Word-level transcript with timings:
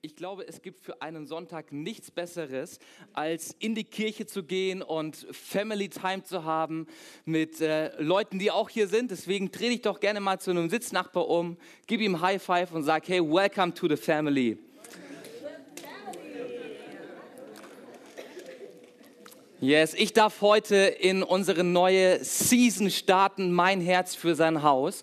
Ich 0.00 0.14
glaube, 0.14 0.46
es 0.46 0.62
gibt 0.62 0.80
für 0.80 1.02
einen 1.02 1.26
Sonntag 1.26 1.72
nichts 1.72 2.12
Besseres, 2.12 2.78
als 3.14 3.56
in 3.58 3.74
die 3.74 3.82
Kirche 3.82 4.26
zu 4.26 4.44
gehen 4.44 4.80
und 4.80 5.26
Family 5.32 5.88
Time 5.88 6.22
zu 6.22 6.44
haben 6.44 6.86
mit 7.24 7.60
äh, 7.60 8.00
Leuten, 8.00 8.38
die 8.38 8.52
auch 8.52 8.68
hier 8.68 8.86
sind. 8.86 9.10
Deswegen 9.10 9.50
dreh 9.50 9.70
dich 9.70 9.82
doch 9.82 9.98
gerne 9.98 10.20
mal 10.20 10.38
zu 10.38 10.52
einem 10.52 10.70
Sitznachbar 10.70 11.28
um, 11.28 11.56
gib 11.88 12.00
ihm 12.00 12.20
High 12.20 12.40
Five 12.40 12.72
und 12.72 12.84
sag, 12.84 13.08
hey, 13.08 13.20
welcome 13.20 13.74
to 13.74 13.88
the 13.88 13.96
family. 13.96 14.56
Yes, 19.60 19.92
ich 19.94 20.12
darf 20.12 20.40
heute 20.40 20.76
in 20.76 21.24
unsere 21.24 21.64
neue 21.64 22.22
Season 22.22 22.90
starten, 22.90 23.50
mein 23.50 23.80
Herz 23.80 24.14
für 24.14 24.36
sein 24.36 24.62
Haus. 24.62 25.02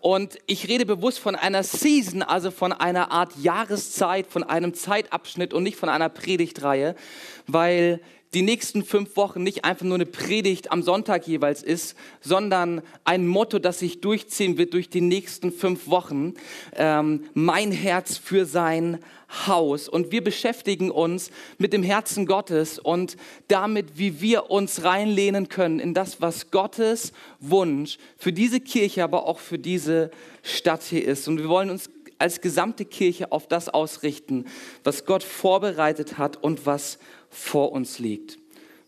Und 0.00 0.40
ich 0.46 0.66
rede 0.66 0.84
bewusst 0.84 1.20
von 1.20 1.36
einer 1.36 1.62
Season, 1.62 2.24
also 2.24 2.50
von 2.50 2.72
einer 2.72 3.12
Art 3.12 3.30
Jahreszeit, 3.40 4.26
von 4.26 4.42
einem 4.42 4.74
Zeitabschnitt 4.74 5.54
und 5.54 5.62
nicht 5.62 5.76
von 5.76 5.88
einer 5.88 6.08
Predigtreihe, 6.08 6.96
weil 7.46 8.00
die 8.34 8.42
nächsten 8.42 8.84
fünf 8.84 9.16
Wochen 9.16 9.42
nicht 9.42 9.64
einfach 9.64 9.84
nur 9.84 9.96
eine 9.96 10.06
Predigt 10.06 10.72
am 10.72 10.82
Sonntag 10.82 11.26
jeweils 11.26 11.62
ist, 11.62 11.96
sondern 12.20 12.82
ein 13.04 13.26
Motto, 13.26 13.58
das 13.58 13.78
sich 13.78 14.00
durchziehen 14.00 14.56
wird 14.56 14.72
durch 14.72 14.88
die 14.88 15.00
nächsten 15.02 15.52
fünf 15.52 15.88
Wochen. 15.88 16.34
Ähm, 16.74 17.24
mein 17.34 17.72
Herz 17.72 18.16
für 18.16 18.46
sein 18.46 18.98
Haus. 19.46 19.88
Und 19.88 20.12
wir 20.12 20.22
beschäftigen 20.22 20.90
uns 20.90 21.30
mit 21.58 21.72
dem 21.72 21.82
Herzen 21.82 22.26
Gottes 22.26 22.78
und 22.78 23.16
damit, 23.48 23.98
wie 23.98 24.20
wir 24.20 24.50
uns 24.50 24.84
reinlehnen 24.84 25.48
können 25.48 25.80
in 25.80 25.94
das, 25.94 26.20
was 26.20 26.50
Gottes 26.50 27.12
Wunsch 27.40 27.98
für 28.16 28.32
diese 28.32 28.60
Kirche, 28.60 29.04
aber 29.04 29.26
auch 29.26 29.38
für 29.38 29.58
diese 29.58 30.10
Stadt 30.42 30.82
hier 30.82 31.06
ist. 31.06 31.28
Und 31.28 31.38
wir 31.38 31.48
wollen 31.48 31.70
uns 31.70 31.90
als 32.22 32.40
gesamte 32.40 32.84
Kirche 32.84 33.32
auf 33.32 33.46
das 33.48 33.68
ausrichten, 33.68 34.46
was 34.84 35.04
Gott 35.04 35.22
vorbereitet 35.22 36.16
hat 36.18 36.42
und 36.42 36.64
was 36.64 36.98
vor 37.28 37.72
uns 37.72 37.98
liegt. 37.98 38.38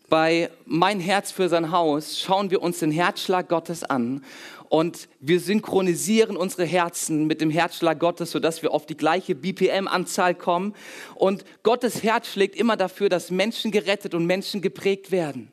Bei 0.07 0.49
Mein 0.65 0.99
Herz 0.99 1.31
für 1.31 1.49
sein 1.49 1.71
Haus 1.71 2.19
schauen 2.19 2.49
wir 2.49 2.61
uns 2.61 2.79
den 2.79 2.91
Herzschlag 2.91 3.49
Gottes 3.49 3.83
an 3.83 4.23
und 4.69 5.09
wir 5.19 5.39
synchronisieren 5.39 6.37
unsere 6.37 6.65
Herzen 6.65 7.27
mit 7.27 7.41
dem 7.41 7.49
Herzschlag 7.49 7.99
Gottes, 7.99 8.31
sodass 8.31 8.61
wir 8.61 8.71
auf 8.71 8.85
die 8.85 8.97
gleiche 8.97 9.35
BPM-Anzahl 9.35 10.35
kommen. 10.35 10.73
Und 11.15 11.43
Gottes 11.63 12.03
Herz 12.03 12.27
schlägt 12.27 12.55
immer 12.55 12.77
dafür, 12.77 13.09
dass 13.09 13.31
Menschen 13.31 13.71
gerettet 13.71 14.13
und 14.13 14.25
Menschen 14.25 14.61
geprägt 14.61 15.11
werden. 15.11 15.51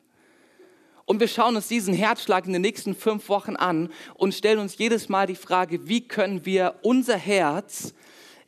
Und 1.05 1.19
wir 1.19 1.27
schauen 1.27 1.55
uns 1.55 1.67
diesen 1.67 1.93
Herzschlag 1.93 2.45
in 2.45 2.53
den 2.53 2.61
nächsten 2.61 2.95
fünf 2.95 3.27
Wochen 3.27 3.55
an 3.55 3.89
und 4.15 4.33
stellen 4.33 4.59
uns 4.59 4.77
jedes 4.77 5.09
Mal 5.09 5.27
die 5.27 5.35
Frage, 5.35 5.87
wie 5.87 6.07
können 6.07 6.45
wir 6.45 6.75
unser 6.81 7.17
Herz 7.17 7.93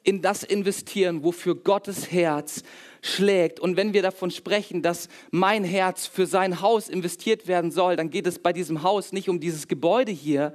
in 0.03 0.21
das 0.21 0.43
investieren, 0.43 1.23
wofür 1.23 1.55
Gottes 1.55 2.11
Herz 2.11 2.63
schlägt. 3.01 3.59
Und 3.59 3.75
wenn 3.75 3.93
wir 3.93 4.01
davon 4.01 4.31
sprechen, 4.31 4.81
dass 4.81 5.09
mein 5.31 5.63
Herz 5.63 6.07
für 6.07 6.27
sein 6.27 6.61
Haus 6.61 6.87
investiert 6.87 7.47
werden 7.47 7.71
soll, 7.71 7.95
dann 7.95 8.09
geht 8.09 8.27
es 8.27 8.39
bei 8.39 8.53
diesem 8.53 8.83
Haus 8.83 9.11
nicht 9.11 9.27
um 9.27 9.39
dieses 9.39 9.67
Gebäude 9.67 10.11
hier, 10.11 10.53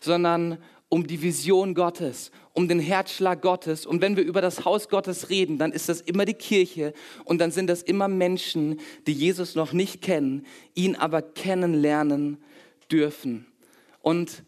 sondern 0.00 0.58
um 0.88 1.06
die 1.06 1.20
Vision 1.22 1.74
Gottes, 1.74 2.30
um 2.54 2.68
den 2.68 2.80
Herzschlag 2.80 3.42
Gottes. 3.42 3.84
Und 3.84 4.00
wenn 4.00 4.16
wir 4.16 4.24
über 4.24 4.40
das 4.40 4.64
Haus 4.64 4.88
Gottes 4.88 5.28
reden, 5.28 5.58
dann 5.58 5.72
ist 5.72 5.88
das 5.88 6.00
immer 6.00 6.24
die 6.24 6.34
Kirche 6.34 6.94
und 7.24 7.38
dann 7.40 7.50
sind 7.50 7.68
das 7.68 7.82
immer 7.82 8.08
Menschen, 8.08 8.80
die 9.06 9.12
Jesus 9.12 9.54
noch 9.54 9.72
nicht 9.72 10.00
kennen, 10.00 10.46
ihn 10.74 10.96
aber 10.96 11.20
kennenlernen 11.22 12.38
dürfen. 12.90 13.46
Und 14.00 14.44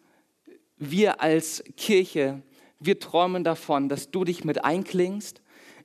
wir 0.79 1.21
als 1.21 1.63
Kirche, 1.77 2.43
wir 2.79 2.99
träumen 2.99 3.45
davon, 3.45 3.91
dass 3.91 4.11
du 4.11 4.25
dich 4.25 4.45
mit 4.45 4.65
einklingst 4.65 5.43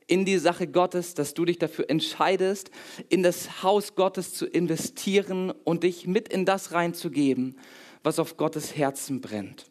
in 0.07 0.23
die 0.23 0.37
Sache 0.37 0.67
Gottes, 0.67 1.16
dass 1.16 1.33
du 1.33 1.43
dich 1.45 1.57
dafür 1.57 1.89
entscheidest, 1.89 2.72
in 3.09 3.23
das 3.23 3.63
Haus 3.63 3.95
Gottes 3.95 4.33
zu 4.33 4.45
investieren 4.45 5.51
und 5.51 5.83
dich 5.83 6.07
mit 6.07 6.29
in 6.29 6.45
das 6.45 6.72
reinzugeben, 6.72 7.57
was 8.03 8.19
auf 8.19 8.37
Gottes 8.37 8.77
Herzen 8.77 9.19
brennt. 9.19 9.66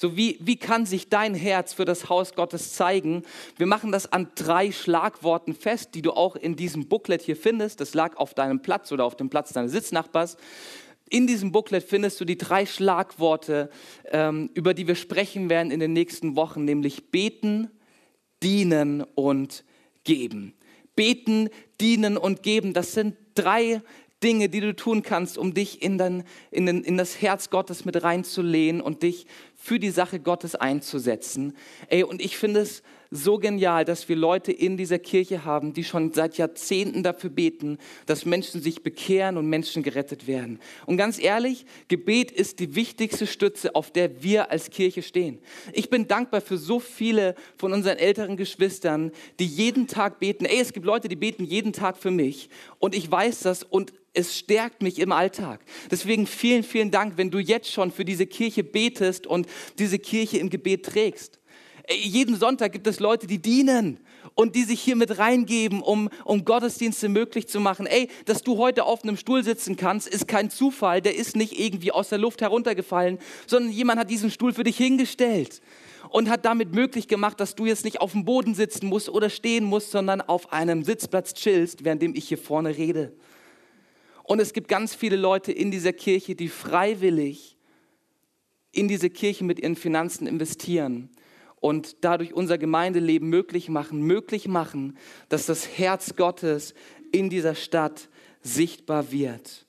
So 0.00 0.16
wie, 0.16 0.38
wie 0.40 0.56
kann 0.56 0.86
sich 0.86 1.08
dein 1.08 1.34
Herz 1.34 1.72
für 1.72 1.84
das 1.84 2.08
Haus 2.08 2.34
Gottes 2.34 2.72
zeigen? 2.72 3.24
Wir 3.56 3.66
machen 3.66 3.90
das 3.90 4.10
an 4.12 4.28
drei 4.36 4.70
Schlagworten 4.70 5.54
fest, 5.54 5.90
die 5.94 6.02
du 6.02 6.12
auch 6.12 6.36
in 6.36 6.54
diesem 6.54 6.88
Booklet 6.88 7.20
hier 7.20 7.34
findest. 7.34 7.80
Das 7.80 7.94
lag 7.94 8.16
auf 8.16 8.32
deinem 8.32 8.62
Platz 8.62 8.92
oder 8.92 9.04
auf 9.04 9.16
dem 9.16 9.28
Platz 9.28 9.52
deines 9.52 9.72
Sitznachbars. 9.72 10.36
In 11.10 11.26
diesem 11.26 11.50
Booklet 11.50 11.82
findest 11.82 12.20
du 12.20 12.24
die 12.24 12.38
drei 12.38 12.64
Schlagworte, 12.64 13.70
ähm, 14.04 14.50
über 14.54 14.72
die 14.72 14.86
wir 14.86 14.94
sprechen 14.94 15.50
werden 15.50 15.72
in 15.72 15.80
den 15.80 15.94
nächsten 15.94 16.36
Wochen, 16.36 16.64
nämlich 16.64 17.10
beten, 17.10 17.68
dienen 18.40 19.02
und 19.16 19.64
geben. 20.04 20.54
Beten, 20.94 21.48
dienen 21.80 22.16
und 22.16 22.44
geben, 22.44 22.72
das 22.72 22.92
sind 22.92 23.16
drei 23.34 23.82
Dinge, 24.22 24.48
die 24.48 24.60
du 24.60 24.74
tun 24.74 25.02
kannst, 25.02 25.38
um 25.38 25.54
dich 25.54 25.82
in, 25.82 25.98
dein, 25.98 26.24
in, 26.50 26.66
den, 26.66 26.82
in 26.82 26.96
das 26.96 27.22
Herz 27.22 27.50
Gottes 27.50 27.84
mit 27.84 28.02
reinzulehnen 28.02 28.80
und 28.80 29.02
dich 29.02 29.26
für 29.54 29.78
die 29.78 29.90
Sache 29.90 30.20
Gottes 30.20 30.54
einzusetzen. 30.54 31.56
Ey, 31.88 32.02
und 32.02 32.20
ich 32.20 32.36
finde 32.36 32.60
es 32.60 32.82
so 33.10 33.38
genial, 33.38 33.84
dass 33.84 34.08
wir 34.08 34.16
Leute 34.16 34.52
in 34.52 34.76
dieser 34.76 34.98
Kirche 34.98 35.44
haben, 35.44 35.72
die 35.72 35.84
schon 35.84 36.12
seit 36.12 36.36
Jahrzehnten 36.36 37.02
dafür 37.02 37.30
beten, 37.30 37.78
dass 38.06 38.26
Menschen 38.26 38.60
sich 38.60 38.82
bekehren 38.82 39.36
und 39.36 39.46
Menschen 39.46 39.82
gerettet 39.82 40.26
werden. 40.26 40.60
Und 40.86 40.98
ganz 40.98 41.18
ehrlich, 41.18 41.64
Gebet 41.88 42.30
ist 42.30 42.60
die 42.60 42.74
wichtigste 42.74 43.26
Stütze, 43.26 43.74
auf 43.74 43.90
der 43.90 44.22
wir 44.22 44.50
als 44.50 44.70
Kirche 44.70 45.02
stehen. 45.02 45.38
Ich 45.72 45.90
bin 45.90 46.06
dankbar 46.06 46.40
für 46.40 46.58
so 46.58 46.80
viele 46.80 47.34
von 47.56 47.72
unseren 47.72 47.98
älteren 47.98 48.36
Geschwistern, 48.36 49.12
die 49.38 49.46
jeden 49.46 49.86
Tag 49.86 50.20
beten. 50.20 50.44
Ey, 50.44 50.60
es 50.60 50.72
gibt 50.72 50.84
Leute, 50.84 51.08
die 51.08 51.16
beten 51.16 51.44
jeden 51.44 51.72
Tag 51.72 51.96
für 51.96 52.10
mich 52.10 52.50
und 52.78 52.94
ich 52.94 53.10
weiß 53.10 53.40
das 53.40 53.62
und 53.62 53.92
es 54.18 54.36
stärkt 54.36 54.82
mich 54.82 54.98
im 54.98 55.12
Alltag. 55.12 55.60
Deswegen 55.90 56.26
vielen, 56.26 56.64
vielen 56.64 56.90
Dank, 56.90 57.16
wenn 57.16 57.30
du 57.30 57.38
jetzt 57.38 57.70
schon 57.70 57.92
für 57.92 58.04
diese 58.04 58.26
Kirche 58.26 58.64
betest 58.64 59.26
und 59.26 59.46
diese 59.78 59.98
Kirche 59.98 60.38
im 60.38 60.50
Gebet 60.50 60.84
trägst. 60.84 61.38
Jeden 61.88 62.36
Sonntag 62.36 62.72
gibt 62.72 62.86
es 62.88 62.98
Leute, 63.00 63.26
die 63.26 63.38
dienen 63.38 64.00
und 64.34 64.56
die 64.56 64.64
sich 64.64 64.80
hier 64.80 64.96
mit 64.96 65.18
reingeben, 65.18 65.80
um, 65.80 66.10
um 66.24 66.44
Gottesdienste 66.44 67.08
möglich 67.08 67.48
zu 67.48 67.60
machen. 67.60 67.86
Ey, 67.86 68.08
dass 68.26 68.42
du 68.42 68.58
heute 68.58 68.84
auf 68.84 69.04
einem 69.04 69.16
Stuhl 69.16 69.42
sitzen 69.42 69.76
kannst, 69.76 70.08
ist 70.08 70.26
kein 70.26 70.50
Zufall. 70.50 71.00
Der 71.00 71.14
ist 71.14 71.36
nicht 71.36 71.58
irgendwie 71.58 71.92
aus 71.92 72.08
der 72.08 72.18
Luft 72.18 72.42
heruntergefallen, 72.42 73.18
sondern 73.46 73.72
jemand 73.72 74.00
hat 74.00 74.10
diesen 74.10 74.30
Stuhl 74.30 74.52
für 74.52 74.64
dich 74.64 74.76
hingestellt 74.76 75.62
und 76.10 76.28
hat 76.28 76.44
damit 76.44 76.74
möglich 76.74 77.06
gemacht, 77.06 77.38
dass 77.38 77.54
du 77.54 77.66
jetzt 77.66 77.84
nicht 77.84 78.00
auf 78.00 78.12
dem 78.12 78.24
Boden 78.24 78.54
sitzen 78.54 78.86
musst 78.88 79.08
oder 79.08 79.30
stehen 79.30 79.64
musst, 79.64 79.92
sondern 79.92 80.20
auf 80.20 80.52
einem 80.52 80.82
Sitzplatz 80.82 81.34
chillst, 81.34 81.84
währenddem 81.84 82.14
ich 82.16 82.28
hier 82.28 82.38
vorne 82.38 82.76
rede. 82.76 83.12
Und 84.28 84.40
es 84.40 84.52
gibt 84.52 84.68
ganz 84.68 84.94
viele 84.94 85.16
Leute 85.16 85.52
in 85.52 85.70
dieser 85.70 85.94
Kirche, 85.94 86.34
die 86.34 86.48
freiwillig 86.48 87.56
in 88.72 88.86
diese 88.86 89.08
Kirche 89.08 89.42
mit 89.42 89.58
ihren 89.58 89.74
Finanzen 89.74 90.26
investieren 90.26 91.08
und 91.56 92.04
dadurch 92.04 92.34
unser 92.34 92.58
Gemeindeleben 92.58 93.30
möglich 93.30 93.70
machen, 93.70 94.02
möglich 94.02 94.46
machen, 94.46 94.98
dass 95.30 95.46
das 95.46 95.78
Herz 95.78 96.14
Gottes 96.14 96.74
in 97.10 97.30
dieser 97.30 97.54
Stadt 97.54 98.10
sichtbar 98.42 99.12
wird. 99.12 99.64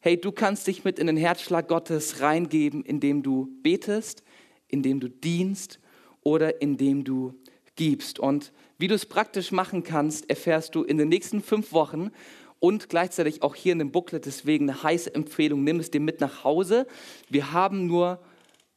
Hey, 0.00 0.20
du 0.20 0.32
kannst 0.32 0.66
dich 0.66 0.82
mit 0.82 0.98
in 0.98 1.06
den 1.06 1.16
Herzschlag 1.16 1.68
Gottes 1.68 2.20
reingeben, 2.20 2.82
indem 2.82 3.22
du 3.22 3.48
betest, 3.62 4.24
indem 4.66 4.98
du 4.98 5.08
dienst 5.08 5.78
oder 6.24 6.60
indem 6.60 7.04
du 7.04 7.32
gibst. 7.76 8.18
Und 8.18 8.52
wie 8.76 8.88
du 8.88 8.96
es 8.96 9.06
praktisch 9.06 9.52
machen 9.52 9.84
kannst, 9.84 10.28
erfährst 10.28 10.74
du 10.74 10.82
in 10.82 10.98
den 10.98 11.08
nächsten 11.08 11.40
fünf 11.40 11.72
Wochen 11.72 12.10
und 12.60 12.88
gleichzeitig 12.88 13.42
auch 13.42 13.54
hier 13.54 13.72
in 13.72 13.78
dem 13.78 13.92
Booklet 13.92 14.26
deswegen 14.26 14.68
eine 14.68 14.82
heiße 14.82 15.14
Empfehlung, 15.14 15.64
nimm 15.64 15.80
es 15.80 15.90
dir 15.90 16.00
mit 16.00 16.20
nach 16.20 16.44
Hause. 16.44 16.86
Wir 17.28 17.52
haben 17.52 17.86
nur 17.86 18.20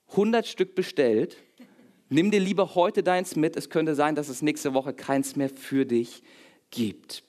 100 0.09 0.47
Stück 0.47 0.75
bestellt 0.75 1.37
Nimm 2.13 2.29
dir 2.29 2.41
lieber 2.41 2.75
heute 2.75 3.03
deins 3.03 3.37
mit. 3.37 3.55
Es 3.55 3.69
könnte 3.69 3.95
sein, 3.95 4.15
dass 4.15 4.27
es 4.27 4.41
nächste 4.41 4.73
Woche 4.73 4.93
keins 4.93 5.37
mehr 5.37 5.49
für 5.49 5.85
dich 5.85 6.23
gibt. 6.69 7.23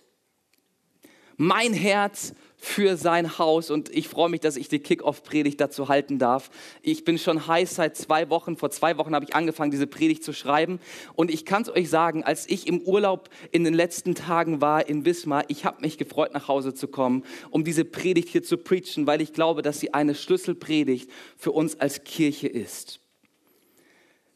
Mein 1.36 1.72
Herz 1.72 2.34
für 2.64 2.96
sein 2.96 3.38
Haus 3.38 3.72
und 3.72 3.88
ich 3.88 4.08
freue 4.08 4.28
mich, 4.28 4.38
dass 4.38 4.54
ich 4.54 4.68
die 4.68 4.78
Kick-Off-Predigt 4.78 5.60
dazu 5.60 5.88
halten 5.88 6.20
darf. 6.20 6.48
Ich 6.80 7.04
bin 7.04 7.18
schon 7.18 7.48
heiß 7.48 7.74
seit 7.74 7.96
zwei 7.96 8.30
Wochen. 8.30 8.56
Vor 8.56 8.70
zwei 8.70 8.96
Wochen 8.98 9.16
habe 9.16 9.24
ich 9.24 9.34
angefangen, 9.34 9.72
diese 9.72 9.88
Predigt 9.88 10.22
zu 10.22 10.32
schreiben 10.32 10.78
und 11.14 11.32
ich 11.32 11.44
kann 11.44 11.62
es 11.62 11.70
euch 11.70 11.90
sagen, 11.90 12.22
als 12.22 12.48
ich 12.48 12.68
im 12.68 12.80
Urlaub 12.82 13.30
in 13.50 13.64
den 13.64 13.74
letzten 13.74 14.14
Tagen 14.14 14.60
war 14.60 14.88
in 14.88 15.04
Wismar, 15.04 15.42
ich 15.48 15.64
habe 15.64 15.80
mich 15.80 15.98
gefreut, 15.98 16.34
nach 16.34 16.46
Hause 16.46 16.72
zu 16.72 16.86
kommen, 16.86 17.24
um 17.50 17.64
diese 17.64 17.84
Predigt 17.84 18.28
hier 18.28 18.44
zu 18.44 18.56
preachen, 18.56 19.08
weil 19.08 19.20
ich 19.20 19.32
glaube, 19.32 19.62
dass 19.62 19.80
sie 19.80 19.92
eine 19.92 20.14
Schlüsselpredigt 20.14 21.10
für 21.36 21.50
uns 21.50 21.80
als 21.80 22.04
Kirche 22.04 22.46
ist. 22.46 23.00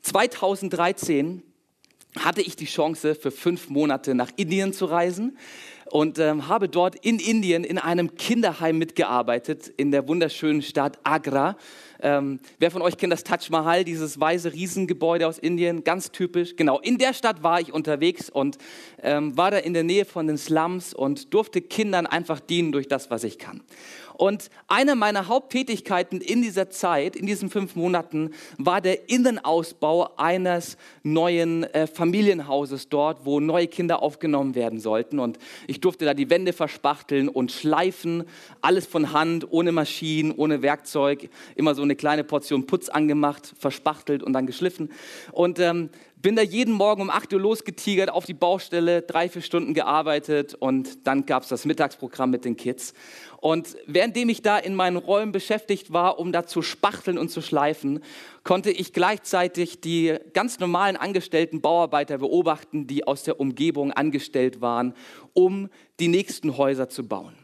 2013 0.02 1.44
hatte 2.18 2.42
ich 2.42 2.56
die 2.56 2.66
Chance, 2.66 3.14
für 3.14 3.30
fünf 3.30 3.68
Monate 3.68 4.16
nach 4.16 4.30
Indien 4.36 4.72
zu 4.72 4.86
reisen 4.86 5.38
und 5.90 6.18
ähm, 6.18 6.48
habe 6.48 6.68
dort 6.68 6.96
in 6.96 7.18
Indien 7.18 7.64
in 7.64 7.78
einem 7.78 8.16
Kinderheim 8.16 8.78
mitgearbeitet, 8.78 9.72
in 9.76 9.90
der 9.90 10.08
wunderschönen 10.08 10.62
Stadt 10.62 10.98
Agra. 11.04 11.56
Ähm, 12.00 12.40
wer 12.58 12.70
von 12.70 12.82
euch 12.82 12.96
kennt 12.98 13.12
das 13.12 13.24
Taj 13.24 13.48
Mahal, 13.50 13.84
dieses 13.84 14.20
weiße 14.20 14.52
Riesengebäude 14.52 15.26
aus 15.26 15.38
Indien, 15.38 15.84
ganz 15.84 16.10
typisch. 16.10 16.56
Genau, 16.56 16.78
in 16.80 16.98
der 16.98 17.14
Stadt 17.14 17.42
war 17.42 17.60
ich 17.60 17.72
unterwegs 17.72 18.28
und 18.28 18.58
ähm, 19.02 19.36
war 19.36 19.50
da 19.50 19.58
in 19.58 19.72
der 19.72 19.84
Nähe 19.84 20.04
von 20.04 20.26
den 20.26 20.38
Slums 20.38 20.92
und 20.92 21.32
durfte 21.32 21.62
Kindern 21.62 22.06
einfach 22.06 22.40
dienen 22.40 22.72
durch 22.72 22.88
das, 22.88 23.10
was 23.10 23.24
ich 23.24 23.38
kann. 23.38 23.62
Und 24.16 24.50
eine 24.66 24.96
meiner 24.96 25.28
Haupttätigkeiten 25.28 26.22
in 26.22 26.40
dieser 26.40 26.70
Zeit, 26.70 27.16
in 27.16 27.26
diesen 27.26 27.50
fünf 27.50 27.76
Monaten, 27.76 28.30
war 28.56 28.80
der 28.80 29.10
Innenausbau 29.10 30.16
eines 30.16 30.78
neuen 31.02 31.64
äh, 31.64 31.86
Familienhauses 31.86 32.88
dort, 32.88 33.26
wo 33.26 33.40
neue 33.40 33.66
Kinder 33.66 34.02
aufgenommen 34.02 34.54
werden 34.54 34.80
sollten. 34.80 35.18
Und 35.18 35.38
ich 35.66 35.80
durfte 35.80 36.06
da 36.06 36.14
die 36.14 36.30
Wände 36.30 36.54
verspachteln 36.54 37.28
und 37.28 37.52
schleifen, 37.52 38.24
alles 38.62 38.86
von 38.86 39.12
Hand, 39.12 39.46
ohne 39.50 39.70
Maschinen, 39.70 40.32
ohne 40.32 40.62
Werkzeug, 40.62 41.28
immer 41.54 41.74
so 41.74 41.82
eine 41.82 41.94
kleine 41.94 42.24
Portion 42.24 42.66
Putz 42.66 42.88
angemacht, 42.88 43.52
verspachtelt 43.58 44.22
und 44.22 44.32
dann 44.32 44.46
geschliffen. 44.46 44.90
Und 45.32 45.58
ähm, 45.58 45.90
bin 46.26 46.34
da 46.34 46.42
jeden 46.42 46.74
Morgen 46.74 47.02
um 47.02 47.10
8 47.10 47.34
Uhr 47.34 47.40
losgetigert 47.40 48.10
auf 48.10 48.24
die 48.24 48.34
Baustelle, 48.34 49.02
drei, 49.02 49.28
vier 49.28 49.42
Stunden 49.42 49.74
gearbeitet 49.74 50.54
und 50.54 51.06
dann 51.06 51.24
gab 51.24 51.44
es 51.44 51.50
das 51.50 51.64
Mittagsprogramm 51.64 52.30
mit 52.30 52.44
den 52.44 52.56
Kids. 52.56 52.94
Und 53.36 53.76
währenddem 53.86 54.28
ich 54.28 54.42
da 54.42 54.58
in 54.58 54.74
meinen 54.74 54.96
Räumen 54.96 55.30
beschäftigt 55.30 55.92
war, 55.92 56.18
um 56.18 56.32
da 56.32 56.44
zu 56.44 56.62
spachteln 56.62 57.16
und 57.16 57.28
zu 57.28 57.42
schleifen, 57.42 58.00
konnte 58.42 58.72
ich 58.72 58.92
gleichzeitig 58.92 59.80
die 59.80 60.16
ganz 60.32 60.58
normalen 60.58 60.96
angestellten 60.96 61.60
Bauarbeiter 61.60 62.18
beobachten, 62.18 62.88
die 62.88 63.06
aus 63.06 63.22
der 63.22 63.38
Umgebung 63.38 63.92
angestellt 63.92 64.60
waren, 64.60 64.94
um 65.32 65.68
die 66.00 66.08
nächsten 66.08 66.56
Häuser 66.56 66.88
zu 66.88 67.06
bauen. 67.06 67.36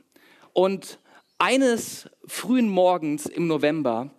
Und 0.54 0.98
eines 1.38 2.10
frühen 2.26 2.68
Morgens 2.68 3.26
im 3.26 3.46
November 3.46 4.10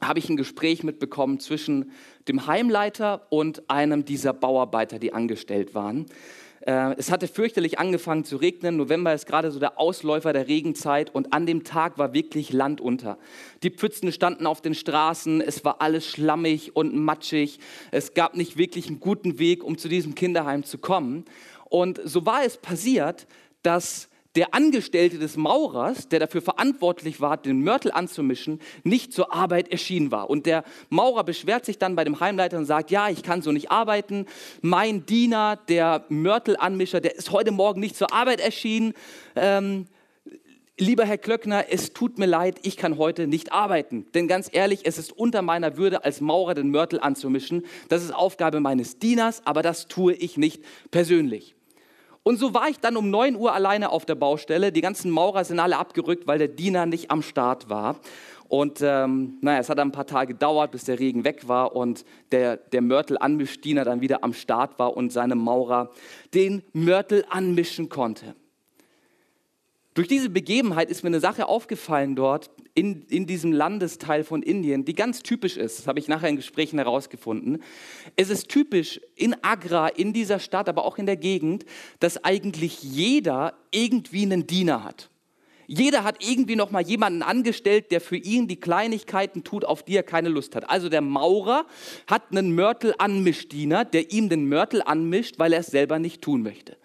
habe 0.00 0.18
ich 0.18 0.28
ein 0.28 0.36
Gespräch 0.36 0.82
mitbekommen 0.82 1.40
zwischen 1.40 1.92
dem 2.28 2.46
Heimleiter 2.46 3.26
und 3.30 3.68
einem 3.70 4.04
dieser 4.04 4.32
Bauarbeiter, 4.32 4.98
die 4.98 5.12
angestellt 5.12 5.74
waren. 5.74 6.06
Äh, 6.66 6.94
es 6.98 7.10
hatte 7.10 7.28
fürchterlich 7.28 7.78
angefangen 7.78 8.24
zu 8.24 8.36
regnen. 8.36 8.76
November 8.76 9.14
ist 9.14 9.26
gerade 9.26 9.50
so 9.50 9.60
der 9.60 9.78
Ausläufer 9.78 10.32
der 10.32 10.48
Regenzeit 10.48 11.14
und 11.14 11.32
an 11.32 11.46
dem 11.46 11.64
Tag 11.64 11.96
war 11.96 12.12
wirklich 12.12 12.52
Land 12.52 12.80
unter. 12.80 13.18
Die 13.62 13.70
Pfützen 13.70 14.10
standen 14.10 14.46
auf 14.46 14.60
den 14.60 14.74
Straßen, 14.74 15.40
es 15.40 15.64
war 15.64 15.80
alles 15.80 16.06
schlammig 16.06 16.74
und 16.74 16.94
matschig. 16.94 17.60
Es 17.92 18.14
gab 18.14 18.36
nicht 18.36 18.56
wirklich 18.58 18.88
einen 18.88 19.00
guten 19.00 19.38
Weg, 19.38 19.62
um 19.62 19.78
zu 19.78 19.88
diesem 19.88 20.14
Kinderheim 20.14 20.64
zu 20.64 20.78
kommen. 20.78 21.24
Und 21.68 22.00
so 22.04 22.26
war 22.26 22.44
es 22.44 22.56
passiert, 22.56 23.26
dass 23.62 24.08
der 24.36 24.54
Angestellte 24.54 25.18
des 25.18 25.36
Maurers, 25.36 26.08
der 26.08 26.20
dafür 26.20 26.42
verantwortlich 26.42 27.20
war, 27.20 27.38
den 27.38 27.62
Mörtel 27.62 27.90
anzumischen, 27.90 28.60
nicht 28.84 29.12
zur 29.12 29.32
Arbeit 29.34 29.72
erschienen 29.72 30.10
war. 30.10 30.28
Und 30.28 30.44
der 30.44 30.62
Maurer 30.90 31.24
beschwert 31.24 31.64
sich 31.64 31.78
dann 31.78 31.96
bei 31.96 32.04
dem 32.04 32.20
Heimleiter 32.20 32.58
und 32.58 32.66
sagt, 32.66 32.90
ja, 32.90 33.08
ich 33.08 33.22
kann 33.22 33.40
so 33.40 33.50
nicht 33.50 33.70
arbeiten. 33.70 34.26
Mein 34.60 35.06
Diener, 35.06 35.58
der 35.68 36.04
Mörtelanmischer, 36.10 37.00
der 37.00 37.16
ist 37.16 37.32
heute 37.32 37.50
Morgen 37.50 37.80
nicht 37.80 37.96
zur 37.96 38.12
Arbeit 38.12 38.40
erschienen. 38.40 38.92
Ähm, 39.34 39.86
lieber 40.76 41.06
Herr 41.06 41.18
Klöckner, 41.18 41.64
es 41.70 41.94
tut 41.94 42.18
mir 42.18 42.26
leid, 42.26 42.58
ich 42.62 42.76
kann 42.76 42.98
heute 42.98 43.26
nicht 43.26 43.52
arbeiten. 43.52 44.06
Denn 44.14 44.28
ganz 44.28 44.50
ehrlich, 44.52 44.80
es 44.84 44.98
ist 44.98 45.12
unter 45.12 45.40
meiner 45.40 45.78
Würde 45.78 46.04
als 46.04 46.20
Maurer 46.20 46.52
den 46.52 46.70
Mörtel 46.70 47.00
anzumischen. 47.00 47.64
Das 47.88 48.04
ist 48.04 48.14
Aufgabe 48.14 48.60
meines 48.60 48.98
Dieners, 48.98 49.40
aber 49.46 49.62
das 49.62 49.88
tue 49.88 50.12
ich 50.12 50.36
nicht 50.36 50.62
persönlich. 50.90 51.56
Und 52.26 52.40
so 52.40 52.54
war 52.54 52.68
ich 52.68 52.80
dann 52.80 52.96
um 52.96 53.08
9 53.08 53.36
Uhr 53.36 53.52
alleine 53.52 53.90
auf 53.90 54.04
der 54.04 54.16
Baustelle. 54.16 54.72
Die 54.72 54.80
ganzen 54.80 55.12
Maurer 55.12 55.44
sind 55.44 55.60
alle 55.60 55.76
abgerückt, 55.76 56.26
weil 56.26 56.38
der 56.38 56.48
Diener 56.48 56.84
nicht 56.84 57.12
am 57.12 57.22
Start 57.22 57.70
war. 57.70 58.00
Und 58.48 58.80
ähm, 58.82 59.38
naja, 59.42 59.60
es 59.60 59.68
hat 59.68 59.78
ein 59.78 59.92
paar 59.92 60.08
Tage 60.08 60.32
gedauert, 60.32 60.72
bis 60.72 60.82
der 60.82 60.98
Regen 60.98 61.22
weg 61.22 61.46
war 61.46 61.76
und 61.76 62.04
der, 62.32 62.56
der 62.56 62.82
Mörtel-Anmischdiener 62.82 63.84
dann 63.84 64.00
wieder 64.00 64.24
am 64.24 64.32
Start 64.32 64.76
war 64.76 64.96
und 64.96 65.12
seine 65.12 65.36
Maurer 65.36 65.92
den 66.34 66.64
Mörtel 66.72 67.24
anmischen 67.30 67.88
konnte. 67.90 68.34
Durch 69.96 70.08
diese 70.08 70.28
Begebenheit 70.28 70.90
ist 70.90 71.04
mir 71.04 71.08
eine 71.08 71.20
Sache 71.20 71.48
aufgefallen 71.48 72.16
dort 72.16 72.50
in, 72.74 73.06
in 73.08 73.26
diesem 73.26 73.50
Landesteil 73.50 74.24
von 74.24 74.42
Indien, 74.42 74.84
die 74.84 74.92
ganz 74.92 75.22
typisch 75.22 75.56
ist. 75.56 75.78
Das 75.78 75.86
habe 75.86 75.98
ich 75.98 76.06
nachher 76.06 76.28
in 76.28 76.36
Gesprächen 76.36 76.78
herausgefunden. 76.78 77.62
Es 78.14 78.28
ist 78.28 78.50
typisch 78.50 79.00
in 79.14 79.34
Agra, 79.42 79.88
in 79.88 80.12
dieser 80.12 80.38
Stadt, 80.38 80.68
aber 80.68 80.84
auch 80.84 80.98
in 80.98 81.06
der 81.06 81.16
Gegend, 81.16 81.64
dass 81.98 82.22
eigentlich 82.22 82.82
jeder 82.82 83.54
irgendwie 83.70 84.24
einen 84.24 84.46
Diener 84.46 84.84
hat. 84.84 85.08
Jeder 85.66 86.04
hat 86.04 86.22
irgendwie 86.22 86.56
noch 86.56 86.70
mal 86.70 86.82
jemanden 86.82 87.22
angestellt, 87.22 87.90
der 87.90 88.02
für 88.02 88.18
ihn 88.18 88.48
die 88.48 88.60
Kleinigkeiten 88.60 89.44
tut, 89.44 89.64
auf 89.64 89.82
die 89.82 89.96
er 89.96 90.02
keine 90.02 90.28
Lust 90.28 90.54
hat. 90.56 90.68
Also 90.68 90.90
der 90.90 91.00
Maurer 91.00 91.64
hat 92.06 92.32
einen 92.32 92.54
Mörtel-Anmischdiener, 92.54 93.86
der 93.86 94.12
ihm 94.12 94.28
den 94.28 94.46
Mörtel 94.46 94.82
anmischt, 94.82 95.38
weil 95.38 95.54
er 95.54 95.60
es 95.60 95.68
selber 95.68 95.98
nicht 95.98 96.20
tun 96.20 96.42
möchte. 96.42 96.76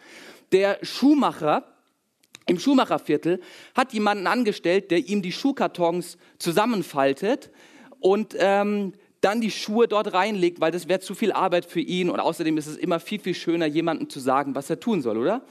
Der 0.54 0.80
Schuhmacher 0.81 1.66
im 2.47 2.59
Schuhmacherviertel 2.59 3.39
hat 3.75 3.93
jemanden 3.93 4.27
angestellt, 4.27 4.91
der 4.91 4.99
ihm 4.99 5.21
die 5.21 5.31
Schuhkartons 5.31 6.17
zusammenfaltet 6.39 7.51
und 7.99 8.35
ähm, 8.38 8.93
dann 9.21 9.39
die 9.39 9.51
Schuhe 9.51 9.88
dort 9.88 10.13
reinlegt, 10.13 10.59
weil 10.59 10.71
das 10.71 10.88
wäre 10.88 10.99
zu 10.99 11.13
viel 11.13 11.31
Arbeit 11.31 11.65
für 11.65 11.79
ihn 11.79 12.09
und 12.09 12.19
außerdem 12.19 12.57
ist 12.57 12.67
es 12.67 12.77
immer 12.77 12.99
viel, 12.99 13.19
viel 13.19 13.35
schöner, 13.35 13.67
jemandem 13.67 14.09
zu 14.09 14.19
sagen, 14.19 14.55
was 14.55 14.69
er 14.69 14.79
tun 14.79 15.01
soll, 15.01 15.17
oder? 15.17 15.43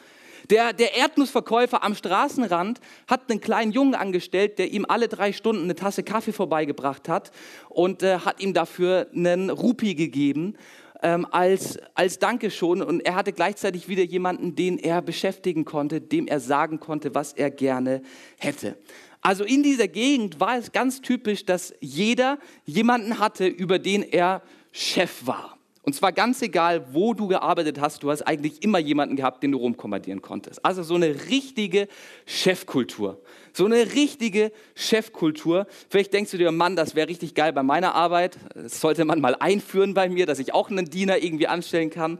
Der, 0.48 0.72
der 0.72 0.96
Erdnussverkäufer 0.96 1.84
am 1.84 1.94
Straßenrand 1.94 2.80
hat 3.06 3.30
einen 3.30 3.40
kleinen 3.40 3.72
Jungen 3.72 3.94
angestellt, 3.94 4.58
der 4.58 4.72
ihm 4.72 4.86
alle 4.88 5.06
drei 5.06 5.32
Stunden 5.32 5.64
eine 5.64 5.74
Tasse 5.74 6.02
Kaffee 6.02 6.32
vorbeigebracht 6.32 7.08
hat 7.08 7.30
und 7.68 8.02
äh, 8.02 8.18
hat 8.18 8.40
ihm 8.40 8.54
dafür 8.54 9.06
einen 9.14 9.50
Rupi 9.50 9.94
gegeben 9.94 10.56
ähm, 11.02 11.26
als, 11.30 11.78
als 11.94 12.18
Dankeschön. 12.18 12.82
Und 12.82 13.00
er 13.00 13.14
hatte 13.14 13.32
gleichzeitig 13.32 13.88
wieder 13.88 14.02
jemanden, 14.02 14.54
den 14.54 14.78
er 14.78 15.02
beschäftigen 15.02 15.64
konnte, 15.64 16.00
dem 16.00 16.26
er 16.26 16.40
sagen 16.40 16.80
konnte, 16.80 17.14
was 17.14 17.32
er 17.32 17.50
gerne 17.50 18.02
hätte. 18.38 18.76
Also 19.22 19.44
in 19.44 19.62
dieser 19.62 19.88
Gegend 19.88 20.40
war 20.40 20.56
es 20.56 20.72
ganz 20.72 21.02
typisch, 21.02 21.44
dass 21.44 21.74
jeder 21.80 22.38
jemanden 22.64 23.18
hatte, 23.18 23.46
über 23.46 23.78
den 23.78 24.02
er 24.02 24.42
Chef 24.72 25.26
war. 25.26 25.59
Und 25.82 25.94
zwar 25.94 26.12
ganz 26.12 26.42
egal, 26.42 26.92
wo 26.92 27.14
du 27.14 27.26
gearbeitet 27.26 27.80
hast, 27.80 28.02
du 28.02 28.10
hast 28.10 28.22
eigentlich 28.22 28.62
immer 28.62 28.78
jemanden 28.78 29.16
gehabt, 29.16 29.42
den 29.42 29.52
du 29.52 29.58
rumkommandieren 29.58 30.20
konntest. 30.20 30.62
Also 30.62 30.82
so 30.82 30.94
eine 30.94 31.28
richtige 31.30 31.88
Chefkultur. 32.26 33.22
So 33.54 33.64
eine 33.64 33.94
richtige 33.94 34.52
Chefkultur. 34.74 35.66
Vielleicht 35.88 36.12
denkst 36.12 36.32
du 36.32 36.36
dir, 36.36 36.52
Mann, 36.52 36.76
das 36.76 36.94
wäre 36.94 37.08
richtig 37.08 37.34
geil 37.34 37.54
bei 37.54 37.62
meiner 37.62 37.94
Arbeit. 37.94 38.38
Das 38.54 38.80
sollte 38.80 39.06
man 39.06 39.22
mal 39.22 39.34
einführen 39.40 39.94
bei 39.94 40.10
mir, 40.10 40.26
dass 40.26 40.38
ich 40.38 40.52
auch 40.52 40.70
einen 40.70 40.84
Diener 40.84 41.22
irgendwie 41.22 41.46
anstellen 41.46 41.88
kann. 41.88 42.18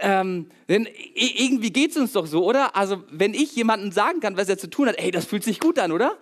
Ähm, 0.00 0.46
denn 0.68 0.88
irgendwie 1.14 1.70
geht 1.70 1.90
es 1.90 1.96
uns 1.96 2.12
doch 2.12 2.26
so, 2.26 2.44
oder? 2.44 2.76
Also 2.76 3.02
wenn 3.10 3.34
ich 3.34 3.54
jemandem 3.56 3.92
sagen 3.92 4.20
kann, 4.20 4.36
was 4.36 4.48
er 4.48 4.56
zu 4.56 4.70
tun 4.70 4.88
hat, 4.88 4.98
ey, 4.98 5.10
das 5.10 5.24
fühlt 5.24 5.44
sich 5.44 5.60
gut 5.60 5.78
an, 5.78 5.92
oder? 5.92 6.16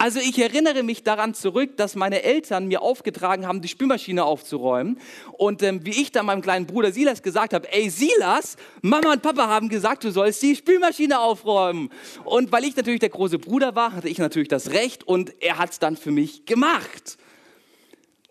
Also 0.00 0.20
ich 0.20 0.38
erinnere 0.38 0.84
mich 0.84 1.02
daran 1.02 1.34
zurück, 1.34 1.76
dass 1.76 1.96
meine 1.96 2.22
Eltern 2.22 2.68
mir 2.68 2.82
aufgetragen 2.82 3.48
haben, 3.48 3.62
die 3.62 3.68
Spülmaschine 3.68 4.24
aufzuräumen. 4.24 5.00
Und 5.32 5.60
ähm, 5.64 5.84
wie 5.84 5.90
ich 5.90 6.12
dann 6.12 6.24
meinem 6.24 6.40
kleinen 6.40 6.66
Bruder 6.66 6.92
Silas 6.92 7.20
gesagt 7.20 7.52
habe, 7.52 7.70
ey 7.72 7.90
Silas, 7.90 8.56
Mama 8.80 9.10
und 9.10 9.22
Papa 9.22 9.48
haben 9.48 9.68
gesagt, 9.68 10.04
du 10.04 10.12
sollst 10.12 10.40
die 10.40 10.54
Spülmaschine 10.54 11.18
aufräumen. 11.18 11.90
Und 12.24 12.52
weil 12.52 12.62
ich 12.62 12.76
natürlich 12.76 13.00
der 13.00 13.08
große 13.08 13.40
Bruder 13.40 13.74
war, 13.74 13.92
hatte 13.92 14.08
ich 14.08 14.18
natürlich 14.18 14.46
das 14.46 14.70
Recht 14.70 15.02
und 15.02 15.34
er 15.42 15.58
hat 15.58 15.72
es 15.72 15.80
dann 15.80 15.96
für 15.96 16.12
mich 16.12 16.46
gemacht. 16.46 17.18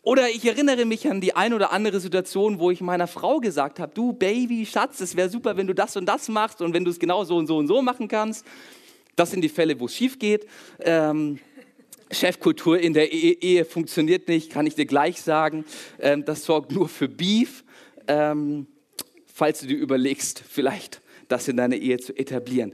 Oder 0.04 0.30
ich 0.30 0.46
erinnere 0.46 0.86
mich 0.86 1.06
an 1.12 1.20
die 1.20 1.36
ein 1.36 1.54
oder 1.54 1.74
andere 1.74 2.00
Situation, 2.00 2.60
wo 2.60 2.72
ich 2.72 2.80
meiner 2.80 3.08
Frau 3.08 3.40
gesagt 3.42 3.82
habe, 3.82 3.94
du 3.94 4.14
Baby, 4.14 4.66
Schatz, 4.66 5.02
es 5.02 5.18
wäre 5.18 5.28
super, 5.28 5.58
wenn 5.58 5.68
du 5.68 5.76
das 5.76 5.98
und 5.98 6.06
das 6.06 6.30
machst 6.30 6.62
und 6.62 6.74
wenn 6.74 6.86
du 6.86 6.92
es 6.92 6.98
genau 6.98 7.26
so 7.26 7.36
und 7.36 7.48
so 7.48 7.58
und 7.58 7.68
so 7.68 7.82
machen 7.82 8.08
kannst. 8.08 8.46
Das 9.18 9.32
sind 9.32 9.42
die 9.42 9.50
Fälle, 9.50 9.78
wo 9.82 9.88
es 9.88 9.96
schief 9.96 10.18
geht. 10.18 10.48
Ähm, 10.80 11.40
Chefkultur 12.12 12.80
in 12.80 12.94
der 12.94 13.12
Ehe, 13.12 13.34
Ehe, 13.34 13.66
funktioniert 13.66 14.28
nicht, 14.28 14.52
kann 14.52 14.66
ich 14.66 14.76
dir 14.76 14.86
gleich 14.86 15.22
sagen. 15.22 15.66
Ähm, 16.00 16.26
das 16.26 16.46
sorgt 16.46 16.72
nur 16.72 16.88
für 16.88 17.10
Beef. 17.10 17.64
Ähm, 18.08 18.68
falls 19.26 19.60
du 19.60 19.68
dir 19.68 19.78
überlegst, 19.78 20.42
vielleicht 20.48 21.02
das 21.28 21.48
in 21.48 21.58
deiner 21.58 21.76
Ehe 21.76 22.00
zu 22.00 22.18
etablieren. 22.18 22.74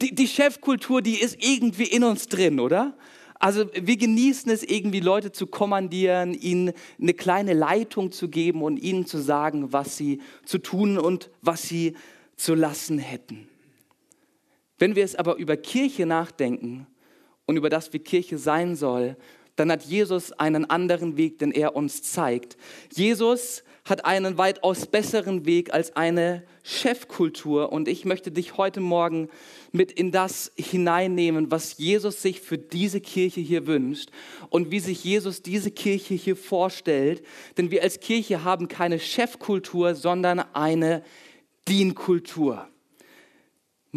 die, 0.00 0.14
die 0.14 0.28
Chefkultur, 0.28 1.02
die 1.02 1.20
ist 1.20 1.36
irgendwie 1.38 1.84
in 1.84 2.04
uns 2.04 2.28
drin, 2.28 2.60
oder? 2.60 2.96
Also 3.38 3.66
wir 3.74 3.96
genießen 3.96 4.50
es 4.50 4.62
irgendwie, 4.62 5.00
Leute 5.00 5.30
zu 5.30 5.46
kommandieren, 5.46 6.32
ihnen 6.32 6.72
eine 7.00 7.12
kleine 7.12 7.52
Leitung 7.52 8.10
zu 8.10 8.28
geben 8.28 8.62
und 8.62 8.78
ihnen 8.78 9.06
zu 9.06 9.18
sagen, 9.18 9.72
was 9.72 9.96
sie 9.96 10.20
zu 10.44 10.58
tun 10.58 10.98
und 10.98 11.30
was 11.42 11.62
sie 11.62 11.94
zu 12.36 12.54
lassen 12.54 12.98
hätten. 12.98 13.48
Wenn 14.78 14.96
wir 14.96 15.04
es 15.04 15.16
aber 15.16 15.36
über 15.36 15.56
Kirche 15.56 16.06
nachdenken 16.06 16.86
und 17.46 17.56
über 17.56 17.70
das, 17.70 17.92
wie 17.92 17.98
Kirche 17.98 18.38
sein 18.38 18.76
soll, 18.76 19.16
dann 19.56 19.72
hat 19.72 19.84
Jesus 19.84 20.32
einen 20.32 20.68
anderen 20.68 21.16
Weg, 21.16 21.38
den 21.38 21.50
er 21.50 21.74
uns 21.74 22.02
zeigt. 22.02 22.56
Jesus 22.92 23.64
hat 23.86 24.04
einen 24.04 24.36
weitaus 24.36 24.86
besseren 24.86 25.46
Weg 25.46 25.72
als 25.72 25.96
eine 25.96 26.42
Chefkultur. 26.62 27.72
Und 27.72 27.88
ich 27.88 28.04
möchte 28.04 28.30
dich 28.30 28.56
heute 28.56 28.80
Morgen 28.80 29.28
mit 29.72 29.92
in 29.92 30.10
das 30.10 30.52
hineinnehmen, 30.56 31.50
was 31.50 31.78
Jesus 31.78 32.20
sich 32.20 32.40
für 32.40 32.58
diese 32.58 33.00
Kirche 33.00 33.40
hier 33.40 33.66
wünscht 33.66 34.10
und 34.50 34.70
wie 34.70 34.80
sich 34.80 35.04
Jesus 35.04 35.40
diese 35.40 35.70
Kirche 35.70 36.14
hier 36.14 36.36
vorstellt. 36.36 37.24
Denn 37.56 37.70
wir 37.70 37.82
als 37.82 38.00
Kirche 38.00 38.44
haben 38.44 38.68
keine 38.68 38.98
Chefkultur, 38.98 39.94
sondern 39.94 40.40
eine 40.52 41.02
Dienkultur. 41.68 42.68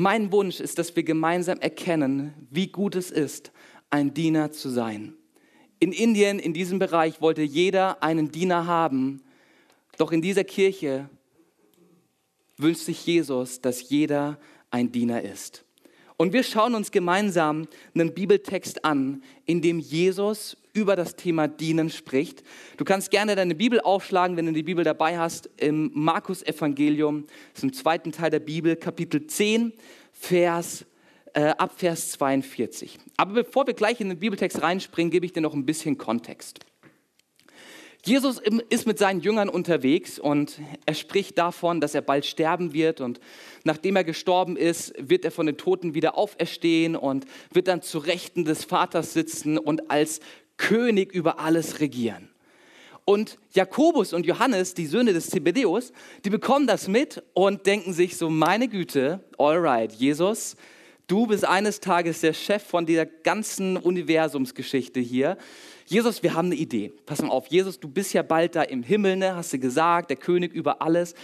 Mein 0.01 0.31
Wunsch 0.31 0.61
ist, 0.61 0.79
dass 0.79 0.95
wir 0.95 1.03
gemeinsam 1.03 1.59
erkennen, 1.59 2.33
wie 2.49 2.67
gut 2.67 2.95
es 2.95 3.11
ist, 3.11 3.51
ein 3.89 4.13
Diener 4.13 4.53
zu 4.53 4.69
sein. 4.69 5.13
In 5.81 5.91
Indien, 5.91 6.39
in 6.39 6.53
diesem 6.53 6.79
Bereich, 6.79 7.19
wollte 7.19 7.41
jeder 7.41 8.01
einen 8.01 8.31
Diener 8.31 8.65
haben, 8.65 9.21
doch 9.97 10.13
in 10.13 10.21
dieser 10.21 10.45
Kirche 10.45 11.09
wünscht 12.55 12.83
sich 12.83 13.05
Jesus, 13.05 13.59
dass 13.59 13.89
jeder 13.89 14.39
ein 14.71 14.89
Diener 14.89 15.21
ist. 15.21 15.65
Und 16.15 16.31
wir 16.31 16.43
schauen 16.43 16.75
uns 16.75 16.91
gemeinsam 16.91 17.67
einen 17.93 18.13
Bibeltext 18.13 18.85
an, 18.85 19.21
in 19.45 19.61
dem 19.61 19.79
Jesus 19.79 20.55
über 20.79 20.95
das 20.95 21.15
Thema 21.15 21.48
Dienen 21.48 21.89
spricht. 21.89 22.43
Du 22.77 22.86
kannst 22.86 23.12
gerne 23.12 23.36
deine 23.36 23.55
Bibel 23.55 23.81
aufschlagen, 23.81 24.38
wenn 24.38 24.45
du 24.45 24.53
die 24.53 24.63
Bibel 24.63 24.83
dabei 24.83 25.17
hast, 25.17 25.50
im 25.57 25.91
Markus 25.93 26.41
Evangelium, 26.41 27.25
das 27.53 27.59
ist 27.59 27.63
im 27.63 27.74
zweiten 27.74 28.12
Teil 28.12 28.31
der 28.31 28.39
Bibel, 28.39 28.75
Kapitel 28.75 29.27
10, 29.27 29.74
Vers, 30.13 30.86
äh, 31.33 31.50
ab 31.50 31.74
Vers 31.75 32.12
42. 32.12 32.98
Aber 33.17 33.33
bevor 33.33 33.67
wir 33.67 33.74
gleich 33.74 34.00
in 34.00 34.09
den 34.09 34.19
Bibeltext 34.19 34.62
reinspringen, 34.62 35.12
gebe 35.12 35.25
ich 35.25 35.33
dir 35.33 35.41
noch 35.41 35.53
ein 35.53 35.65
bisschen 35.65 35.98
Kontext. 35.98 36.59
Jesus 38.05 38.39
ist 38.69 38.88
mit 38.88 38.98
seinen 38.98 39.19
Jüngern 39.19 39.50
unterwegs 39.50 40.19
und 40.19 40.62
er 40.86 40.93
spricht 40.93 41.38
davon, 41.38 41.81
dass 41.81 41.93
er 41.93 42.01
bald 42.01 42.25
sterben 42.25 42.74
wird 42.74 43.01
und 43.01 43.19
nachdem 43.65 43.98
er 43.98 44.05
gestorben 44.05 44.55
ist, 44.55 44.93
wird 44.98 45.25
er 45.25 45.31
von 45.31 45.45
den 45.45 45.57
Toten 45.57 45.93
wieder 45.93 46.17
auferstehen 46.17 46.95
und 46.95 47.25
wird 47.51 47.67
dann 47.67 47.81
zu 47.81 47.98
Rechten 47.98 48.45
des 48.45 48.63
Vaters 48.63 49.12
sitzen 49.12 49.57
und 49.57 49.91
als 49.91 50.21
König 50.59 51.11
über 51.11 51.39
alles 51.39 51.79
regieren. 51.79 52.29
Und 53.05 53.39
Jakobus 53.53 54.13
und 54.13 54.27
Johannes, 54.27 54.75
die 54.75 54.85
Söhne 54.85 55.13
des 55.13 55.31
Zebedeus, 55.31 55.91
die 56.25 56.29
bekommen 56.29 56.67
das 56.67 56.87
mit 56.87 57.23
und 57.33 57.65
denken 57.65 57.91
sich 57.91 58.17
so, 58.17 58.29
meine 58.29 58.67
Güte, 58.67 59.23
alright, 59.39 59.91
Jesus, 59.93 60.55
du 61.07 61.25
bist 61.25 61.43
eines 61.43 61.79
Tages 61.79 62.21
der 62.21 62.33
Chef 62.33 62.61
von 62.61 62.85
dieser 62.85 63.07
ganzen 63.07 63.77
Universumsgeschichte 63.77 64.99
hier. 64.99 65.37
Jesus, 65.87 66.21
wir 66.21 66.35
haben 66.35 66.49
eine 66.49 66.55
Idee. 66.55 66.93
Pass 67.07 67.23
mal 67.23 67.29
auf, 67.29 67.47
Jesus, 67.47 67.79
du 67.79 67.87
bist 67.87 68.13
ja 68.13 68.21
bald 68.21 68.55
da 68.55 68.61
im 68.61 68.83
Himmel, 68.83 69.15
ne? 69.15 69.35
hast 69.35 69.53
du 69.53 69.57
gesagt, 69.57 70.11
der 70.11 70.17
König 70.17 70.53
über 70.53 70.83
alles. 70.83 71.15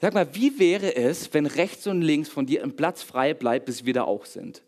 Sag 0.00 0.14
mal, 0.14 0.28
wie 0.34 0.60
wäre 0.60 0.94
es, 0.94 1.34
wenn 1.34 1.46
rechts 1.46 1.88
und 1.88 2.02
links 2.02 2.28
von 2.28 2.46
dir 2.46 2.62
ein 2.62 2.76
Platz 2.76 3.02
frei 3.02 3.34
bleibt, 3.34 3.66
bis 3.66 3.84
wir 3.84 3.94
da 3.94 4.04
auch 4.04 4.24
sind? 4.24 4.62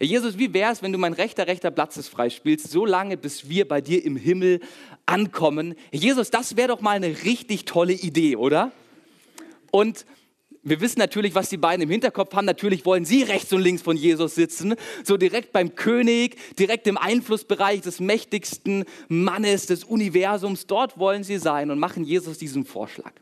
Jesus, 0.00 0.38
wie 0.38 0.52
wäre 0.54 0.72
es, 0.72 0.82
wenn 0.82 0.92
du 0.92 0.98
mein 0.98 1.12
rechter, 1.12 1.46
rechter 1.46 1.70
Platz 1.70 1.96
ist 1.96 2.08
frei 2.08 2.30
spielst, 2.30 2.70
so 2.70 2.86
lange, 2.86 3.16
bis 3.16 3.48
wir 3.48 3.66
bei 3.66 3.80
dir 3.80 4.04
im 4.04 4.16
Himmel 4.16 4.60
ankommen? 5.06 5.74
Jesus, 5.90 6.30
das 6.30 6.56
wäre 6.56 6.68
doch 6.68 6.80
mal 6.80 6.96
eine 6.96 7.24
richtig 7.24 7.64
tolle 7.64 7.94
Idee, 7.94 8.36
oder? 8.36 8.70
Und 9.70 10.04
wir 10.62 10.80
wissen 10.80 10.98
natürlich, 10.98 11.34
was 11.34 11.48
die 11.48 11.56
beiden 11.56 11.82
im 11.82 11.90
Hinterkopf 11.90 12.34
haben. 12.34 12.44
Natürlich 12.44 12.84
wollen 12.84 13.04
sie 13.04 13.22
rechts 13.22 13.52
und 13.52 13.62
links 13.62 13.82
von 13.82 13.96
Jesus 13.96 14.34
sitzen, 14.34 14.74
so 15.04 15.16
direkt 15.16 15.52
beim 15.52 15.74
König, 15.74 16.36
direkt 16.58 16.86
im 16.86 16.98
Einflussbereich 16.98 17.80
des 17.80 18.00
mächtigsten 18.00 18.84
Mannes 19.08 19.66
des 19.66 19.84
Universums. 19.84 20.66
Dort 20.66 20.98
wollen 20.98 21.24
sie 21.24 21.38
sein 21.38 21.70
und 21.70 21.78
machen 21.78 22.04
Jesus 22.04 22.38
diesen 22.38 22.64
Vorschlag. 22.64 23.12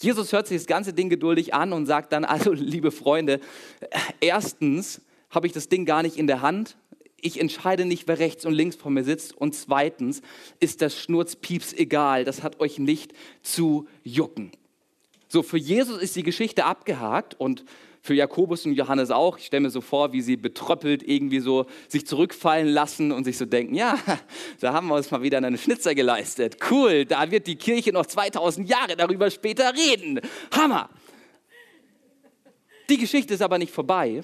Jesus 0.00 0.32
hört 0.32 0.46
sich 0.46 0.58
das 0.58 0.66
ganze 0.66 0.92
Ding 0.92 1.08
geduldig 1.08 1.54
an 1.54 1.72
und 1.72 1.86
sagt 1.86 2.12
dann, 2.12 2.24
also 2.24 2.52
liebe 2.54 2.92
Freunde, 2.92 3.40
erstens 4.20 5.00
habe 5.30 5.46
ich 5.46 5.52
das 5.52 5.68
Ding 5.68 5.84
gar 5.84 6.02
nicht 6.02 6.16
in 6.16 6.26
der 6.26 6.42
Hand. 6.42 6.76
Ich 7.20 7.40
entscheide 7.40 7.84
nicht, 7.84 8.06
wer 8.06 8.18
rechts 8.18 8.46
und 8.46 8.52
links 8.54 8.76
von 8.76 8.94
mir 8.94 9.04
sitzt. 9.04 9.36
Und 9.36 9.54
zweitens 9.54 10.22
ist 10.60 10.82
das 10.82 10.98
Schnurzpieps 10.98 11.72
egal. 11.72 12.24
Das 12.24 12.42
hat 12.42 12.60
euch 12.60 12.78
nicht 12.78 13.12
zu 13.42 13.88
jucken. 14.04 14.52
So, 15.28 15.42
für 15.42 15.58
Jesus 15.58 16.00
ist 16.00 16.16
die 16.16 16.22
Geschichte 16.22 16.64
abgehakt 16.64 17.38
und 17.38 17.64
für 18.00 18.14
Jakobus 18.14 18.64
und 18.64 18.72
Johannes 18.72 19.10
auch. 19.10 19.36
Ich 19.38 19.46
stelle 19.46 19.62
mir 19.62 19.70
so 19.70 19.80
vor, 19.80 20.12
wie 20.12 20.22
sie 20.22 20.36
betröppelt 20.36 21.02
irgendwie 21.02 21.40
so 21.40 21.66
sich 21.88 22.06
zurückfallen 22.06 22.68
lassen 22.68 23.12
und 23.12 23.24
sich 23.24 23.36
so 23.36 23.44
denken, 23.44 23.74
ja, 23.74 23.98
da 24.60 24.72
haben 24.72 24.86
wir 24.86 24.94
uns 24.94 25.10
mal 25.10 25.22
wieder 25.22 25.36
einen 25.36 25.58
Schnitzer 25.58 25.94
geleistet. 25.94 26.56
Cool, 26.70 27.04
da 27.04 27.30
wird 27.30 27.46
die 27.46 27.56
Kirche 27.56 27.92
noch 27.92 28.06
2000 28.06 28.68
Jahre 28.68 28.96
darüber 28.96 29.30
später 29.30 29.72
reden. 29.74 30.20
Hammer. 30.52 30.88
Die 32.88 32.96
Geschichte 32.96 33.34
ist 33.34 33.42
aber 33.42 33.58
nicht 33.58 33.72
vorbei. 33.72 34.22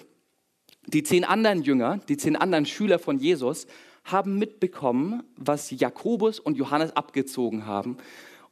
Die 0.87 1.03
zehn 1.03 1.25
anderen 1.25 1.63
Jünger, 1.63 1.99
die 2.09 2.17
zehn 2.17 2.37
anderen 2.37 2.67
Schüler 2.67 2.99
von 2.99 3.19
Jesus 3.19 3.67
haben 4.05 4.39
mitbekommen, 4.39 5.23
was 5.37 5.71
Jakobus 5.71 6.39
und 6.39 6.57
Johannes 6.57 6.95
abgezogen 6.95 7.67
haben. 7.67 7.97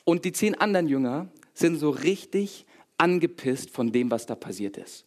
Und 0.05 0.25
die 0.25 0.33
zehn 0.33 0.55
anderen 0.55 0.89
Jünger 0.89 1.29
sind 1.55 1.77
so 1.77 1.91
richtig 1.91 2.67
angepisst 2.97 3.71
von 3.71 3.93
dem, 3.93 4.11
was 4.11 4.27
da 4.27 4.35
passiert 4.35 4.77
ist. 4.77 5.05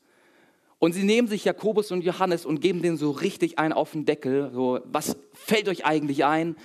Und 0.77 0.94
sie 0.94 1.03
nehmen 1.03 1.27
sich 1.27 1.46
Jakobus 1.46 1.91
und 1.91 2.03
Johannes 2.03 2.46
und 2.46 2.60
geben 2.60 2.82
denen 2.82 2.98
so 2.98 3.12
richtig 3.12 3.58
einen 3.58 3.74
auf 3.74 3.91
den 3.91 4.05
Deckel. 4.05 4.51
So, 4.53 4.79
was 4.84 5.15
fällt 5.34 5.70
euch 5.70 5.86
eigentlich 5.86 6.25
ein? 6.25 6.58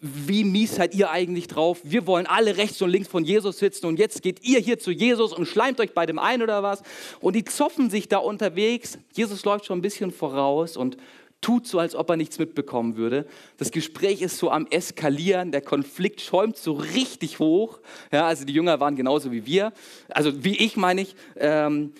Wie 0.00 0.44
mies 0.44 0.74
seid 0.74 0.94
ihr 0.94 1.10
eigentlich 1.10 1.48
drauf? 1.48 1.80
Wir 1.82 2.06
wollen 2.06 2.26
alle 2.26 2.58
rechts 2.58 2.82
und 2.82 2.90
links 2.90 3.08
von 3.08 3.24
Jesus 3.24 3.58
sitzen 3.58 3.86
und 3.86 3.98
jetzt 3.98 4.22
geht 4.22 4.44
ihr 4.44 4.60
hier 4.60 4.78
zu 4.78 4.90
Jesus 4.90 5.32
und 5.32 5.46
schleimt 5.46 5.80
euch 5.80 5.94
bei 5.94 6.04
dem 6.04 6.18
ein 6.18 6.42
oder 6.42 6.62
was? 6.62 6.82
Und 7.20 7.36
die 7.36 7.44
zoffen 7.44 7.88
sich 7.88 8.06
da 8.06 8.18
unterwegs. 8.18 8.98
Jesus 9.14 9.44
läuft 9.46 9.64
schon 9.64 9.78
ein 9.78 9.82
bisschen 9.82 10.10
voraus 10.10 10.76
und 10.76 10.98
tut 11.40 11.66
so, 11.66 11.78
als 11.78 11.94
ob 11.94 12.10
er 12.10 12.16
nichts 12.16 12.38
mitbekommen 12.38 12.96
würde. 12.96 13.26
Das 13.56 13.70
Gespräch 13.70 14.22
ist 14.22 14.38
so 14.38 14.50
am 14.50 14.66
Eskalieren, 14.66 15.52
der 15.52 15.60
Konflikt 15.62 16.20
schäumt 16.20 16.56
so 16.56 16.72
richtig 16.72 17.38
hoch. 17.38 17.80
Ja, 18.12 18.26
also 18.26 18.44
die 18.44 18.52
Jünger 18.52 18.80
waren 18.80 18.96
genauso 18.96 19.32
wie 19.32 19.46
wir, 19.46 19.72
also 20.08 20.44
wie 20.44 20.56
ich 20.56 20.76
meine 20.76 21.02
ich. 21.02 21.14
Ähm, 21.36 21.92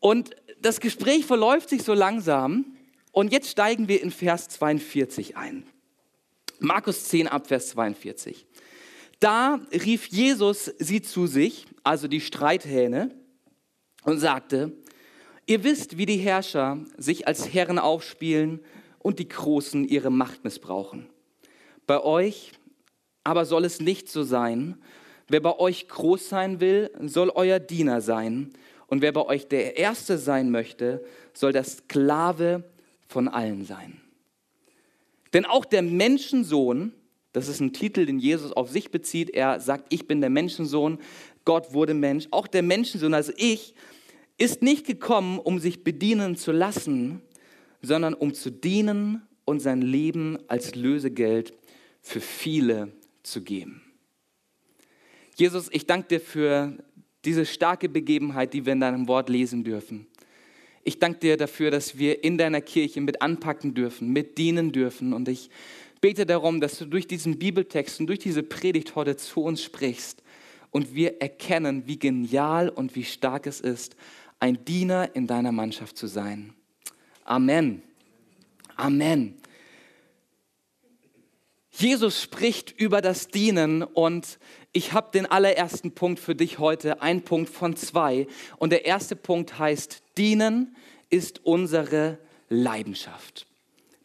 und 0.00 0.30
das 0.60 0.80
Gespräch 0.80 1.26
verläuft 1.26 1.68
sich 1.68 1.82
so 1.82 1.94
langsam 1.94 2.76
und 3.12 3.32
jetzt 3.32 3.50
steigen 3.50 3.88
wir 3.88 4.02
in 4.02 4.10
Vers 4.10 4.48
42 4.48 5.36
ein. 5.36 5.64
Markus 6.58 7.04
10 7.04 7.28
ab 7.28 7.46
Vers 7.46 7.70
42. 7.70 8.46
Da 9.18 9.60
rief 9.72 10.06
Jesus 10.06 10.72
sie 10.78 11.02
zu 11.02 11.26
sich, 11.26 11.66
also 11.82 12.08
die 12.08 12.20
Streithähne, 12.20 13.10
und 14.04 14.18
sagte, 14.18 14.72
Ihr 15.46 15.64
wisst, 15.64 15.98
wie 15.98 16.06
die 16.06 16.18
Herrscher 16.18 16.78
sich 16.96 17.26
als 17.26 17.52
Herren 17.52 17.80
aufspielen 17.80 18.60
und 19.00 19.18
die 19.18 19.28
Großen 19.28 19.84
ihre 19.84 20.10
Macht 20.10 20.44
missbrauchen. 20.44 21.08
Bei 21.88 22.04
euch 22.04 22.52
aber 23.24 23.44
soll 23.44 23.64
es 23.64 23.80
nicht 23.80 24.08
so 24.08 24.22
sein. 24.22 24.80
Wer 25.28 25.40
bei 25.40 25.58
euch 25.58 25.88
groß 25.88 26.28
sein 26.28 26.60
will, 26.60 26.90
soll 27.00 27.30
euer 27.34 27.58
Diener 27.58 28.00
sein. 28.00 28.52
Und 28.90 29.02
wer 29.02 29.12
bei 29.12 29.24
euch 29.24 29.46
der 29.46 29.78
Erste 29.78 30.18
sein 30.18 30.50
möchte, 30.50 31.02
soll 31.32 31.52
der 31.52 31.62
Sklave 31.62 32.64
von 33.06 33.28
allen 33.28 33.64
sein. 33.64 34.00
Denn 35.32 35.46
auch 35.46 35.64
der 35.64 35.82
Menschensohn, 35.82 36.92
das 37.32 37.46
ist 37.46 37.60
ein 37.60 37.72
Titel, 37.72 38.04
den 38.04 38.18
Jesus 38.18 38.52
auf 38.52 38.68
sich 38.68 38.90
bezieht, 38.90 39.30
er 39.30 39.60
sagt, 39.60 39.86
ich 39.90 40.08
bin 40.08 40.20
der 40.20 40.28
Menschensohn, 40.28 40.98
Gott 41.44 41.72
wurde 41.72 41.94
Mensch, 41.94 42.26
auch 42.32 42.48
der 42.48 42.62
Menschensohn, 42.62 43.14
also 43.14 43.32
ich, 43.36 43.74
ist 44.38 44.60
nicht 44.60 44.86
gekommen, 44.86 45.38
um 45.38 45.60
sich 45.60 45.84
bedienen 45.84 46.36
zu 46.36 46.50
lassen, 46.50 47.22
sondern 47.82 48.12
um 48.12 48.34
zu 48.34 48.50
dienen 48.50 49.22
und 49.44 49.60
sein 49.60 49.82
Leben 49.82 50.36
als 50.48 50.74
Lösegeld 50.74 51.54
für 52.02 52.20
viele 52.20 52.90
zu 53.22 53.42
geben. 53.42 53.82
Jesus, 55.36 55.68
ich 55.70 55.86
danke 55.86 56.08
dir 56.08 56.20
für 56.20 56.76
diese 57.24 57.46
starke 57.46 57.88
Begebenheit, 57.88 58.54
die 58.54 58.64
wir 58.64 58.72
in 58.72 58.80
deinem 58.80 59.08
Wort 59.08 59.28
lesen 59.28 59.64
dürfen. 59.64 60.06
Ich 60.82 60.98
danke 60.98 61.18
dir 61.20 61.36
dafür, 61.36 61.70
dass 61.70 61.98
wir 61.98 62.24
in 62.24 62.38
deiner 62.38 62.60
Kirche 62.60 63.00
mit 63.00 63.20
anpacken 63.20 63.74
dürfen, 63.74 64.12
mit 64.12 64.38
dienen 64.38 64.72
dürfen. 64.72 65.12
Und 65.12 65.28
ich 65.28 65.50
bete 66.00 66.24
darum, 66.24 66.60
dass 66.60 66.78
du 66.78 66.86
durch 66.86 67.06
diesen 67.06 67.38
Bibeltext 67.38 68.00
und 68.00 68.06
durch 68.06 68.18
diese 68.18 68.42
Predigt 68.42 68.94
heute 68.94 69.16
zu 69.16 69.42
uns 69.42 69.62
sprichst 69.62 70.22
und 70.70 70.94
wir 70.94 71.20
erkennen, 71.20 71.86
wie 71.86 71.98
genial 71.98 72.68
und 72.68 72.94
wie 72.96 73.04
stark 73.04 73.46
es 73.46 73.60
ist, 73.60 73.96
ein 74.38 74.64
Diener 74.64 75.14
in 75.14 75.26
deiner 75.26 75.52
Mannschaft 75.52 75.98
zu 75.98 76.06
sein. 76.06 76.54
Amen. 77.24 77.82
Amen. 78.76 79.34
Jesus 81.70 82.22
spricht 82.22 82.72
über 82.78 83.00
das 83.00 83.28
Dienen 83.28 83.82
und 83.82 84.38
ich 84.72 84.92
habe 84.92 85.10
den 85.12 85.26
allerersten 85.26 85.92
Punkt 85.92 86.20
für 86.20 86.34
dich 86.34 86.58
heute, 86.58 87.02
ein 87.02 87.22
Punkt 87.22 87.50
von 87.50 87.76
zwei. 87.76 88.26
Und 88.58 88.70
der 88.70 88.84
erste 88.86 89.16
Punkt 89.16 89.58
heißt, 89.58 90.02
dienen 90.16 90.76
ist 91.08 91.44
unsere 91.44 92.18
Leidenschaft. 92.48 93.46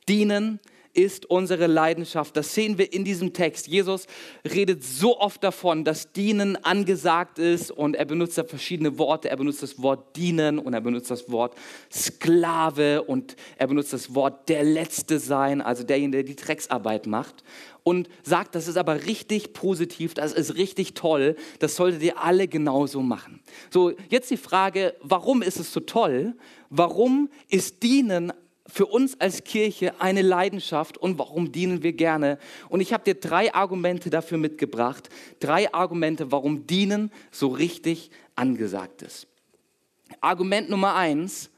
Dienen 0.07 0.59
ist 0.95 1.29
unsere 1.29 1.67
Leidenschaft. 1.67 2.35
Das 2.37 2.53
sehen 2.53 2.77
wir 2.77 2.91
in 2.91 3.03
diesem 3.03 3.33
Text. 3.33 3.67
Jesus 3.67 4.07
redet 4.43 4.83
so 4.83 5.19
oft 5.19 5.43
davon, 5.43 5.83
dass 5.83 6.11
Dienen 6.11 6.57
angesagt 6.63 7.37
ist 7.37 7.69
und 7.71 7.95
er 7.95 8.05
benutzt 8.05 8.37
da 8.37 8.43
verschiedene 8.43 8.97
Worte. 8.97 9.29
Er 9.29 9.37
benutzt 9.37 9.61
das 9.61 9.81
Wort 9.81 10.15
dienen 10.15 10.57
und 10.57 10.73
er 10.73 10.81
benutzt 10.81 11.11
das 11.11 11.29
Wort 11.29 11.55
Sklave 11.91 13.03
und 13.03 13.35
er 13.57 13.67
benutzt 13.67 13.93
das 13.93 14.15
Wort 14.15 14.49
der 14.49 14.63
Letzte 14.63 15.19
sein, 15.19 15.61
also 15.61 15.83
derjenige, 15.83 16.23
der 16.23 16.23
die 16.23 16.35
Drecksarbeit 16.35 17.07
macht 17.07 17.43
und 17.85 18.09
sagt, 18.23 18.55
das 18.55 18.67
ist 18.67 18.77
aber 18.77 19.05
richtig 19.05 19.53
positiv, 19.53 20.15
das 20.15 20.33
ist 20.33 20.55
richtig 20.55 20.95
toll, 20.95 21.35
das 21.59 21.75
solltet 21.75 22.01
ihr 22.01 22.19
alle 22.19 22.47
genauso 22.47 23.01
machen. 23.01 23.41
So, 23.69 23.93
jetzt 24.09 24.31
die 24.31 24.37
Frage, 24.37 24.95
warum 25.01 25.43
ist 25.43 25.59
es 25.59 25.71
so 25.71 25.79
toll? 25.81 26.33
Warum 26.71 27.29
ist 27.47 27.83
Dienen 27.83 28.33
für 28.67 28.87
uns 28.87 29.19
als 29.19 29.43
Kirche 29.43 29.99
eine 29.99 30.21
Leidenschaft 30.21 30.97
und 30.97 31.19
warum 31.19 31.51
dienen 31.51 31.83
wir 31.83 31.93
gerne. 31.93 32.39
Und 32.69 32.81
ich 32.81 32.93
habe 32.93 33.03
dir 33.03 33.15
drei 33.15 33.53
Argumente 33.53 34.09
dafür 34.09 34.37
mitgebracht. 34.37 35.09
Drei 35.39 35.71
Argumente, 35.73 36.31
warum 36.31 36.65
dienen 36.65 37.11
so 37.31 37.47
richtig 37.47 38.09
angesagt 38.35 39.01
ist. 39.01 39.27
Argument 40.19 40.69
Nummer 40.69 40.95
eins, 40.95 41.49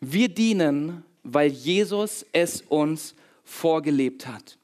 wir 0.00 0.28
dienen, 0.28 1.04
weil 1.22 1.50
Jesus 1.50 2.24
es 2.32 2.62
uns 2.62 3.14
vorgelebt 3.44 4.26
hat. 4.26 4.58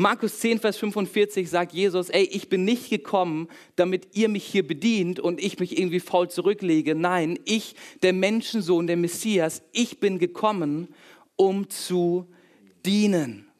Markus 0.00 0.38
10, 0.38 0.60
Vers 0.60 0.78
45 0.78 1.50
sagt 1.50 1.74
Jesus, 1.74 2.08
ey, 2.08 2.22
ich 2.22 2.48
bin 2.48 2.64
nicht 2.64 2.88
gekommen, 2.88 3.48
damit 3.76 4.16
ihr 4.16 4.30
mich 4.30 4.46
hier 4.46 4.66
bedient 4.66 5.20
und 5.20 5.38
ich 5.38 5.58
mich 5.58 5.78
irgendwie 5.78 6.00
faul 6.00 6.30
zurücklege. 6.30 6.94
Nein, 6.94 7.38
ich, 7.44 7.74
der 8.00 8.14
Menschensohn, 8.14 8.86
der 8.86 8.96
Messias, 8.96 9.60
ich 9.72 10.00
bin 10.00 10.18
gekommen, 10.18 10.88
um 11.36 11.68
zu 11.68 12.26
dienen. 12.86 13.50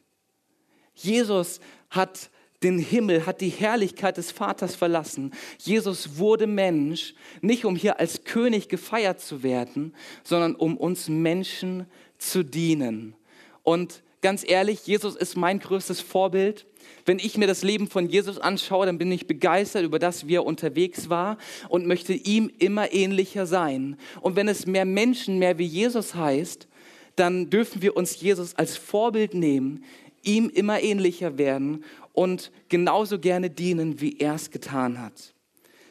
Jesus 0.95 1.59
hat 1.91 2.31
den 2.63 2.79
Himmel, 2.79 3.27
hat 3.27 3.39
die 3.41 3.49
Herrlichkeit 3.49 4.17
des 4.17 4.31
Vaters 4.31 4.73
verlassen. 4.73 5.33
Jesus 5.59 6.17
wurde 6.17 6.47
Mensch, 6.47 7.13
nicht 7.41 7.65
um 7.65 7.75
hier 7.75 7.99
als 7.99 8.23
König 8.23 8.67
gefeiert 8.67 9.21
zu 9.21 9.43
werden, 9.43 9.93
sondern 10.23 10.55
um 10.55 10.75
uns 10.75 11.07
Menschen 11.07 11.85
zu 12.17 12.43
dienen. 12.43 13.13
Und 13.61 14.01
ganz 14.21 14.47
ehrlich, 14.47 14.85
Jesus 14.85 15.15
ist 15.15 15.35
mein 15.35 15.59
größtes 15.59 16.01
Vorbild. 16.01 16.65
Wenn 17.05 17.19
ich 17.19 17.37
mir 17.37 17.47
das 17.47 17.63
Leben 17.63 17.87
von 17.87 18.07
Jesus 18.07 18.37
anschaue, 18.39 18.85
dann 18.85 18.97
bin 18.97 19.11
ich 19.11 19.27
begeistert 19.27 19.83
über 19.83 19.99
das, 19.99 20.27
wie 20.27 20.35
er 20.35 20.45
unterwegs 20.45 21.09
war 21.09 21.37
und 21.69 21.87
möchte 21.87 22.13
ihm 22.13 22.51
immer 22.59 22.93
ähnlicher 22.93 23.45
sein. 23.45 23.97
Und 24.21 24.35
wenn 24.35 24.47
es 24.47 24.65
mehr 24.65 24.85
Menschen, 24.85 25.39
mehr 25.39 25.57
wie 25.57 25.65
Jesus 25.65 26.15
heißt, 26.15 26.67
dann 27.15 27.49
dürfen 27.49 27.81
wir 27.81 27.97
uns 27.97 28.21
Jesus 28.21 28.55
als 28.55 28.77
Vorbild 28.77 29.33
nehmen, 29.33 29.83
ihm 30.23 30.49
immer 30.49 30.81
ähnlicher 30.81 31.37
werden 31.37 31.83
und 32.13 32.51
genauso 32.69 33.19
gerne 33.19 33.49
dienen, 33.49 34.01
wie 34.01 34.17
er 34.19 34.35
es 34.35 34.51
getan 34.51 35.01
hat. 35.01 35.33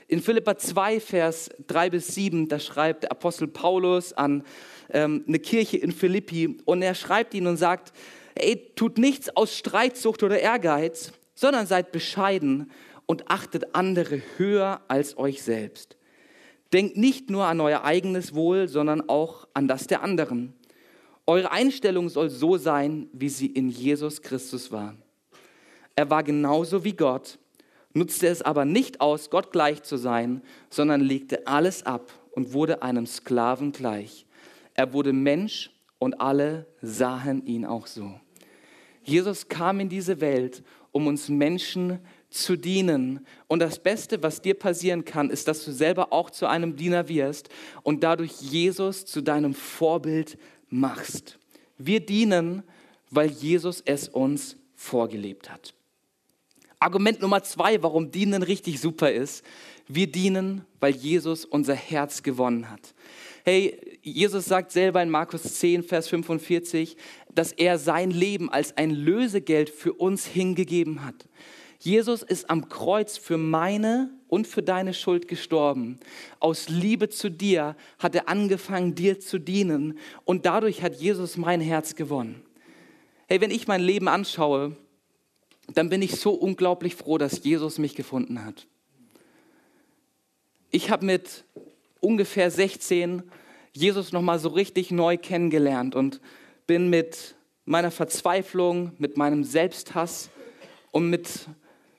In 0.07 0.21
Philippa 0.21 0.59
2, 0.59 0.99
Vers 0.99 1.51
3 1.69 1.91
bis 1.91 2.09
7, 2.15 2.49
da 2.49 2.59
schreibt 2.59 3.05
der 3.05 3.13
Apostel 3.13 3.47
Paulus 3.47 4.13
an 4.13 4.45
ähm, 4.93 5.25
eine 5.27 5.39
Kirche 5.39 5.77
in 5.77 5.93
Philippi 5.93 6.59
und 6.65 6.83
er 6.83 6.97
schreibt 6.97 7.33
ihnen 7.35 7.47
und 7.47 7.57
sagt, 7.57 7.93
ey, 8.35 8.73
tut 8.75 8.99
nichts 8.99 9.35
aus 9.37 9.57
Streitsucht 9.57 10.23
oder 10.23 10.39
Ehrgeiz, 10.39 11.13
sondern 11.35 11.67
seid 11.67 11.93
bescheiden 11.93 12.71
und 13.07 13.31
achtet 13.31 13.75
andere 13.75 14.23
höher 14.37 14.81
als 14.89 15.19
euch 15.19 15.43
selbst. 15.43 15.97
Denkt 16.73 16.97
nicht 16.97 17.31
nur 17.31 17.47
an 17.47 17.61
euer 17.61 17.83
eigenes 17.83 18.35
Wohl, 18.35 18.69
sondern 18.69 19.09
auch 19.09 19.49
an 19.55 19.67
das 19.67 19.87
der 19.87 20.03
anderen. 20.03 20.55
Eure 21.27 21.51
Einstellung 21.51 22.09
soll 22.09 22.31
so 22.31 22.57
sein, 22.57 23.09
wie 23.13 23.29
sie 23.29 23.47
in 23.47 23.69
Jesus 23.69 24.23
Christus 24.23 24.71
war. 24.71 24.95
Er 25.97 26.11
war 26.11 26.23
genauso 26.23 26.85
wie 26.85 26.93
Gott, 26.93 27.39
nutzte 27.93 28.29
es 28.29 28.43
aber 28.43 28.65
nicht 28.65 29.01
aus, 29.01 29.31
Gott 29.31 29.53
gleich 29.53 29.83
zu 29.83 29.97
sein, 29.97 30.43
sondern 30.71 31.01
legte 31.01 31.47
alles 31.47 31.85
ab 31.85 32.13
und 32.33 32.53
wurde 32.53 32.83
einem 32.83 33.07
Sklaven 33.07 33.73
gleich. 33.73 34.27
Er 34.75 34.93
wurde 34.93 35.13
Mensch 35.13 35.71
und 36.01 36.21
alle 36.21 36.67
sahen 36.83 37.47
ihn 37.47 37.65
auch 37.65 37.87
so. 37.87 38.19
Jesus 39.05 39.49
kam 39.49 39.79
in 39.79 39.89
diese 39.89 40.21
Welt, 40.21 40.65
um 40.91 41.07
uns 41.07 41.29
Menschen 41.29 42.01
zu 42.31 42.57
dienen. 42.57 43.25
Und 43.47 43.61
das 43.61 43.79
Beste, 43.79 44.23
was 44.23 44.41
dir 44.43 44.55
passieren 44.55 45.05
kann, 45.05 45.31
ist, 45.31 45.47
dass 45.47 45.65
du 45.65 45.73
selber 45.73 46.13
auch 46.13 46.31
zu 46.31 46.47
einem 46.47 46.75
Diener 46.75 47.09
wirst 47.09 47.49
und 47.83 48.03
dadurch 48.03 48.41
Jesus 48.41 49.05
zu 49.07 49.21
deinem 49.21 49.55
Vorbild 49.55 50.39
machst. 50.69 51.39
Wir 51.79 52.01
dienen, 52.01 52.63
weil 53.11 53.31
Jesus 53.31 53.83
es 53.85 54.09
uns 54.09 54.57
vorgelebt 54.75 55.51
hat. 55.51 55.75
Argument 56.79 57.21
Nummer 57.21 57.43
zwei, 57.43 57.83
warum 57.83 58.11
Dienen 58.11 58.43
richtig 58.43 58.81
super 58.81 59.13
ist. 59.13 59.45
Wir 59.87 60.07
dienen, 60.07 60.65
weil 60.79 60.95
Jesus 60.95 61.45
unser 61.45 61.75
Herz 61.75 62.23
gewonnen 62.23 62.71
hat. 62.71 62.95
Hey, 63.45 63.90
Jesus 64.03 64.47
sagt 64.47 64.73
selber 64.73 65.03
in 65.03 65.11
Markus 65.11 65.43
10, 65.43 65.83
Vers 65.83 66.09
45, 66.09 66.97
dass 67.35 67.53
er 67.53 67.79
sein 67.79 68.11
Leben 68.11 68.51
als 68.51 68.77
ein 68.77 68.91
Lösegeld 68.91 69.69
für 69.69 69.93
uns 69.93 70.27
hingegeben 70.27 71.05
hat. 71.05 71.27
Jesus 71.79 72.23
ist 72.23 72.51
am 72.51 72.69
Kreuz 72.69 73.17
für 73.17 73.39
meine 73.39 74.11
und 74.29 74.47
für 74.47 74.63
deine 74.63 74.93
Schuld 74.95 75.29
gestorben. 75.29 75.99
Aus 76.39 76.69
Liebe 76.69 77.09
zu 77.09 77.31
dir 77.31 77.77
hat 77.99 78.15
er 78.15 78.29
angefangen, 78.29 78.95
dir 78.95 79.19
zu 79.19 79.39
dienen 79.39 79.99
und 80.25 80.45
dadurch 80.45 80.83
hat 80.83 80.97
Jesus 80.97 81.37
mein 81.37 81.61
Herz 81.61 81.95
gewonnen. 81.95 82.43
Hey, 83.29 83.41
wenn 83.41 83.51
ich 83.51 83.67
mein 83.67 83.81
Leben 83.81 84.09
anschaue, 84.09 84.77
dann 85.75 85.89
bin 85.89 86.03
ich 86.03 86.17
so 86.17 86.33
unglaublich 86.33 86.97
froh, 86.97 87.17
dass 87.17 87.45
Jesus 87.45 87.79
mich 87.79 87.95
gefunden 87.95 88.45
hat. 88.45 88.67
Ich 90.71 90.91
habe 90.91 91.07
mit 91.07 91.45
ungefähr 92.01 92.51
16 92.51 93.23
Jesus 93.73 94.13
noch 94.13 94.23
mal 94.23 94.39
so 94.39 94.49
richtig 94.49 94.91
neu 94.91 95.17
kennengelernt 95.17 95.95
und 95.95 96.21
bin 96.67 96.91
mit 96.91 97.37
meiner 97.65 97.91
Verzweiflung, 97.91 98.93
mit 98.99 99.17
meinem 99.17 99.45
Selbsthass 99.45 100.31
und 100.91 101.09
mit 101.09 101.49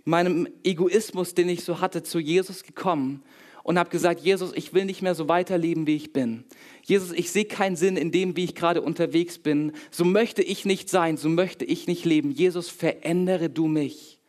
meinem 0.04 0.48
Egoismus, 0.64 1.34
den 1.34 1.50
ich 1.50 1.64
so 1.64 1.80
hatte, 1.80 2.04
zu 2.04 2.20
Jesus 2.20 2.64
gekommen 2.64 3.24
und 3.64 3.78
habe 3.78 3.90
gesagt, 3.90 4.22
Jesus, 4.22 4.52
ich 4.56 4.74
will 4.74 4.86
nicht 4.86 5.02
mehr 5.02 5.16
so 5.16 5.28
weiterleben, 5.28 5.88
wie 5.88 5.96
ich 5.96 6.14
bin. 6.14 6.44
Jesus, 6.84 7.12
ich 7.12 7.32
sehe 7.32 7.46
keinen 7.46 7.76
Sinn 7.76 7.96
in 7.96 8.12
dem, 8.12 8.36
wie 8.36 8.44
ich 8.44 8.56
gerade 8.56 8.82
unterwegs 8.82 9.38
bin. 9.38 9.74
So 9.92 10.04
möchte 10.04 10.42
ich 10.42 10.66
nicht 10.66 10.90
sein, 10.90 11.18
so 11.18 11.30
möchte 11.30 11.66
ich 11.66 11.88
nicht 11.88 12.06
leben. 12.06 12.32
Jesus, 12.32 12.70
verändere 12.70 13.50
du 13.50 13.68
mich. 13.68 14.20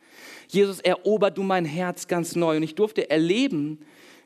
Jesus, 0.47 0.79
erober 0.79 1.31
du 1.31 1.41
mein 1.41 1.65
Herz 1.65 2.07
ganz 2.07 2.35
neu. 2.35 2.57
Und 2.57 2.63
ich 2.63 2.75
durfte 2.75 3.09
erleben, 3.09 3.79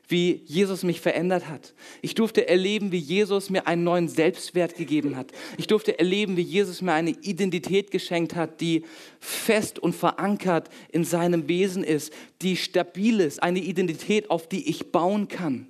wie 0.08 0.42
Jesus 0.46 0.82
mich 0.82 1.00
verändert 1.00 1.48
hat. 1.48 1.74
Ich 2.00 2.14
durfte 2.14 2.48
erleben, 2.48 2.92
wie 2.92 2.98
Jesus 2.98 3.50
mir 3.50 3.66
einen 3.66 3.84
neuen 3.84 4.08
Selbstwert 4.08 4.74
gegeben 4.74 5.16
hat. 5.16 5.32
Ich 5.58 5.66
durfte 5.66 5.98
erleben, 5.98 6.36
wie 6.36 6.42
Jesus 6.42 6.80
mir 6.80 6.94
eine 6.94 7.10
Identität 7.10 7.90
geschenkt 7.90 8.34
hat, 8.34 8.60
die 8.62 8.84
fest 9.20 9.78
und 9.78 9.94
verankert 9.94 10.70
in 10.90 11.04
seinem 11.04 11.46
Wesen 11.48 11.84
ist, 11.84 12.12
die 12.40 12.56
stabil 12.56 13.20
ist, 13.20 13.42
eine 13.42 13.58
Identität, 13.58 14.30
auf 14.30 14.48
die 14.48 14.68
ich 14.68 14.90
bauen 14.90 15.28
kann. 15.28 15.66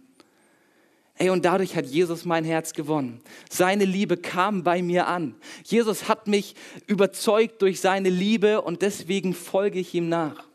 Ey, 1.16 1.30
und 1.30 1.44
dadurch 1.44 1.74
hat 1.74 1.86
Jesus 1.86 2.24
mein 2.24 2.44
Herz 2.44 2.72
gewonnen. 2.72 3.20
Seine 3.50 3.84
Liebe 3.84 4.16
kam 4.16 4.62
bei 4.62 4.82
mir 4.82 5.08
an. 5.08 5.34
Jesus 5.64 6.08
hat 6.08 6.28
mich 6.28 6.54
überzeugt 6.86 7.60
durch 7.60 7.80
seine 7.80 8.08
Liebe 8.08 8.62
und 8.62 8.82
deswegen 8.82 9.34
folge 9.34 9.80
ich 9.80 9.92
ihm 9.94 10.08
nach. 10.08 10.47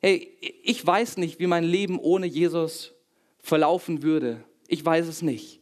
Hey, 0.00 0.36
ich 0.62 0.86
weiß 0.86 1.18
nicht, 1.18 1.38
wie 1.40 1.46
mein 1.46 1.64
Leben 1.64 1.98
ohne 1.98 2.26
Jesus 2.26 2.94
verlaufen 3.38 4.02
würde. 4.02 4.42
Ich 4.66 4.84
weiß 4.84 5.06
es 5.06 5.20
nicht. 5.20 5.60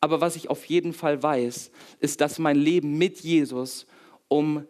Aber 0.00 0.20
was 0.20 0.36
ich 0.36 0.48
auf 0.48 0.64
jeden 0.66 0.92
Fall 0.92 1.22
weiß, 1.22 1.72
ist, 1.98 2.20
dass 2.20 2.38
mein 2.38 2.56
Leben 2.56 2.98
mit 2.98 3.20
Jesus 3.20 3.86
um 4.28 4.64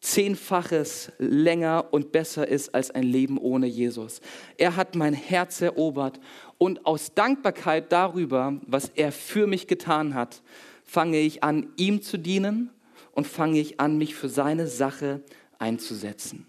zehnfaches 0.00 1.12
länger 1.18 1.88
und 1.92 2.12
besser 2.12 2.46
ist 2.46 2.74
als 2.74 2.90
ein 2.90 3.04
Leben 3.04 3.38
ohne 3.38 3.66
Jesus. 3.66 4.20
Er 4.58 4.76
hat 4.76 4.96
mein 4.96 5.14
Herz 5.14 5.60
erobert 5.60 6.20
und 6.58 6.84
aus 6.86 7.14
Dankbarkeit 7.14 7.92
darüber, 7.92 8.60
was 8.66 8.90
er 8.96 9.12
für 9.12 9.46
mich 9.46 9.66
getan 9.66 10.14
hat, 10.14 10.42
fange 10.84 11.20
ich 11.20 11.42
an, 11.42 11.68
ihm 11.76 12.02
zu 12.02 12.18
dienen 12.18 12.70
und 13.12 13.26
fange 13.26 13.60
ich 13.60 13.80
an, 13.80 13.96
mich 13.96 14.14
für 14.14 14.28
seine 14.28 14.66
Sache 14.66 15.22
einzusetzen. 15.58 16.46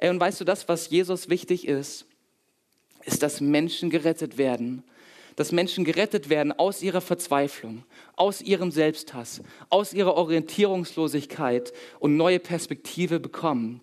Ey, 0.00 0.08
und 0.08 0.18
weißt 0.18 0.40
du 0.40 0.44
das, 0.44 0.66
was 0.66 0.88
Jesus 0.88 1.28
wichtig 1.28 1.68
ist? 1.68 2.06
Ist, 3.04 3.22
dass 3.22 3.42
Menschen 3.42 3.90
gerettet 3.90 4.38
werden, 4.38 4.82
dass 5.36 5.52
Menschen 5.52 5.84
gerettet 5.84 6.30
werden 6.30 6.52
aus 6.52 6.80
ihrer 6.80 7.02
Verzweiflung, 7.02 7.84
aus 8.16 8.40
ihrem 8.40 8.70
Selbsthass, 8.70 9.42
aus 9.68 9.92
ihrer 9.92 10.14
Orientierungslosigkeit 10.14 11.74
und 11.98 12.16
neue 12.16 12.38
Perspektive 12.38 13.20
bekommen. 13.20 13.82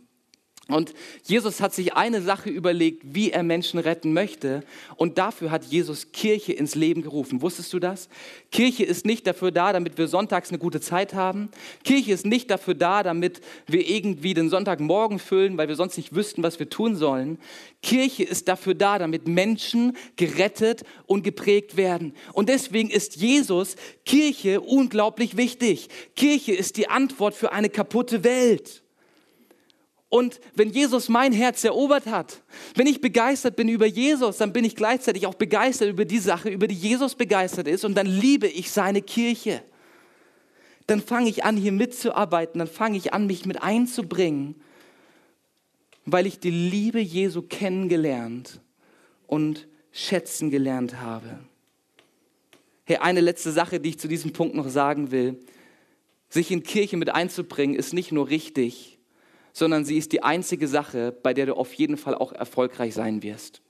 Und 0.69 0.93
Jesus 1.23 1.61
hat 1.61 1.73
sich 1.73 1.93
eine 1.93 2.21
Sache 2.21 2.49
überlegt, 2.49 3.03
wie 3.15 3.31
er 3.31 3.43
Menschen 3.43 3.79
retten 3.79 4.11
möchte. 4.11 4.63
Und 4.97 5.17
dafür 5.17 5.49
hat 5.49 5.63
Jesus 5.63 6.11
Kirche 6.11 6.51
ins 6.51 6.75
Leben 6.75 7.03
gerufen. 7.03 7.41
Wusstest 7.41 7.71
du 7.71 7.79
das? 7.79 8.09
Kirche 8.51 8.83
ist 8.83 9.05
nicht 9.05 9.25
dafür 9.27 9.51
da, 9.51 9.71
damit 9.71 9.97
wir 9.97 10.09
sonntags 10.09 10.49
eine 10.49 10.59
gute 10.59 10.81
Zeit 10.81 11.13
haben. 11.13 11.49
Kirche 11.85 12.11
ist 12.11 12.25
nicht 12.25 12.51
dafür 12.51 12.73
da, 12.73 13.01
damit 13.01 13.39
wir 13.65 13.87
irgendwie 13.87 14.33
den 14.33 14.49
Sonntagmorgen 14.49 15.19
füllen, 15.19 15.57
weil 15.57 15.69
wir 15.69 15.75
sonst 15.75 15.95
nicht 15.95 16.13
wüssten, 16.13 16.43
was 16.43 16.59
wir 16.59 16.69
tun 16.69 16.97
sollen. 16.97 17.39
Kirche 17.81 18.23
ist 18.23 18.49
dafür 18.49 18.75
da, 18.75 18.99
damit 18.99 19.25
Menschen 19.25 19.95
gerettet 20.17 20.83
und 21.05 21.23
geprägt 21.23 21.77
werden. 21.77 22.13
Und 22.33 22.49
deswegen 22.49 22.89
ist 22.89 23.15
Jesus 23.15 23.77
Kirche 24.03 24.59
unglaublich 24.59 25.37
wichtig. 25.37 25.87
Kirche 26.17 26.53
ist 26.53 26.75
die 26.75 26.89
Antwort 26.89 27.35
für 27.35 27.53
eine 27.53 27.69
kaputte 27.69 28.25
Welt. 28.25 28.83
Und 30.09 30.39
wenn 30.55 30.69
Jesus 30.69 31.09
mein 31.09 31.33
Herz 31.33 31.63
erobert 31.63 32.05
hat, 32.05 32.41
wenn 32.75 32.87
ich 32.87 33.01
begeistert 33.01 33.57
bin 33.57 33.67
über 33.67 33.85
Jesus, 33.85 34.37
dann 34.37 34.53
bin 34.53 34.63
ich 34.63 34.75
gleichzeitig 34.75 35.27
auch 35.27 35.33
begeistert 35.33 35.89
über 35.89 36.05
die 36.05 36.19
Sache, 36.19 36.49
über 36.49 36.67
die 36.67 36.75
Jesus 36.75 37.15
begeistert 37.15 37.67
ist. 37.67 37.83
Und 37.83 37.95
dann 37.95 38.07
liebe 38.07 38.47
ich 38.47 38.71
seine 38.71 39.01
Kirche. 39.01 39.61
Dann 40.85 41.01
fange 41.01 41.29
ich 41.29 41.43
an, 41.43 41.57
hier 41.57 41.73
mitzuarbeiten. 41.73 42.59
Dann 42.59 42.69
fange 42.69 42.97
ich 42.97 43.13
an, 43.13 43.27
mich 43.27 43.45
mit 43.45 43.61
einzubringen, 43.61 44.55
weil 46.05 46.25
ich 46.25 46.39
die 46.39 46.51
Liebe 46.51 47.01
Jesu 47.01 47.41
kennengelernt 47.41 48.61
und 49.27 49.67
schätzen 49.91 50.49
gelernt 50.49 51.01
habe. 51.01 51.39
Hey, 52.85 52.97
eine 52.97 53.19
letzte 53.19 53.51
Sache, 53.51 53.81
die 53.81 53.89
ich 53.89 53.99
zu 53.99 54.07
diesem 54.07 54.31
Punkt 54.31 54.55
noch 54.55 54.69
sagen 54.69 55.11
will. 55.11 55.37
Sich 56.29 56.51
in 56.51 56.63
Kirche 56.63 56.95
mit 56.95 57.09
einzubringen, 57.09 57.75
ist 57.75 57.93
nicht 57.93 58.13
nur 58.13 58.29
richtig, 58.29 58.96
sondern 59.57 59.85
sie 59.85 59.97
ist 59.97 60.11
die 60.11 60.21
einzige 60.21 60.67
Sache, 60.67 61.11
bei 61.23 61.33
der 61.33 61.47
du 61.47 61.55
auf 61.55 61.73
jeden 61.73 61.97
Fall 61.97 62.13
auch 62.13 62.31
erfolgreich 62.31 62.93
sein 62.93 63.23
wirst. 63.23 63.61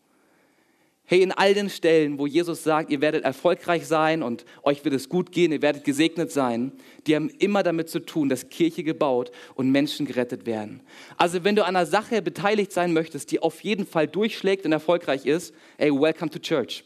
Hey, 1.05 1.21
in 1.21 1.31
all 1.31 1.53
den 1.53 1.69
Stellen, 1.69 2.19
wo 2.19 2.27
Jesus 2.27 2.61
sagt, 2.65 2.89
ihr 2.89 2.99
werdet 2.99 3.23
erfolgreich 3.23 3.87
sein 3.87 4.21
und 4.21 4.43
euch 4.63 4.83
wird 4.83 4.93
es 4.93 5.07
gut 5.07 5.31
gehen, 5.31 5.53
ihr 5.53 5.61
werdet 5.61 5.85
gesegnet 5.85 6.29
sein, 6.29 6.73
die 7.05 7.15
haben 7.15 7.29
immer 7.39 7.63
damit 7.63 7.89
zu 7.89 7.99
tun, 8.01 8.27
dass 8.27 8.49
Kirche 8.49 8.83
gebaut 8.83 9.31
und 9.55 9.71
Menschen 9.71 10.05
gerettet 10.05 10.45
werden. 10.45 10.81
Also 11.15 11.45
wenn 11.45 11.55
du 11.55 11.63
an 11.63 11.77
einer 11.77 11.85
Sache 11.85 12.21
beteiligt 12.21 12.73
sein 12.73 12.91
möchtest, 12.91 13.31
die 13.31 13.39
auf 13.39 13.61
jeden 13.61 13.85
Fall 13.87 14.09
durchschlägt 14.09 14.65
und 14.65 14.73
erfolgreich 14.73 15.25
ist, 15.25 15.53
hey, 15.77 15.89
welcome 15.89 16.29
to 16.29 16.39
church. 16.39 16.83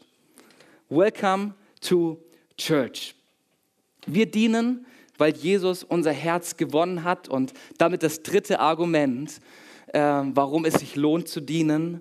Welcome 0.88 1.54
to 1.80 2.18
church. 2.56 3.16
Wir 4.06 4.26
dienen 4.26 4.86
weil 5.18 5.34
Jesus 5.36 5.84
unser 5.84 6.12
Herz 6.12 6.56
gewonnen 6.56 7.04
hat. 7.04 7.28
Und 7.28 7.52
damit 7.78 8.02
das 8.02 8.22
dritte 8.22 8.60
Argument, 8.60 9.40
äh, 9.88 10.00
warum 10.00 10.64
es 10.64 10.74
sich 10.74 10.96
lohnt 10.96 11.28
zu 11.28 11.40
dienen. 11.40 12.00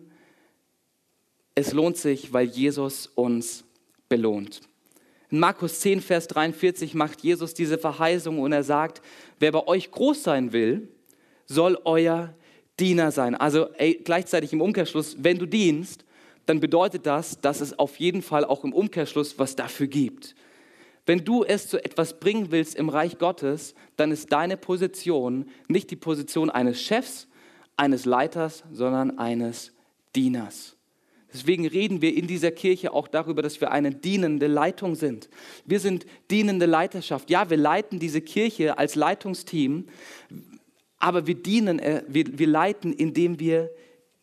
Es 1.56 1.74
lohnt 1.74 1.98
sich, 1.98 2.34
weil 2.34 2.48
Jesus 2.48 3.08
uns 3.08 3.64
belohnt. 4.10 4.62
In 5.30 5.40
Markus 5.40 5.80
10, 5.80 6.02
Vers 6.02 6.28
43 6.28 6.94
macht 6.94 7.22
Jesus 7.22 7.54
diese 7.54 7.78
Verheißung 7.78 8.40
und 8.40 8.52
er 8.52 8.64
sagt, 8.64 9.02
wer 9.40 9.52
bei 9.54 9.66
euch 9.66 9.90
groß 9.90 10.24
sein 10.24 10.52
will, 10.52 10.90
soll 11.46 11.78
euer 11.86 12.34
Diener 12.80 13.12
sein. 13.12 13.36
Also 13.36 13.70
ey, 13.74 14.02
gleichzeitig 14.04 14.52
im 14.52 14.62
Umkehrschluss, 14.62 15.18
wenn 15.20 15.38
du 15.38 15.46
dienst, 15.46 16.04
dann 16.46 16.60
bedeutet 16.60 17.06
das, 17.06 17.40
dass 17.40 17.62
es 17.62 17.78
auf 17.78 17.98
jeden 17.98 18.22
Fall 18.22 18.44
auch 18.44 18.64
im 18.64 18.74
Umkehrschluss 18.74 19.40
was 19.40 19.56
dafür 19.56 19.88
gibt. 19.88 20.36
Wenn 21.06 21.26
du 21.26 21.44
es 21.44 21.68
zu 21.68 21.84
etwas 21.84 22.20
bringen 22.20 22.52
willst 22.52 22.76
im 22.76 22.90
Reich 22.90 23.18
Gottes, 23.18 23.74
dann 23.98 24.12
ist 24.12 24.32
deine 24.32 24.58
Position 24.58 25.50
nicht 25.68 25.90
die 25.92 25.96
Position 25.96 26.50
eines 26.50 26.82
Chefs, 26.82 27.28
eines 27.76 28.06
Leiters, 28.06 28.64
sondern 28.72 29.18
eines 29.18 29.74
Dieners. 30.16 30.78
Deswegen 31.34 31.66
reden 31.66 32.02
wir 32.02 32.16
in 32.16 32.28
dieser 32.28 32.52
Kirche 32.52 32.94
auch 32.94 33.08
darüber, 33.08 33.42
dass 33.42 33.62
wir 33.62 33.72
eine 33.72 33.92
dienende 33.92 34.48
Leitung 34.48 34.96
sind. 34.96 35.30
Wir 35.66 35.80
sind 35.80 36.06
dienende 36.30 36.66
Leiterschaft. 36.66 37.30
Ja, 37.30 37.50
wir 37.50 37.58
leiten 37.58 38.00
diese 38.00 38.22
Kirche 38.22 38.78
als 38.78 38.96
Leitungsteam, 38.96 39.88
aber 41.00 41.28
wir 41.28 41.36
dienen, 41.36 41.80
äh, 41.80 42.04
wir, 42.08 42.38
wir 42.38 42.48
leiten, 42.48 42.94
indem 42.94 43.40
wir 43.40 43.72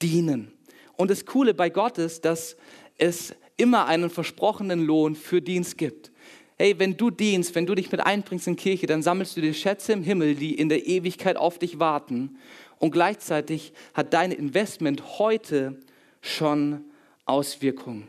dienen. 0.02 0.52
Und 0.96 1.10
das 1.10 1.24
Coole 1.24 1.54
bei 1.54 1.70
Gott 1.70 1.98
ist, 1.98 2.24
dass 2.24 2.56
es 2.98 3.34
immer 3.56 3.86
einen 3.86 4.10
versprochenen 4.10 4.84
Lohn 4.84 5.16
für 5.16 5.40
Dienst 5.40 5.78
gibt 5.78 6.12
hey, 6.58 6.78
wenn 6.78 6.96
du 6.96 7.10
dienst, 7.10 7.54
wenn 7.54 7.66
du 7.66 7.74
dich 7.74 7.90
mit 7.92 8.00
einbringst 8.00 8.48
in 8.48 8.56
Kirche, 8.56 8.86
dann 8.86 9.02
sammelst 9.02 9.36
du 9.36 9.40
dir 9.40 9.54
Schätze 9.54 9.92
im 9.92 10.02
Himmel, 10.02 10.34
die 10.34 10.54
in 10.54 10.68
der 10.68 10.86
Ewigkeit 10.86 11.36
auf 11.36 11.58
dich 11.58 11.78
warten. 11.78 12.36
Und 12.78 12.90
gleichzeitig 12.90 13.72
hat 13.94 14.12
dein 14.12 14.32
Investment 14.32 15.18
heute 15.18 15.78
schon 16.20 16.84
Auswirkungen. 17.26 18.08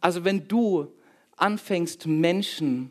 Also 0.00 0.24
wenn 0.24 0.46
du 0.46 0.88
anfängst, 1.36 2.06
Menschen 2.06 2.90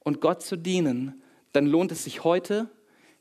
und 0.00 0.20
Gott 0.20 0.42
zu 0.42 0.56
dienen, 0.56 1.22
dann 1.52 1.66
lohnt 1.66 1.92
es 1.92 2.04
sich 2.04 2.24
heute, 2.24 2.68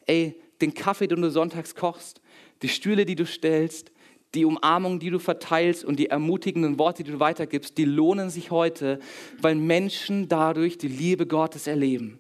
ey, 0.06 0.36
den 0.62 0.74
Kaffee, 0.74 1.08
den 1.08 1.22
du 1.22 1.30
sonntags 1.30 1.76
kochst, 1.76 2.22
die 2.62 2.70
Stühle, 2.70 3.06
die 3.06 3.16
du 3.16 3.26
stellst, 3.26 3.92
die 4.36 4.46
Umarmung, 4.46 5.00
die 5.00 5.10
du 5.10 5.20
verteilst 5.20 5.84
und 5.84 5.98
die 5.98 6.08
ermutigenden 6.08 6.78
Worte, 6.78 7.04
die 7.04 7.12
du 7.12 7.20
weitergibst, 7.20 7.78
die 7.78 7.86
lohnen 7.86 8.30
sich 8.30 8.52
heute, 8.52 9.00
weil 9.42 9.56
Menschen 9.56 10.28
dadurch 10.28 10.78
die 10.78 10.88
Liebe 10.88 11.26
Gottes 11.26 11.68
erleben. 11.68 12.20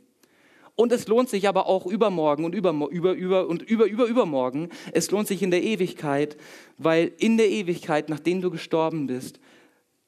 Und 0.75 0.93
es 0.93 1.07
lohnt 1.07 1.29
sich 1.29 1.47
aber 1.47 1.67
auch 1.67 1.85
übermorgen 1.85 2.45
und 2.45 2.55
über, 2.55 2.71
über, 2.89 3.11
über, 3.11 3.47
und 3.47 3.61
über, 3.63 3.85
über, 3.85 4.05
übermorgen. 4.05 4.69
Es 4.93 5.11
lohnt 5.11 5.27
sich 5.27 5.43
in 5.43 5.51
der 5.51 5.61
Ewigkeit, 5.61 6.37
weil 6.77 7.11
in 7.17 7.35
der 7.37 7.49
Ewigkeit, 7.49 8.07
nachdem 8.07 8.41
du 8.41 8.49
gestorben 8.49 9.05
bist, 9.05 9.41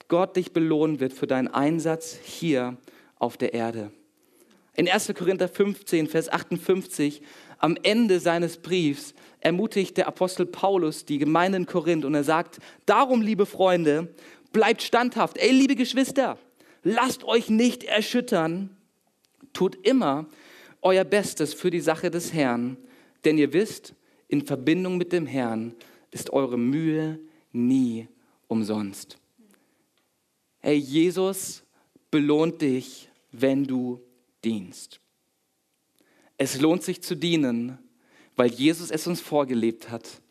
Gott 0.07 0.37
dich 0.37 0.53
belohnen 0.53 0.99
wird 1.01 1.13
für 1.13 1.27
deinen 1.27 1.49
Einsatz 1.49 2.17
hier 2.23 2.77
auf 3.19 3.35
der 3.35 3.53
Erde. 3.53 3.91
In 4.75 4.87
1. 4.87 5.13
Korinther 5.15 5.49
15, 5.49 6.07
Vers 6.07 6.29
58, 6.29 7.21
am 7.57 7.77
Ende 7.83 8.19
seines 8.19 8.57
Briefs, 8.57 9.13
ermutigt 9.41 9.97
der 9.97 10.07
Apostel 10.07 10.45
Paulus 10.45 11.05
die 11.05 11.17
Gemeinde 11.17 11.57
in 11.57 11.65
Korinth 11.65 12.05
und 12.05 12.15
er 12.15 12.23
sagt, 12.23 12.59
darum, 12.85 13.21
liebe 13.21 13.45
Freunde, 13.45 14.13
bleibt 14.53 14.81
standhaft. 14.81 15.37
Ey, 15.37 15.51
liebe 15.51 15.75
Geschwister, 15.75 16.37
lasst 16.83 17.23
euch 17.23 17.49
nicht 17.49 17.83
erschüttern. 17.83 18.77
Tut 19.53 19.75
immer 19.85 20.27
euer 20.81 21.03
Bestes 21.03 21.53
für 21.53 21.69
die 21.69 21.81
Sache 21.81 22.09
des 22.09 22.33
Herrn, 22.33 22.77
denn 23.25 23.37
ihr 23.37 23.53
wisst, 23.53 23.93
in 24.27 24.45
Verbindung 24.45 24.97
mit 24.97 25.11
dem 25.11 25.25
Herrn 25.25 25.75
ist 26.11 26.31
eure 26.31 26.57
Mühe 26.57 27.19
nie 27.51 28.07
umsonst. 28.47 29.17
Hey, 30.59 30.77
Jesus 30.77 31.63
belohnt 32.09 32.61
dich, 32.61 33.09
wenn 33.31 33.65
du 33.65 34.01
dienst. 34.43 34.99
Es 36.37 36.59
lohnt 36.59 36.83
sich 36.83 37.01
zu 37.01 37.15
dienen, 37.15 37.77
weil 38.35 38.51
Jesus 38.51 38.89
es 38.89 39.05
uns 39.07 39.21
vorgelebt 39.21 39.89
hat, 39.89 40.21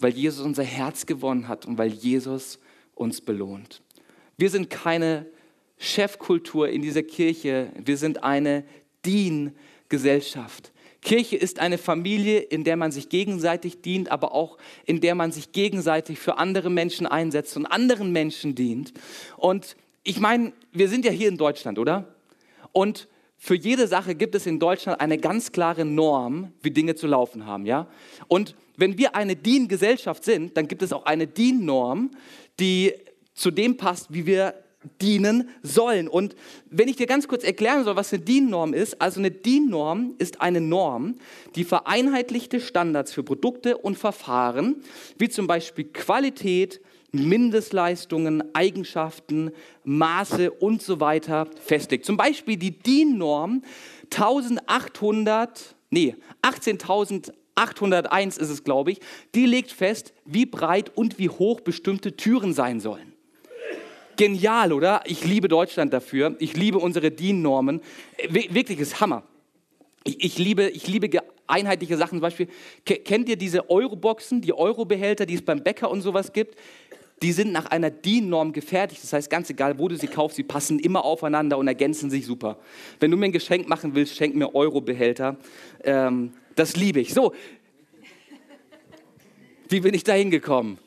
weil 0.00 0.12
Jesus 0.12 0.44
unser 0.44 0.64
Herz 0.64 1.06
gewonnen 1.06 1.48
hat 1.48 1.66
und 1.66 1.76
weil 1.76 1.92
Jesus 1.92 2.58
uns 2.94 3.20
belohnt. 3.20 3.82
Wir 4.36 4.50
sind 4.50 4.70
keine 4.70 5.26
Chefkultur 5.78 6.68
in 6.68 6.82
dieser 6.82 7.02
Kirche, 7.02 7.72
wir 7.76 7.96
sind 7.96 8.22
eine 8.22 8.64
Diengesellschaft. 9.04 10.72
Kirche 11.00 11.36
ist 11.36 11.60
eine 11.60 11.78
Familie, 11.78 12.40
in 12.40 12.64
der 12.64 12.76
man 12.76 12.90
sich 12.90 13.08
gegenseitig 13.08 13.82
dient, 13.82 14.10
aber 14.10 14.32
auch 14.32 14.58
in 14.84 15.00
der 15.00 15.14
man 15.14 15.30
sich 15.30 15.52
gegenseitig 15.52 16.18
für 16.18 16.38
andere 16.38 16.70
Menschen 16.70 17.06
einsetzt 17.06 17.56
und 17.56 17.66
anderen 17.66 18.12
Menschen 18.12 18.54
dient. 18.54 18.92
Und 19.36 19.76
ich 20.02 20.18
meine, 20.18 20.52
wir 20.72 20.88
sind 20.88 21.04
ja 21.04 21.12
hier 21.12 21.28
in 21.28 21.36
Deutschland, 21.36 21.78
oder? 21.78 22.14
Und 22.72 23.08
für 23.38 23.54
jede 23.54 23.86
Sache 23.86 24.14
gibt 24.14 24.34
es 24.34 24.46
in 24.46 24.58
Deutschland 24.58 25.00
eine 25.00 25.16
ganz 25.16 25.52
klare 25.52 25.84
Norm, 25.84 26.52
wie 26.60 26.72
Dinge 26.72 26.96
zu 26.96 27.06
laufen 27.06 27.46
haben, 27.46 27.66
ja? 27.66 27.86
Und 28.26 28.56
wenn 28.76 28.98
wir 28.98 29.14
eine 29.14 29.36
DIN-Gesellschaft 29.36 30.24
sind, 30.24 30.56
dann 30.56 30.68
gibt 30.68 30.82
es 30.82 30.92
auch 30.92 31.06
eine 31.06 31.26
DIN-Norm, 31.26 32.10
die 32.58 32.94
zu 33.34 33.50
dem 33.50 33.76
passt, 33.76 34.12
wie 34.12 34.26
wir 34.26 34.54
dienen 35.00 35.48
sollen. 35.62 36.08
Und 36.08 36.34
wenn 36.70 36.88
ich 36.88 36.96
dir 36.96 37.06
ganz 37.06 37.26
kurz 37.28 37.44
erklären 37.44 37.84
soll, 37.84 37.96
was 37.96 38.12
eine 38.12 38.22
DIN-Norm 38.22 38.74
ist, 38.74 39.00
also 39.00 39.20
eine 39.20 39.30
DIN-Norm 39.30 40.14
ist 40.18 40.40
eine 40.40 40.60
Norm, 40.60 41.16
die 41.54 41.64
vereinheitlichte 41.64 42.60
Standards 42.60 43.12
für 43.12 43.22
Produkte 43.22 43.78
und 43.78 43.98
Verfahren, 43.98 44.82
wie 45.18 45.28
zum 45.28 45.46
Beispiel 45.46 45.84
Qualität, 45.84 46.80
Mindestleistungen, 47.12 48.54
Eigenschaften, 48.54 49.52
Maße 49.84 50.50
und 50.50 50.82
so 50.82 51.00
weiter 51.00 51.46
festlegt. 51.64 52.04
Zum 52.04 52.16
Beispiel 52.16 52.56
die 52.56 52.78
DIN-Norm 52.78 53.62
1800, 54.10 55.74
nee, 55.90 56.16
18.801 56.42 58.38
ist 58.38 58.50
es, 58.50 58.64
glaube 58.64 58.92
ich, 58.92 59.00
die 59.34 59.46
legt 59.46 59.72
fest, 59.72 60.12
wie 60.24 60.46
breit 60.46 60.96
und 60.96 61.18
wie 61.18 61.28
hoch 61.28 61.60
bestimmte 61.60 62.16
Türen 62.16 62.52
sein 62.52 62.80
sollen. 62.80 63.14
Genial, 64.16 64.72
oder? 64.72 65.02
Ich 65.06 65.24
liebe 65.24 65.46
Deutschland 65.46 65.92
dafür. 65.92 66.34
Ich 66.40 66.56
liebe 66.56 66.78
unsere 66.78 67.12
DIN-Normen. 67.12 67.80
Wirklich, 68.28 68.80
ist 68.80 69.00
Hammer. 69.00 69.22
Ich, 70.02 70.24
ich, 70.24 70.38
liebe, 70.38 70.68
ich 70.70 70.88
liebe 70.88 71.08
einheitliche 71.46 71.96
Sachen. 71.96 72.18
Zum 72.18 72.20
Beispiel, 72.20 72.48
kennt 72.84 73.28
ihr 73.28 73.36
diese 73.36 73.70
Euro-Boxen, 73.70 74.40
die 74.40 74.52
Euro-Behälter, 74.52 75.24
die 75.24 75.34
es 75.34 75.42
beim 75.42 75.62
Bäcker 75.62 75.90
und 75.90 76.02
sowas 76.02 76.32
gibt? 76.32 76.58
Die 77.22 77.32
sind 77.32 77.52
nach 77.52 77.66
einer 77.66 77.90
DIN-Norm 77.90 78.52
gefertigt. 78.52 79.02
Das 79.02 79.12
heißt, 79.12 79.28
ganz 79.28 79.50
egal, 79.50 79.76
wo 79.78 79.88
du 79.88 79.96
sie 79.96 80.06
kaufst, 80.06 80.36
sie 80.36 80.44
passen 80.44 80.78
immer 80.78 81.04
aufeinander 81.04 81.58
und 81.58 81.66
ergänzen 81.66 82.10
sich 82.10 82.26
super. 82.26 82.58
Wenn 83.00 83.10
du 83.10 83.16
mir 83.16 83.24
ein 83.26 83.32
Geschenk 83.32 83.68
machen 83.68 83.94
willst, 83.94 84.14
schenk 84.16 84.36
mir 84.36 84.54
Euro-Behälter. 84.54 85.36
Ähm, 85.82 86.32
das 86.54 86.76
liebe 86.76 87.00
ich. 87.00 87.14
So, 87.14 87.32
wie 89.68 89.80
bin 89.80 89.94
ich 89.94 90.04
da 90.04 90.12
hingekommen? 90.14 90.78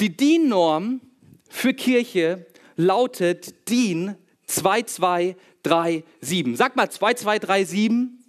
Die 0.00 0.14
DIN-Norm 0.14 1.00
für 1.48 1.72
Kirche 1.72 2.44
lautet 2.76 3.54
DIN 3.68 4.16
2237. 4.46 6.56
Sag 6.56 6.76
mal 6.76 6.90
2237. 6.90 8.23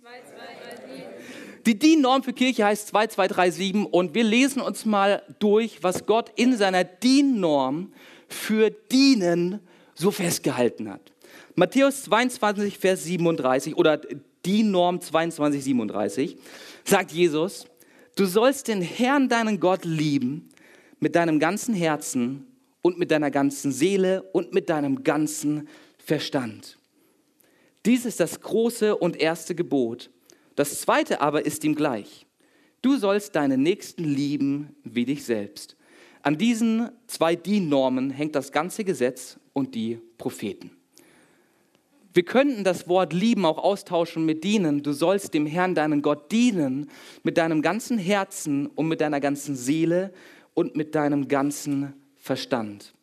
Die 1.65 1.79
DIN-Norm 1.79 2.21
für 2.21 2.33
Kirche 2.33 2.63
heißt 2.63 2.89
2237 2.89 3.91
und 3.91 4.13
wir 4.13 4.23
lesen 4.23 4.61
uns 4.61 4.85
mal 4.85 5.23
durch, 5.39 5.81
was 5.81 6.05
Gott 6.05 6.31
in 6.35 6.55
seiner 6.55 6.83
DIN-Norm 6.83 7.91
für 8.27 8.69
Dienen 8.69 9.61
so 9.95 10.11
festgehalten 10.11 10.91
hat. 10.91 11.11
Matthäus 11.55 12.03
22, 12.03 12.77
Vers 12.77 13.05
37 13.05 13.75
oder 13.77 13.99
DIN-Norm 14.45 15.01
22, 15.01 15.63
37 15.63 16.37
sagt 16.83 17.11
Jesus, 17.11 17.65
du 18.15 18.25
sollst 18.25 18.67
den 18.67 18.83
Herrn, 18.83 19.27
deinen 19.27 19.59
Gott, 19.59 19.85
lieben 19.85 20.49
mit 20.99 21.15
deinem 21.15 21.39
ganzen 21.39 21.73
Herzen 21.73 22.45
und 22.83 22.99
mit 22.99 23.09
deiner 23.09 23.31
ganzen 23.31 23.71
Seele 23.71 24.21
und 24.33 24.53
mit 24.53 24.69
deinem 24.69 25.03
ganzen 25.03 25.67
Verstand. 25.97 26.77
Dies 27.87 28.05
ist 28.05 28.19
das 28.19 28.39
große 28.41 28.95
und 28.95 29.19
erste 29.19 29.55
Gebot. 29.55 30.11
Das 30.55 30.81
zweite 30.81 31.21
aber 31.21 31.45
ist 31.45 31.63
ihm 31.63 31.75
gleich. 31.75 32.25
Du 32.81 32.97
sollst 32.97 33.35
deinen 33.35 33.63
Nächsten 33.63 34.03
lieben 34.03 34.75
wie 34.83 35.05
dich 35.05 35.25
selbst. 35.25 35.75
An 36.21 36.37
diesen 36.37 36.89
zwei 37.07 37.35
DIN-Normen 37.35 38.09
hängt 38.09 38.35
das 38.35 38.51
ganze 38.51 38.83
Gesetz 38.83 39.37
und 39.53 39.75
die 39.75 39.99
Propheten. 40.17 40.71
Wir 42.13 42.23
könnten 42.23 42.63
das 42.63 42.87
Wort 42.87 43.11
lieben 43.11 43.45
auch 43.45 43.57
austauschen 43.57 44.25
mit 44.25 44.43
dienen. 44.43 44.81
Du 44.81 44.93
sollst 44.93 45.33
dem 45.33 45.45
Herrn, 45.45 45.75
deinen 45.75 46.01
Gott, 46.01 46.31
dienen 46.31 46.89
mit 47.23 47.37
deinem 47.37 47.61
ganzen 47.61 47.97
Herzen 47.97 48.67
und 48.67 48.87
mit 48.87 49.01
deiner 49.01 49.19
ganzen 49.19 49.55
Seele 49.55 50.13
und 50.53 50.77
mit 50.77 50.95
deinem 50.95 51.27
ganzen 51.27 51.93
Verstand. 52.17 52.93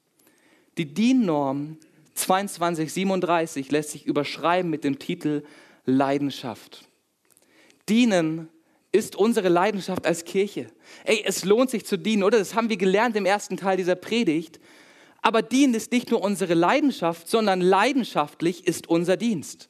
Die 0.78 0.94
DIN-Norm 0.94 1.76
2237 2.14 3.70
lässt 3.70 3.90
sich 3.90 4.06
überschreiben 4.06 4.70
mit 4.70 4.82
dem 4.82 4.98
Titel 4.98 5.42
Leidenschaft. 5.84 6.88
Dienen 7.88 8.48
ist 8.92 9.16
unsere 9.16 9.48
Leidenschaft 9.48 10.06
als 10.06 10.24
Kirche. 10.24 10.66
Ey, 11.04 11.22
es 11.24 11.44
lohnt 11.44 11.70
sich 11.70 11.86
zu 11.86 11.96
dienen, 11.96 12.22
oder? 12.22 12.38
Das 12.38 12.54
haben 12.54 12.68
wir 12.68 12.76
gelernt 12.76 13.16
im 13.16 13.26
ersten 13.26 13.56
Teil 13.56 13.76
dieser 13.76 13.94
Predigt. 13.94 14.60
Aber 15.22 15.40
dienen 15.40 15.74
ist 15.74 15.92
nicht 15.92 16.10
nur 16.10 16.22
unsere 16.22 16.54
Leidenschaft, 16.54 17.28
sondern 17.28 17.60
leidenschaftlich 17.60 18.66
ist 18.66 18.88
unser 18.88 19.16
Dienst. 19.16 19.68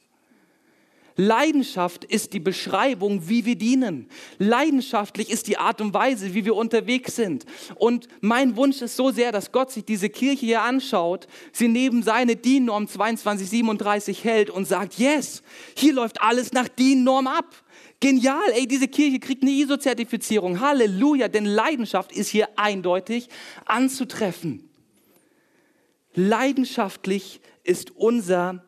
Leidenschaft 1.15 2.03
ist 2.05 2.33
die 2.33 2.39
Beschreibung, 2.39 3.29
wie 3.29 3.45
wir 3.45 3.55
dienen. 3.55 4.09
Leidenschaftlich 4.39 5.29
ist 5.29 5.47
die 5.47 5.57
Art 5.57 5.79
und 5.79 5.93
Weise, 5.93 6.33
wie 6.33 6.43
wir 6.43 6.55
unterwegs 6.55 7.15
sind. 7.15 7.45
Und 7.75 8.07
mein 8.21 8.55
Wunsch 8.55 8.81
ist 8.81 8.95
so 8.95 9.11
sehr, 9.11 9.31
dass 9.31 9.51
Gott 9.51 9.71
sich 9.71 9.85
diese 9.85 10.09
Kirche 10.09 10.45
hier 10.45 10.61
anschaut, 10.63 11.27
sie 11.51 11.67
neben 11.67 12.01
seine 12.01 12.35
DIN-Norm 12.35 12.87
2237 12.87 14.23
hält 14.23 14.49
und 14.49 14.65
sagt, 14.65 14.95
yes, 14.95 15.43
hier 15.77 15.93
läuft 15.93 16.21
alles 16.21 16.51
nach 16.51 16.67
DIN-Norm 16.67 17.27
ab. 17.27 17.62
Genial, 18.03 18.51
ey, 18.53 18.67
diese 18.67 18.89
Kirche 18.89 19.17
kriegt 19.17 19.43
eine 19.43 19.51
ISO-Zertifizierung. 19.51 20.59
Halleluja, 20.59 21.29
denn 21.29 21.45
Leidenschaft 21.45 22.11
ist 22.11 22.27
hier 22.27 22.49
eindeutig 22.57 23.29
anzutreffen. 23.63 24.69
Leidenschaftlich 26.13 27.39
ist 27.63 27.91
unser 27.91 28.65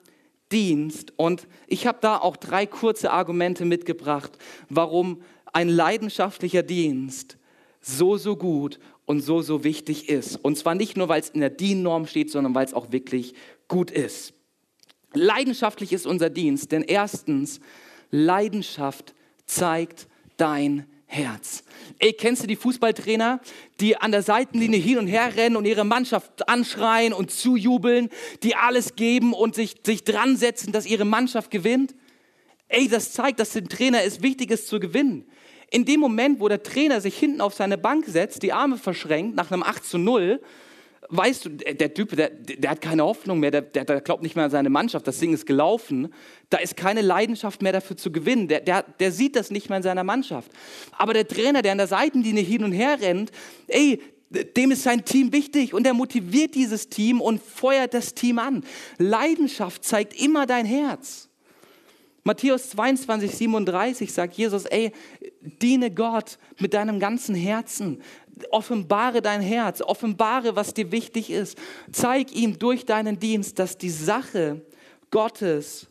Dienst. 0.54 1.12
Und 1.18 1.50
ich 1.68 1.86
habe 1.86 1.98
da 2.00 2.18
auch 2.18 2.38
drei 2.38 2.66
kurze 2.66 3.12
Argumente 3.12 3.66
mitgebracht, 3.66 4.32
warum 4.70 5.22
ein 5.52 5.68
leidenschaftlicher 5.68 6.64
Dienst 6.64 7.36
so, 7.82 8.16
so 8.16 8.38
gut 8.38 8.80
und 9.06 9.20
so, 9.20 9.42
so 9.42 9.66
wichtig 9.66 10.08
ist. 10.08 10.38
Und 10.38 10.58
zwar 10.58 10.76
nicht 10.76 10.96
nur, 10.96 11.10
weil 11.10 11.20
es 11.20 11.28
in 11.32 11.42
der 11.42 11.50
DIN-Norm 11.50 12.08
steht, 12.08 12.32
sondern 12.32 12.56
weil 12.56 12.68
es 12.68 12.74
auch 12.74 12.94
wirklich 12.94 13.34
gut 13.68 13.92
ist. 13.92 14.34
Leidenschaftlich 15.12 15.92
ist 15.92 16.08
unser 16.08 16.30
Dienst, 16.30 16.72
denn 16.72 16.84
erstens, 16.84 17.60
Leidenschaft 18.12 19.14
zeigt 19.46 20.08
dein 20.38 20.86
Herz. 21.08 21.64
Ey, 22.00 22.14
kennst 22.14 22.44
du 22.44 22.48
die 22.48 22.56
Fußballtrainer, 22.56 23.40
die 23.80 23.96
an 23.98 24.12
der 24.12 24.22
Seitenlinie 24.24 24.80
hin 24.80 24.98
und 24.98 25.08
her 25.08 25.36
rennen 25.36 25.56
und 25.56 25.66
ihre 25.66 25.86
Mannschaft 25.86 26.50
anschreien 26.50 27.14
und 27.14 27.32
zujubeln, 27.32 28.10
die 28.44 28.56
alles 28.56 28.96
geben 28.96 29.34
und 29.34 29.56
sich, 29.56 29.76
sich 29.86 30.04
dran 30.04 30.36
setzen, 30.36 30.72
dass 30.72 30.86
ihre 30.86 31.06
Mannschaft 31.06 31.52
gewinnt? 31.52 31.96
Ey, 32.68 32.88
das 32.88 33.12
zeigt, 33.14 33.40
dass 33.40 33.52
dem 33.52 33.70
Trainer 33.70 34.04
es 34.04 34.22
wichtig 34.22 34.52
ist 34.52 34.68
zu 34.68 34.80
gewinnen. 34.80 35.26
In 35.72 35.86
dem 35.86 36.00
Moment, 36.00 36.40
wo 36.40 36.48
der 36.48 36.64
Trainer 36.64 37.02
sich 37.02 37.18
hinten 37.18 37.42
auf 37.42 37.54
seine 37.54 37.78
Bank 37.78 38.06
setzt, 38.08 38.44
die 38.44 38.54
Arme 38.54 38.78
verschränkt, 38.78 39.36
nach 39.36 39.52
einem 39.52 39.64
8 39.64 39.86
zu 39.86 39.98
0, 39.98 40.42
weißt 41.10 41.46
du, 41.46 41.50
der 41.50 41.94
Typ, 41.94 42.16
der, 42.16 42.30
der 42.30 42.70
hat 42.70 42.82
keine 42.82 43.04
Hoffnung 43.04 43.40
mehr, 43.40 43.52
der, 43.52 43.62
der, 43.62 44.02
glaubt 44.02 44.24
nicht 44.24 44.36
mehr 44.36 44.46
an 44.46 44.52
seine 44.52 44.70
Mannschaft, 44.70 45.08
das 45.08 45.20
Ding 45.20 45.34
ist 45.34 45.46
gelaufen, 45.46 46.14
da 46.50 46.58
ist 46.58 46.78
keine 46.78 47.02
Leidenschaft 47.02 47.62
mehr 47.62 47.74
dafür 47.74 47.98
zu 47.98 48.12
gewinnen, 48.12 48.48
der, 48.48 48.62
der, 48.62 48.84
der 48.84 49.12
sieht 49.12 49.36
das 49.36 49.52
nicht 49.52 49.70
mehr 49.70 49.78
in 49.78 49.84
seiner 49.84 50.04
Mannschaft. 50.04 50.52
Aber 50.98 51.14
der 51.14 51.28
Trainer, 51.28 51.62
der 51.62 51.74
an 51.74 51.78
der 51.78 51.88
Seitenlinie 51.88 52.44
hin 52.44 52.64
und 52.64 52.72
her 52.72 53.00
rennt, 53.00 53.32
ey, 53.68 54.02
dem 54.30 54.72
ist 54.72 54.84
sein 54.84 55.06
Team 55.06 55.32
wichtig 55.32 55.74
und 55.74 55.86
er 55.86 55.94
motiviert 55.94 56.56
dieses 56.56 56.90
Team 56.90 57.22
und 57.22 57.42
feuert 57.42 57.94
das 57.94 58.14
Team 58.14 58.40
an. 58.40 58.64
Leidenschaft 58.98 59.84
zeigt 59.84 60.20
immer 60.20 60.46
dein 60.46 60.66
Herz. 60.66 61.30
Matthäus 62.28 62.72
22, 62.72 63.36
37 63.36 64.12
sagt 64.12 64.34
Jesus, 64.34 64.66
ey, 64.66 64.92
diene 65.42 65.92
Gott 65.92 66.40
mit 66.58 66.74
deinem 66.74 67.00
ganzen 67.00 67.36
Herzen, 67.36 68.02
offenbare 68.52 69.22
dein 69.22 69.42
Herz, 69.42 69.82
offenbare, 69.82 70.56
was 70.56 70.74
dir 70.74 70.92
wichtig 70.92 71.30
ist. 71.30 71.58
Zeig 71.92 72.34
ihm 72.34 72.60
durch 72.60 72.86
deinen 72.86 73.20
Dienst, 73.20 73.60
dass 73.60 73.78
die 73.78 73.90
Sache 73.90 74.62
Gottes 75.12 75.88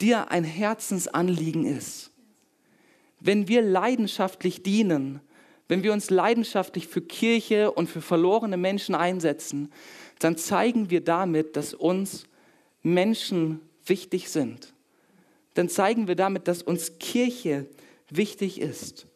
dir 0.00 0.30
ein 0.30 0.44
Herzensanliegen 0.44 1.64
ist. 1.64 2.10
Wenn 3.20 3.48
wir 3.48 3.62
leidenschaftlich 3.62 4.62
dienen, 4.62 5.20
wenn 5.68 5.82
wir 5.82 5.92
uns 5.92 6.10
leidenschaftlich 6.10 6.88
für 6.88 7.00
Kirche 7.00 7.70
und 7.70 7.88
für 7.88 8.02
verlorene 8.02 8.56
Menschen 8.56 8.94
einsetzen, 8.94 9.72
dann 10.18 10.36
zeigen 10.36 10.90
wir 10.90 11.02
damit, 11.02 11.56
dass 11.56 11.72
uns 11.72 12.24
Menschen 12.82 13.60
wichtig 13.86 14.28
sind. 14.28 14.74
Dann 15.54 15.68
zeigen 15.68 16.08
wir 16.08 16.16
damit, 16.16 16.48
dass 16.48 16.62
uns 16.62 16.98
Kirche 16.98 17.66
wichtig 18.10 18.60
ist. 18.60 19.06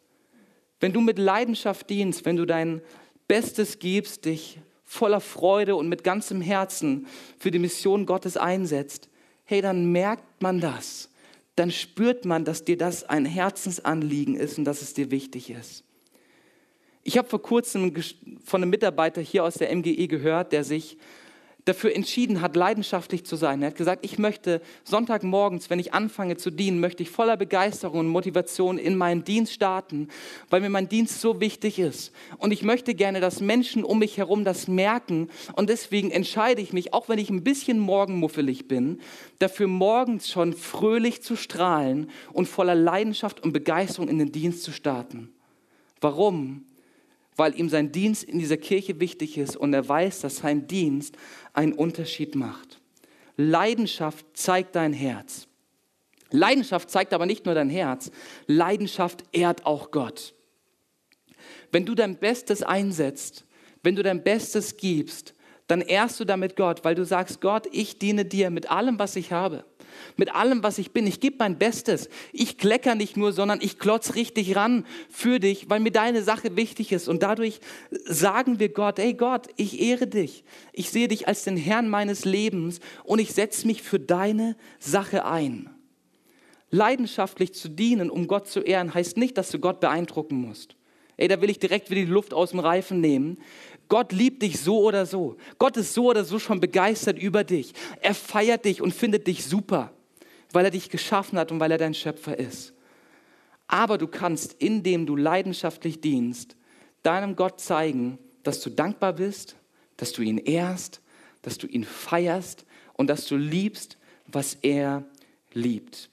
Wenn 0.79 0.93
du 0.93 1.01
mit 1.01 1.17
Leidenschaft 1.17 1.89
dienst, 1.89 2.25
wenn 2.25 2.35
du 2.35 2.45
dein 2.45 2.81
Bestes 3.27 3.79
gibst, 3.79 4.25
dich 4.25 4.59
voller 4.83 5.19
Freude 5.19 5.75
und 5.75 5.89
mit 5.89 6.03
ganzem 6.03 6.41
Herzen 6.41 7.07
für 7.37 7.51
die 7.51 7.59
Mission 7.59 8.05
Gottes 8.05 8.37
einsetzt, 8.37 9.09
hey, 9.43 9.61
dann 9.61 9.91
merkt 9.91 10.41
man 10.41 10.59
das. 10.59 11.09
Dann 11.55 11.71
spürt 11.71 12.25
man, 12.25 12.45
dass 12.45 12.63
dir 12.63 12.77
das 12.77 13.03
ein 13.03 13.25
Herzensanliegen 13.25 14.35
ist 14.35 14.57
und 14.57 14.65
dass 14.65 14.81
es 14.81 14.93
dir 14.93 15.11
wichtig 15.11 15.49
ist. 15.49 15.83
Ich 17.03 17.17
habe 17.17 17.27
vor 17.27 17.41
kurzem 17.41 17.93
von 18.43 18.61
einem 18.61 18.69
Mitarbeiter 18.69 19.21
hier 19.21 19.43
aus 19.43 19.55
der 19.55 19.73
MGE 19.75 20.07
gehört, 20.07 20.51
der 20.51 20.63
sich 20.63 20.97
dafür 21.67 21.93
entschieden 21.93 22.41
hat, 22.41 22.55
leidenschaftlich 22.55 23.25
zu 23.25 23.35
sein. 23.35 23.61
Er 23.61 23.69
hat 23.69 23.75
gesagt, 23.75 24.05
ich 24.05 24.17
möchte 24.17 24.61
Sonntagmorgens, 24.85 25.69
wenn 25.69 25.79
ich 25.79 25.93
anfange 25.93 26.37
zu 26.37 26.49
dienen, 26.49 26.79
möchte 26.79 27.03
ich 27.03 27.09
voller 27.09 27.35
Begeisterung 27.35 27.99
und 27.99 28.07
Motivation 28.07 28.77
in 28.77 28.95
meinen 28.95 29.25
Dienst 29.25 29.53
starten, 29.53 30.07
weil 30.49 30.61
mir 30.61 30.69
mein 30.69 30.87
Dienst 30.87 31.19
so 31.19 31.41
wichtig 31.41 31.77
ist. 31.77 32.13
Und 32.37 32.51
ich 32.51 32.63
möchte 32.63 32.95
gerne, 32.95 33.19
dass 33.19 33.41
Menschen 33.41 33.83
um 33.83 33.99
mich 33.99 34.17
herum 34.17 34.45
das 34.45 34.67
merken. 34.67 35.29
Und 35.53 35.69
deswegen 35.69 36.09
entscheide 36.09 36.61
ich 36.61 36.71
mich, 36.71 36.93
auch 36.93 37.09
wenn 37.09 37.19
ich 37.19 37.29
ein 37.29 37.43
bisschen 37.43 37.79
morgenmuffelig 37.79 38.67
bin, 38.67 38.99
dafür 39.39 39.67
morgens 39.67 40.29
schon 40.29 40.53
fröhlich 40.53 41.21
zu 41.21 41.35
strahlen 41.35 42.09
und 42.31 42.47
voller 42.47 42.75
Leidenschaft 42.75 43.43
und 43.43 43.51
Begeisterung 43.51 44.07
in 44.07 44.19
den 44.19 44.31
Dienst 44.31 44.63
zu 44.63 44.71
starten. 44.71 45.33
Warum? 45.99 46.63
weil 47.37 47.57
ihm 47.57 47.69
sein 47.69 47.91
Dienst 47.91 48.23
in 48.23 48.39
dieser 48.39 48.57
Kirche 48.57 48.99
wichtig 48.99 49.37
ist 49.37 49.55
und 49.55 49.73
er 49.73 49.87
weiß, 49.87 50.21
dass 50.21 50.37
sein 50.37 50.67
Dienst 50.67 51.15
einen 51.57 51.73
Unterschied 51.73 52.35
macht. 52.35 52.79
Leidenschaft 53.35 54.25
zeigt 54.33 54.75
dein 54.75 54.93
Herz. 54.93 55.47
Leidenschaft 56.31 56.89
zeigt 56.89 57.13
aber 57.13 57.25
nicht 57.25 57.45
nur 57.45 57.55
dein 57.55 57.69
Herz, 57.69 58.11
Leidenschaft 58.47 59.23
ehrt 59.31 59.65
auch 59.65 59.91
Gott. 59.91 60.33
Wenn 61.71 61.85
du 61.85 61.95
dein 61.95 62.17
Bestes 62.17 62.63
einsetzt, 62.63 63.45
wenn 63.83 63.95
du 63.95 64.03
dein 64.03 64.23
Bestes 64.23 64.77
gibst, 64.77 65.33
dann 65.67 65.81
ehrst 65.81 66.19
du 66.19 66.25
damit 66.25 66.55
Gott, 66.55 66.83
weil 66.83 66.95
du 66.95 67.05
sagst, 67.05 67.41
Gott, 67.41 67.67
ich 67.71 67.99
diene 67.99 68.25
dir 68.25 68.49
mit 68.49 68.69
allem, 68.69 68.99
was 68.99 69.15
ich 69.15 69.31
habe 69.31 69.65
mit 70.15 70.33
allem, 70.33 70.63
was 70.63 70.77
ich 70.77 70.91
bin. 70.91 71.07
Ich 71.07 71.19
gebe 71.19 71.37
mein 71.39 71.57
Bestes. 71.57 72.09
Ich 72.33 72.57
klecker 72.57 72.95
nicht 72.95 73.17
nur, 73.17 73.33
sondern 73.33 73.59
ich 73.61 73.79
klotz 73.79 74.15
richtig 74.15 74.55
ran 74.55 74.85
für 75.09 75.39
dich, 75.39 75.69
weil 75.69 75.79
mir 75.79 75.91
deine 75.91 76.23
Sache 76.23 76.55
wichtig 76.55 76.91
ist. 76.91 77.07
Und 77.07 77.23
dadurch 77.23 77.59
sagen 78.05 78.59
wir 78.59 78.69
Gott, 78.69 78.99
hey 78.99 79.13
Gott, 79.13 79.47
ich 79.55 79.81
ehre 79.81 80.07
dich. 80.07 80.43
Ich 80.73 80.89
sehe 80.89 81.07
dich 81.07 81.27
als 81.27 81.43
den 81.43 81.57
Herrn 81.57 81.89
meines 81.89 82.25
Lebens 82.25 82.79
und 83.03 83.19
ich 83.19 83.33
setze 83.33 83.67
mich 83.67 83.81
für 83.81 83.99
deine 83.99 84.55
Sache 84.79 85.25
ein. 85.25 85.69
Leidenschaftlich 86.69 87.53
zu 87.53 87.69
dienen, 87.69 88.09
um 88.09 88.27
Gott 88.27 88.47
zu 88.47 88.59
ehren, 88.59 88.93
heißt 88.93 89.17
nicht, 89.17 89.37
dass 89.37 89.49
du 89.49 89.59
Gott 89.59 89.79
beeindrucken 89.79 90.35
musst. 90.35 90.75
Ey, 91.15 91.27
da 91.27 91.41
will 91.41 91.49
ich 91.49 91.57
direkt 91.57 91.89
wieder 91.89 92.01
die 92.01 92.11
Luft 92.11 92.33
aus 92.33 92.51
dem 92.51 92.59
Reifen 92.59 93.01
nehmen. 93.01 93.39
Gott 93.89 94.11
liebt 94.11 94.41
dich 94.41 94.59
so 94.59 94.81
oder 94.81 95.05
so. 95.05 95.37
Gott 95.57 95.77
ist 95.77 95.93
so 95.93 96.09
oder 96.09 96.23
so 96.23 96.39
schon 96.39 96.59
begeistert 96.59 97.17
über 97.19 97.43
dich. 97.43 97.73
Er 98.01 98.13
feiert 98.13 98.65
dich 98.65 98.81
und 98.81 98.93
findet 98.93 99.27
dich 99.27 99.45
super, 99.45 99.91
weil 100.51 100.65
er 100.65 100.71
dich 100.71 100.89
geschaffen 100.89 101.37
hat 101.37 101.51
und 101.51 101.59
weil 101.59 101.71
er 101.71 101.77
dein 101.77 101.93
Schöpfer 101.93 102.37
ist. 102.37 102.73
Aber 103.67 103.97
du 103.97 104.07
kannst, 104.07 104.53
indem 104.53 105.05
du 105.05 105.15
leidenschaftlich 105.15 106.01
dienst, 106.01 106.55
deinem 107.03 107.35
Gott 107.35 107.59
zeigen, 107.59 108.17
dass 108.43 108.61
du 108.61 108.69
dankbar 108.69 109.13
bist, 109.13 109.55
dass 109.97 110.13
du 110.13 110.21
ihn 110.21 110.37
ehrst, 110.37 111.01
dass 111.41 111.57
du 111.57 111.67
ihn 111.67 111.83
feierst 111.83 112.65
und 112.93 113.07
dass 113.07 113.25
du 113.25 113.35
liebst, 113.35 113.97
was 114.25 114.55
er 114.61 115.05
liebt. 115.53 116.09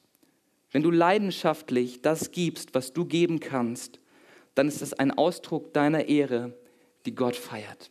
Wenn 0.73 0.83
du 0.83 0.91
leidenschaftlich 0.91 2.03
das 2.03 2.33
gibst, 2.33 2.75
was 2.75 2.93
du 2.93 3.05
geben 3.05 3.41
kannst, 3.41 4.01
dann 4.55 4.69
ist 4.69 4.83
es 4.83 4.93
ein 4.93 5.11
Ausdruck 5.13 5.73
deiner 5.73 6.07
Ehre 6.07 6.55
die 7.07 7.15
Gott 7.15 7.37
feiert. 7.37 7.91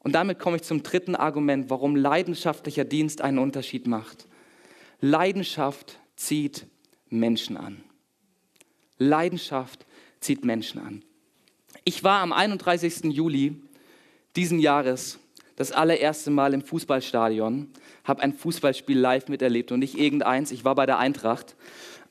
Und 0.00 0.12
damit 0.12 0.38
komme 0.38 0.56
ich 0.56 0.62
zum 0.62 0.82
dritten 0.82 1.14
Argument, 1.14 1.70
warum 1.70 1.94
leidenschaftlicher 1.94 2.84
Dienst 2.84 3.20
einen 3.20 3.38
Unterschied 3.38 3.86
macht. 3.86 4.26
Leidenschaft 5.00 5.98
zieht 6.16 6.66
Menschen 7.08 7.56
an. 7.56 7.82
Leidenschaft 8.98 9.86
zieht 10.20 10.44
Menschen 10.44 10.80
an. 10.80 11.04
Ich 11.84 12.04
war 12.04 12.20
am 12.20 12.32
31. 12.32 13.04
Juli 13.04 13.60
diesen 14.36 14.58
Jahres 14.58 15.18
das 15.56 15.72
allererste 15.72 16.30
Mal 16.30 16.54
im 16.54 16.62
Fußballstadion, 16.62 17.70
habe 18.04 18.22
ein 18.22 18.32
Fußballspiel 18.32 18.98
live 18.98 19.28
miterlebt 19.28 19.70
und 19.70 19.80
nicht 19.80 19.96
irgendeins. 19.96 20.50
Ich 20.50 20.64
war 20.64 20.74
bei 20.74 20.86
der 20.86 20.98
Eintracht. 20.98 21.54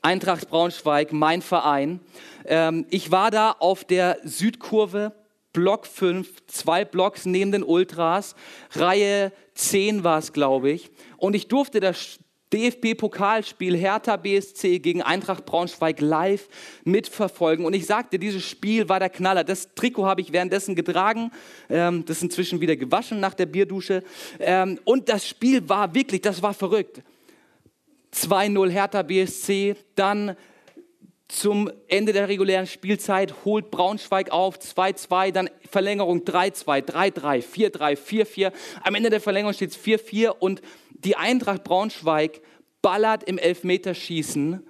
Eintracht 0.00 0.48
Braunschweig, 0.48 1.12
mein 1.12 1.42
Verein. 1.42 2.00
Ähm, 2.44 2.86
ich 2.90 3.10
war 3.10 3.30
da 3.30 3.52
auf 3.52 3.84
der 3.84 4.18
Südkurve 4.24 5.12
Block 5.52 5.86
5, 5.86 6.46
zwei 6.46 6.84
Blocks 6.84 7.26
neben 7.26 7.52
den 7.52 7.62
Ultras, 7.62 8.34
Reihe 8.72 9.32
10 9.54 10.04
war 10.04 10.18
es, 10.18 10.32
glaube 10.32 10.70
ich. 10.70 10.90
Und 11.18 11.34
ich 11.34 11.48
durfte 11.48 11.80
das 11.80 12.18
DFB-Pokalspiel 12.52 13.76
Hertha 13.76 14.16
BSC 14.16 14.78
gegen 14.78 15.02
Eintracht 15.02 15.46
Braunschweig 15.46 16.00
live 16.00 16.48
mitverfolgen. 16.84 17.64
Und 17.64 17.74
ich 17.74 17.86
sagte, 17.86 18.18
dieses 18.18 18.44
Spiel 18.44 18.88
war 18.88 19.00
der 19.00 19.08
Knaller. 19.08 19.42
Das 19.42 19.74
Trikot 19.74 20.04
habe 20.04 20.20
ich 20.20 20.32
währenddessen 20.32 20.74
getragen. 20.74 21.30
Ähm, 21.70 22.04
das 22.04 22.18
ist 22.18 22.24
inzwischen 22.24 22.60
wieder 22.60 22.76
gewaschen 22.76 23.20
nach 23.20 23.34
der 23.34 23.46
Bierdusche. 23.46 24.02
Ähm, 24.38 24.78
und 24.84 25.08
das 25.08 25.26
Spiel 25.26 25.66
war 25.68 25.94
wirklich, 25.94 26.20
das 26.20 26.42
war 26.42 26.52
verrückt. 26.52 27.02
2-0 28.14 28.68
Hertha 28.68 29.02
BSC, 29.02 29.74
dann 29.94 30.36
zum 31.32 31.70
Ende 31.88 32.12
der 32.12 32.28
regulären 32.28 32.66
Spielzeit 32.66 33.46
holt 33.46 33.70
Braunschweig 33.70 34.30
auf 34.30 34.58
2-2, 34.58 35.32
dann 35.32 35.48
Verlängerung 35.70 36.24
3-2, 36.24 36.84
3-3, 36.84 37.42
4-3, 37.42 37.96
4-4. 37.96 38.52
Am 38.82 38.94
Ende 38.94 39.08
der 39.08 39.20
Verlängerung 39.20 39.54
steht 39.54 39.70
es 39.70 39.78
4-4 39.78 40.28
und 40.28 40.60
die 40.90 41.16
Eintracht 41.16 41.64
Braunschweig 41.64 42.42
ballert 42.82 43.24
im 43.24 43.38
Elfmeterschießen 43.38 44.62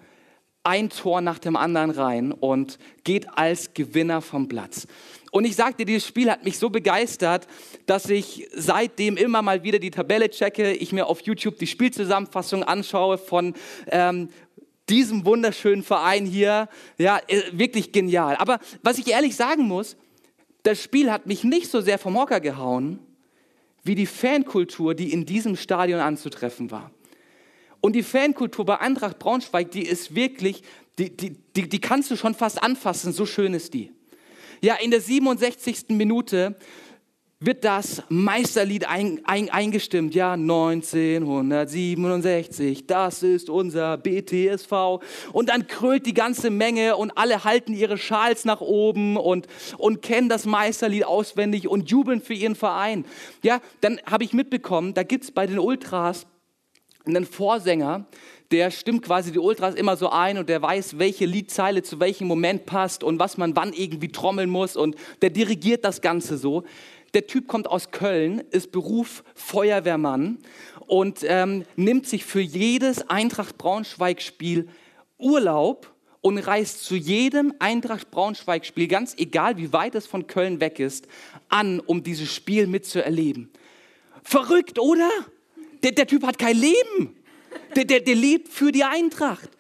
ein 0.63 0.91
Tor 0.91 1.21
nach 1.21 1.41
dem 1.41 1.57
anderen 1.57 1.91
rein 1.91 2.31
und 2.31 2.79
geht 3.03 3.27
als 3.37 3.75
Gewinner 3.75 4.21
vom 4.21 4.47
Platz. 4.47 4.87
Und 5.33 5.45
ich 5.45 5.57
sagte, 5.57 5.85
dieses 5.85 6.07
Spiel 6.07 6.31
hat 6.31 6.45
mich 6.45 6.59
so 6.59 6.71
begeistert, 6.71 7.49
dass 7.87 8.09
ich 8.09 8.47
seitdem 8.55 9.17
immer 9.17 9.43
mal 9.43 9.65
wieder 9.65 9.81
die 9.81 9.91
Tabelle 9.91 10.31
checke, 10.31 10.73
ich 10.73 10.93
mir 10.93 11.07
auf 11.07 11.23
YouTube 11.23 11.59
die 11.59 11.67
Spielzusammenfassung 11.67 12.63
anschaue 12.63 13.19
von 13.19 13.55
ähm, 13.91 14.29
diesem 14.93 15.25
wunderschönen 15.25 15.83
Verein 15.83 16.27
hier. 16.27 16.69
Ja, 16.99 17.19
äh, 17.27 17.41
wirklich 17.53 17.93
genial. 17.93 18.37
Aber 18.37 18.61
was 18.83 18.99
ich 18.99 19.09
ehrlich 19.09 19.35
sagen 19.35 19.65
muss, 19.65 19.97
das 20.63 20.83
Spiel 20.83 21.11
hat 21.11 21.27
mich 21.27 21.43
nicht 21.45 21.71
so 21.71 21.81
sehr 21.81 21.99
vom 21.99 22.17
Hocker 22.17 22.41
gehauen, 22.41 22.99
wie 23.83 23.95
die 23.95 24.07
Fankultur, 24.07 24.95
die 24.95 25.13
in 25.13 25.25
diesem 25.25 25.57
Stadion 25.57 25.99
anzutreffen 25.99 26.71
war. 26.71 26.91
Und 27.81 27.97
die 27.97 28.03
Fankultur 28.03 28.65
bei 28.65 28.79
Eintracht 28.79 29.19
Braunschweig, 29.19 29.71
die 29.73 29.85
ist 29.85 30.15
wirklich, 30.15 30.63
die, 30.99 31.17
die, 31.17 31.37
die, 31.57 31.69
die 31.69 31.81
kannst 31.81 32.11
du 32.11 32.17
schon 32.17 32.35
fast 32.35 32.63
anfassen, 32.63 33.13
so 33.13 33.27
schön 33.27 33.55
ist 33.55 33.75
die. 33.75 33.91
Ja, 34.61 34.75
in 34.77 34.93
der 34.93 35.01
67. 35.01 35.87
Minute 35.89 36.55
wird 37.45 37.65
das 37.65 38.03
Meisterlied 38.09 38.89
ein, 38.89 39.21
ein, 39.25 39.51
eingestimmt. 39.51 40.15
Ja, 40.15 40.33
1967, 40.33 42.87
das 42.87 43.23
ist 43.23 43.51
unser 43.51 43.99
BTSV. 43.99 45.01
Und 45.33 45.49
dann 45.49 45.67
krölt 45.67 46.07
die 46.07 46.15
ganze 46.15 46.51
Menge 46.51 46.97
und 46.97 47.19
alle 47.19 47.43
halten 47.45 47.75
ihre 47.75 47.99
Schals 47.99 48.45
nach 48.45 48.61
oben 48.61 49.17
und, 49.17 49.49
und 49.79 50.03
kennen 50.03 50.29
das 50.29 50.47
Meisterlied 50.47 51.05
auswendig 51.05 51.69
und 51.69 51.91
jubeln 51.91 52.21
für 52.21 52.35
ihren 52.35 52.55
Verein. 52.55 53.05
Ja, 53.43 53.61
dann 53.81 54.01
habe 54.11 54.25
ich 54.25 54.33
mitbekommen, 54.33 54.95
da 54.95 55.03
gibt 55.03 55.25
es 55.25 55.31
bei 55.31 55.47
den 55.47 55.59
Ultras 55.59 56.27
einen 57.05 57.27
Vorsänger, 57.27 58.07
der 58.53 58.71
stimmt 58.71 59.03
quasi 59.03 59.33
die 59.33 59.39
Ultras 59.39 59.75
immer 59.75 59.97
so 59.97 60.11
ein 60.11 60.37
und 60.37 60.49
der 60.49 60.61
weiß, 60.61 60.99
welche 60.99 61.25
Liedzeile 61.25 61.83
zu 61.83 61.99
welchem 62.01 62.29
Moment 62.29 62.67
passt 62.67 63.03
und 63.03 63.19
was 63.19 63.39
man 63.39 63.57
wann 63.57 63.73
irgendwie 63.73 64.13
trommeln 64.13 64.51
muss 64.51 64.77
und 64.77 64.95
der 65.23 65.31
dirigiert 65.31 65.85
das 65.85 66.03
Ganze 66.03 66.37
so. 66.37 66.65
Der 67.15 67.27
Typ 67.27 67.47
kommt 67.47 67.67
aus 67.67 67.91
Köln, 67.91 68.43
ist 68.51 68.73
Beruf 68.73 69.23
Feuerwehrmann 69.35 70.39
und 70.87 71.21
ähm, 71.25 71.65
nimmt 71.77 72.07
sich 72.07 72.25
für 72.25 72.41
jedes 72.41 73.09
Eintracht 73.11 73.59
Braunschweig-Spiel 73.59 74.69
Urlaub 75.19 75.95
und 76.23 76.39
reist 76.39 76.85
zu 76.85 76.95
jedem 76.95 77.53
Eintracht 77.59 78.11
Braunschweig-Spiel, 78.11 78.89
ganz 78.89 79.15
egal 79.19 79.59
wie 79.59 79.75
weit 79.75 79.95
es 79.95 80.07
von 80.07 80.27
Köln 80.27 80.61
weg 80.61 80.79
ist, 80.79 81.07
an, 81.51 81.81
um 81.81 82.03
dieses 82.03 82.33
Spiel 82.33 82.67
mitzuerleben. 82.67 83.51
Verrückt, 84.23 84.79
oder? 84.79 85.11
Der, 85.83 85.93
der 85.93 86.07
Typ 86.07 86.25
hat 86.25 86.39
kein 86.39 86.57
Leben. 86.57 87.17
Der, 87.77 87.85
der, 87.85 88.01
der 88.01 88.15
lebt 88.15 88.49
für 88.49 88.73
die 88.73 88.85
Eintracht. 88.85 89.51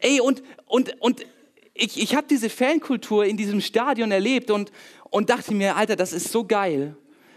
Ey, 0.00 0.20
und, 0.20 0.42
und, 0.66 1.00
und 1.00 1.24
ich, 1.72 2.00
ich 2.02 2.14
habe 2.14 2.26
diese 2.28 2.50
Fankultur 2.50 3.24
in 3.24 3.38
diesem 3.38 3.62
Stadion 3.62 4.10
erlebt 4.10 4.50
und, 4.50 4.70
und 5.10 5.30
dachte 5.30 5.52
mir, 5.54 5.76
Alter, 5.76 5.96
das 5.96 6.12
ist 6.12 6.30
so 6.30 6.44
geil. 6.44 6.96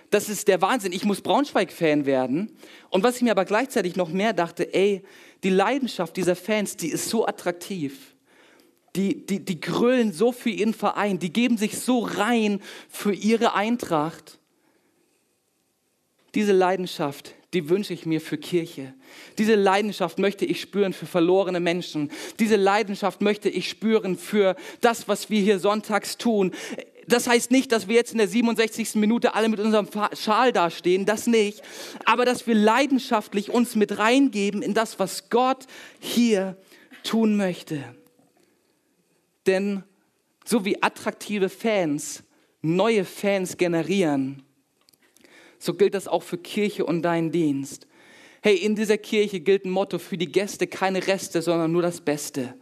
Das 0.09 0.29
ist 0.29 0.47
der 0.47 0.61
Wahnsinn. 0.61 0.91
Ich 0.91 1.05
muss 1.05 1.21
Braunschweig-Fan 1.21 2.05
werden. 2.05 2.55
Und 2.89 3.03
was 3.03 3.15
ich 3.15 3.23
mir 3.23 3.31
aber 3.31 3.45
gleichzeitig 3.45 3.95
noch 3.95 4.09
mehr 4.09 4.33
dachte, 4.33 4.71
ey, 4.73 5.03
die 5.43 5.49
Leidenschaft 5.49 6.15
dieser 6.15 6.35
Fans, 6.35 6.77
die 6.77 6.89
ist 6.89 7.09
so 7.09 7.25
attraktiv. 7.25 8.13
Die, 8.95 9.25
die, 9.25 9.43
die 9.43 9.59
grölen 9.59 10.13
so 10.13 10.31
für 10.31 10.51
ihren 10.51 10.75
Verein, 10.75 11.17
die 11.17 11.33
geben 11.33 11.57
sich 11.57 11.79
so 11.79 11.99
rein 11.99 12.61
für 12.89 13.11
ihre 13.11 13.55
Eintracht. 13.55 14.37
Diese 16.35 16.51
Leidenschaft, 16.51 17.33
die 17.53 17.69
wünsche 17.69 17.93
ich 17.93 18.05
mir 18.05 18.21
für 18.21 18.37
Kirche. 18.37 18.93
Diese 19.37 19.55
Leidenschaft 19.55 20.19
möchte 20.19 20.45
ich 20.45 20.61
spüren 20.61 20.93
für 20.93 21.05
verlorene 21.05 21.59
Menschen. 21.59 22.11
Diese 22.39 22.55
Leidenschaft 22.55 23.21
möchte 23.21 23.49
ich 23.49 23.69
spüren 23.69 24.17
für 24.17 24.55
das, 24.81 25.07
was 25.07 25.29
wir 25.29 25.41
hier 25.41 25.59
sonntags 25.59 26.17
tun. 26.17 26.51
Das 27.07 27.27
heißt 27.27 27.51
nicht, 27.51 27.71
dass 27.71 27.87
wir 27.87 27.95
jetzt 27.95 28.11
in 28.11 28.17
der 28.17 28.27
67. 28.27 28.95
Minute 28.95 29.35
alle 29.35 29.49
mit 29.49 29.59
unserem 29.59 29.87
Schal 30.13 30.51
dastehen, 30.51 31.05
das 31.05 31.27
nicht. 31.27 31.61
Aber 32.05 32.25
dass 32.25 32.47
wir 32.47 32.55
leidenschaftlich 32.55 33.49
uns 33.49 33.75
mit 33.75 33.97
reingeben 33.97 34.61
in 34.61 34.73
das, 34.73 34.99
was 34.99 35.29
Gott 35.29 35.65
hier 35.99 36.57
tun 37.03 37.35
möchte. 37.35 37.83
Denn 39.45 39.83
so 40.45 40.65
wie 40.65 40.81
attraktive 40.81 41.49
Fans 41.49 42.23
neue 42.61 43.03
Fans 43.03 43.57
generieren, 43.57 44.43
so 45.59 45.73
gilt 45.73 45.93
das 45.93 46.07
auch 46.07 46.23
für 46.23 46.37
Kirche 46.37 46.85
und 46.85 47.01
deinen 47.01 47.31
Dienst. 47.31 47.87
Hey, 48.41 48.57
in 48.57 48.75
dieser 48.75 48.97
Kirche 48.97 49.39
gilt 49.39 49.63
ein 49.65 49.69
Motto 49.69 49.99
für 49.99 50.17
die 50.17 50.31
Gäste, 50.31 50.67
keine 50.67 51.07
Reste, 51.07 51.41
sondern 51.41 51.71
nur 51.71 51.81
das 51.81 52.01
Beste. 52.01 52.55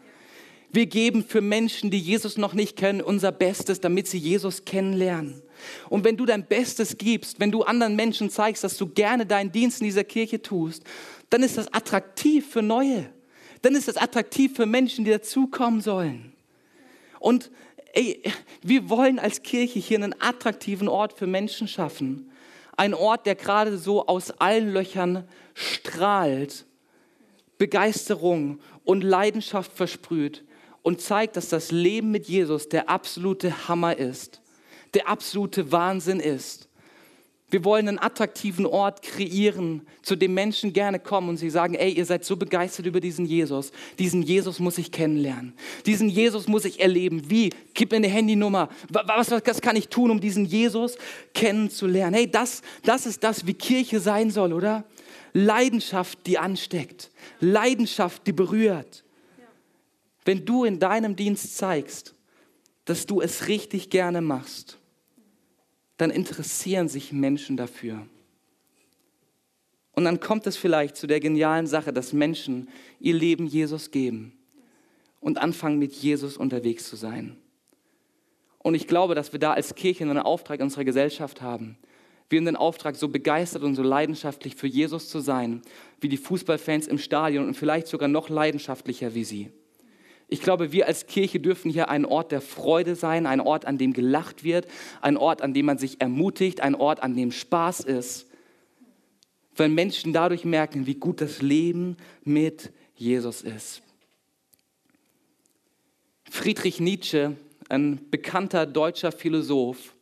Wir 0.73 0.85
geben 0.85 1.23
für 1.25 1.41
Menschen, 1.41 1.91
die 1.91 1.99
Jesus 1.99 2.37
noch 2.37 2.53
nicht 2.53 2.77
kennen, 2.77 3.01
unser 3.01 3.31
Bestes, 3.31 3.81
damit 3.81 4.07
sie 4.07 4.17
Jesus 4.17 4.63
kennenlernen. 4.63 5.41
Und 5.89 6.05
wenn 6.05 6.15
du 6.15 6.25
dein 6.25 6.45
Bestes 6.45 6.97
gibst, 6.97 7.39
wenn 7.39 7.51
du 7.51 7.63
anderen 7.63 7.95
Menschen 7.95 8.29
zeigst, 8.29 8.63
dass 8.63 8.77
du 8.77 8.87
gerne 8.87 9.25
deinen 9.25 9.51
Dienst 9.51 9.81
in 9.81 9.85
dieser 9.85 10.05
Kirche 10.05 10.41
tust, 10.41 10.83
dann 11.29 11.43
ist 11.43 11.57
das 11.57 11.71
attraktiv 11.73 12.49
für 12.49 12.61
Neue. 12.61 13.09
Dann 13.61 13.75
ist 13.75 13.89
das 13.89 13.97
attraktiv 13.97 14.55
für 14.55 14.65
Menschen, 14.65 15.03
die 15.03 15.11
dazukommen 15.11 15.81
sollen. 15.81 16.31
Und 17.19 17.51
ey, 17.93 18.23
wir 18.63 18.89
wollen 18.89 19.19
als 19.19 19.43
Kirche 19.43 19.77
hier 19.77 19.97
einen 19.97 20.15
attraktiven 20.19 20.87
Ort 20.87 21.13
für 21.13 21.27
Menschen 21.27 21.67
schaffen. 21.67 22.31
Ein 22.77 22.93
Ort, 22.93 23.25
der 23.25 23.35
gerade 23.35 23.77
so 23.77 24.07
aus 24.07 24.31
allen 24.31 24.71
Löchern 24.71 25.25
strahlt, 25.53 26.65
Begeisterung 27.57 28.59
und 28.85 29.03
Leidenschaft 29.03 29.73
versprüht 29.73 30.43
und 30.83 31.01
zeigt, 31.01 31.37
dass 31.37 31.49
das 31.49 31.71
Leben 31.71 32.11
mit 32.11 32.27
Jesus 32.27 32.69
der 32.69 32.89
absolute 32.89 33.67
Hammer 33.67 33.97
ist, 33.97 34.41
der 34.93 35.07
absolute 35.07 35.71
Wahnsinn 35.71 36.19
ist. 36.19 36.67
Wir 37.51 37.65
wollen 37.65 37.89
einen 37.89 37.99
attraktiven 37.99 38.65
Ort 38.65 39.01
kreieren, 39.01 39.85
zu 40.03 40.15
dem 40.15 40.33
Menschen 40.33 40.71
gerne 40.71 40.99
kommen 40.99 41.27
und 41.27 41.37
sie 41.37 41.49
sagen, 41.49 41.73
ey, 41.73 41.91
ihr 41.91 42.05
seid 42.05 42.23
so 42.23 42.37
begeistert 42.37 42.85
über 42.85 43.01
diesen 43.01 43.25
Jesus. 43.25 43.73
Diesen 43.99 44.21
Jesus 44.21 44.59
muss 44.59 44.77
ich 44.77 44.89
kennenlernen. 44.89 45.53
Diesen 45.85 46.07
Jesus 46.07 46.47
muss 46.47 46.63
ich 46.63 46.79
erleben. 46.79 47.29
Wie? 47.29 47.49
Gib 47.73 47.91
mir 47.91 47.97
eine 47.97 48.07
Handynummer. 48.07 48.69
Was, 48.89 49.29
was, 49.29 49.41
was 49.45 49.61
kann 49.61 49.75
ich 49.75 49.89
tun, 49.89 50.11
um 50.11 50.21
diesen 50.21 50.45
Jesus 50.45 50.97
kennenzulernen? 51.33 52.13
Hey, 52.13 52.31
das, 52.31 52.61
das 52.83 53.05
ist 53.05 53.21
das, 53.21 53.45
wie 53.45 53.53
Kirche 53.53 53.99
sein 53.99 54.31
soll, 54.31 54.53
oder? 54.53 54.85
Leidenschaft, 55.33 56.19
die 56.27 56.37
ansteckt. 56.37 57.11
Leidenschaft, 57.41 58.25
die 58.27 58.33
berührt. 58.33 59.03
Wenn 60.25 60.45
du 60.45 60.63
in 60.63 60.79
deinem 60.79 61.15
Dienst 61.15 61.57
zeigst, 61.57 62.15
dass 62.85 63.05
du 63.05 63.21
es 63.21 63.47
richtig 63.47 63.89
gerne 63.89 64.21
machst, 64.21 64.77
dann 65.97 66.09
interessieren 66.09 66.89
sich 66.89 67.11
Menschen 67.11 67.57
dafür. 67.57 68.07
Und 69.93 70.05
dann 70.05 70.19
kommt 70.19 70.47
es 70.47 70.57
vielleicht 70.57 70.95
zu 70.95 71.05
der 71.05 71.19
genialen 71.19 71.67
Sache, 71.67 71.93
dass 71.93 72.13
Menschen 72.13 72.69
ihr 72.99 73.13
Leben 73.13 73.45
Jesus 73.45 73.91
geben 73.91 74.33
und 75.19 75.37
anfangen 75.37 75.79
mit 75.79 75.93
Jesus 75.93 76.37
unterwegs 76.37 76.89
zu 76.89 76.95
sein. 76.95 77.37
Und 78.57 78.75
ich 78.75 78.87
glaube, 78.87 79.15
dass 79.15 79.31
wir 79.31 79.39
da 79.39 79.53
als 79.53 79.75
Kirche 79.75 80.03
einen 80.03 80.17
Auftrag 80.17 80.59
in 80.59 80.65
unserer 80.65 80.85
Gesellschaft 80.85 81.41
haben. 81.41 81.77
Wir 82.29 82.37
haben 82.37 82.45
den 82.45 82.55
Auftrag, 82.55 82.95
so 82.95 83.09
begeistert 83.09 83.63
und 83.63 83.75
so 83.75 83.83
leidenschaftlich 83.83 84.55
für 84.55 84.67
Jesus 84.67 85.09
zu 85.09 85.19
sein, 85.19 85.61
wie 85.99 86.09
die 86.09 86.17
Fußballfans 86.17 86.87
im 86.87 86.97
Stadion 86.97 87.47
und 87.47 87.55
vielleicht 87.55 87.87
sogar 87.87 88.07
noch 88.07 88.29
leidenschaftlicher 88.29 89.13
wie 89.13 89.23
sie. 89.25 89.51
Ich 90.33 90.41
glaube, 90.41 90.71
wir 90.71 90.87
als 90.87 91.07
Kirche 91.07 91.41
dürfen 91.41 91.69
hier 91.69 91.89
ein 91.89 92.05
Ort 92.05 92.31
der 92.31 92.39
Freude 92.39 92.95
sein, 92.95 93.25
ein 93.25 93.41
Ort, 93.41 93.65
an 93.65 93.77
dem 93.77 93.91
gelacht 93.91 94.45
wird, 94.45 94.65
ein 95.01 95.17
Ort, 95.17 95.41
an 95.41 95.53
dem 95.53 95.65
man 95.65 95.77
sich 95.77 95.99
ermutigt, 95.99 96.61
ein 96.61 96.73
Ort, 96.73 97.03
an 97.03 97.17
dem 97.17 97.33
Spaß 97.33 97.81
ist, 97.81 98.27
weil 99.57 99.67
Menschen 99.67 100.13
dadurch 100.13 100.45
merken, 100.45 100.87
wie 100.87 100.95
gut 100.95 101.19
das 101.19 101.41
Leben 101.41 101.97
mit 102.23 102.71
Jesus 102.95 103.41
ist. 103.41 103.81
Friedrich 106.29 106.79
Nietzsche, 106.79 107.35
ein 107.67 108.09
bekannter 108.09 108.65
deutscher 108.65 109.11
Philosoph, 109.11 109.93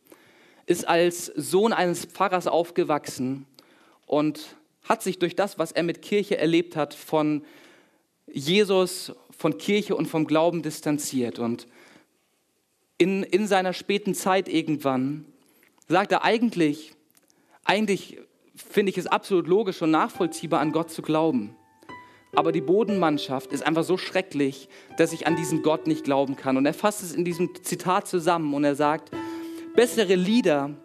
ist 0.64 0.86
als 0.86 1.26
Sohn 1.26 1.72
eines 1.72 2.04
Pfarrers 2.04 2.46
aufgewachsen 2.46 3.46
und 4.06 4.54
hat 4.84 5.02
sich 5.02 5.18
durch 5.18 5.34
das, 5.34 5.58
was 5.58 5.72
er 5.72 5.82
mit 5.82 6.02
Kirche 6.02 6.38
erlebt 6.38 6.76
hat, 6.76 6.94
von 6.94 7.42
Jesus 8.32 9.12
von 9.40 9.56
Kirche 9.56 9.96
und 9.96 10.04
vom 10.04 10.26
Glauben 10.26 10.60
distanziert. 10.60 11.38
Und 11.38 11.66
in, 12.98 13.22
in 13.22 13.46
seiner 13.46 13.72
späten 13.72 14.14
Zeit 14.14 14.50
irgendwann 14.50 15.24
sagt 15.88 16.12
er 16.12 16.24
eigentlich, 16.24 16.92
eigentlich 17.64 18.18
finde 18.54 18.90
ich 18.90 18.98
es 18.98 19.06
absolut 19.06 19.46
logisch 19.46 19.80
und 19.80 19.92
nachvollziehbar, 19.92 20.60
an 20.60 20.72
Gott 20.72 20.90
zu 20.90 21.00
glauben. 21.00 21.56
Aber 22.36 22.52
die 22.52 22.60
Bodenmannschaft 22.60 23.54
ist 23.54 23.62
einfach 23.62 23.82
so 23.82 23.96
schrecklich, 23.96 24.68
dass 24.98 25.14
ich 25.14 25.26
an 25.26 25.36
diesen 25.36 25.62
Gott 25.62 25.86
nicht 25.86 26.04
glauben 26.04 26.36
kann. 26.36 26.58
Und 26.58 26.66
er 26.66 26.74
fasst 26.74 27.02
es 27.02 27.14
in 27.14 27.24
diesem 27.24 27.48
Zitat 27.62 28.08
zusammen 28.08 28.52
und 28.52 28.64
er 28.64 28.74
sagt, 28.74 29.10
bessere 29.74 30.16
Lieder 30.16 30.76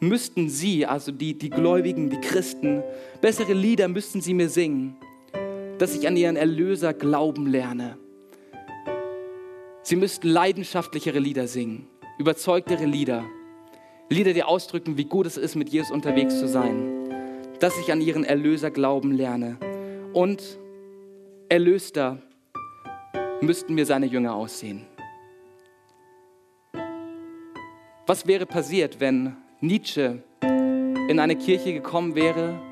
müssten 0.00 0.48
Sie, 0.48 0.86
also 0.86 1.12
die, 1.12 1.36
die 1.36 1.50
Gläubigen, 1.50 2.08
die 2.08 2.20
Christen, 2.22 2.82
bessere 3.20 3.52
Lieder 3.52 3.88
müssten 3.88 4.22
Sie 4.22 4.32
mir 4.32 4.48
singen, 4.48 4.96
dass 5.80 5.96
ich 5.96 6.06
an 6.06 6.14
ihren 6.14 6.36
Erlöser 6.36 6.92
glauben 6.92 7.46
lerne. 7.46 7.96
Sie 9.82 9.96
müssten 9.96 10.28
leidenschaftlichere 10.28 11.18
Lieder 11.18 11.46
singen, 11.46 11.88
überzeugtere 12.18 12.84
Lieder, 12.84 13.24
Lieder, 14.10 14.34
die 14.34 14.42
ausdrücken, 14.42 14.98
wie 14.98 15.06
gut 15.06 15.24
es 15.24 15.38
ist, 15.38 15.54
mit 15.54 15.70
Jesus 15.70 15.90
unterwegs 15.90 16.38
zu 16.38 16.48
sein, 16.48 17.08
dass 17.60 17.78
ich 17.78 17.90
an 17.90 18.02
ihren 18.02 18.24
Erlöser 18.24 18.70
glauben 18.70 19.12
lerne. 19.12 19.56
Und 20.12 20.42
erlöster 21.48 22.20
müssten 23.40 23.74
mir 23.74 23.86
seine 23.86 24.04
Jünger 24.04 24.34
aussehen. 24.34 24.84
Was 28.06 28.26
wäre 28.26 28.44
passiert, 28.44 29.00
wenn 29.00 29.34
Nietzsche 29.60 30.22
in 30.42 31.18
eine 31.18 31.36
Kirche 31.36 31.72
gekommen 31.72 32.16
wäre, 32.16 32.69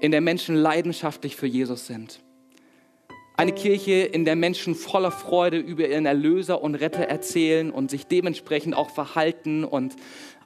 in 0.00 0.10
der 0.10 0.20
Menschen 0.20 0.56
leidenschaftlich 0.56 1.36
für 1.36 1.46
Jesus 1.46 1.86
sind. 1.86 2.20
Eine 3.36 3.52
Kirche, 3.52 3.92
in 3.92 4.24
der 4.24 4.34
Menschen 4.34 4.74
voller 4.74 5.12
Freude 5.12 5.58
über 5.58 5.88
ihren 5.88 6.06
Erlöser 6.06 6.60
und 6.60 6.74
Retter 6.74 7.04
erzählen 7.04 7.70
und 7.70 7.90
sich 7.90 8.06
dementsprechend 8.06 8.74
auch 8.74 8.90
verhalten 8.90 9.64
und 9.64 9.94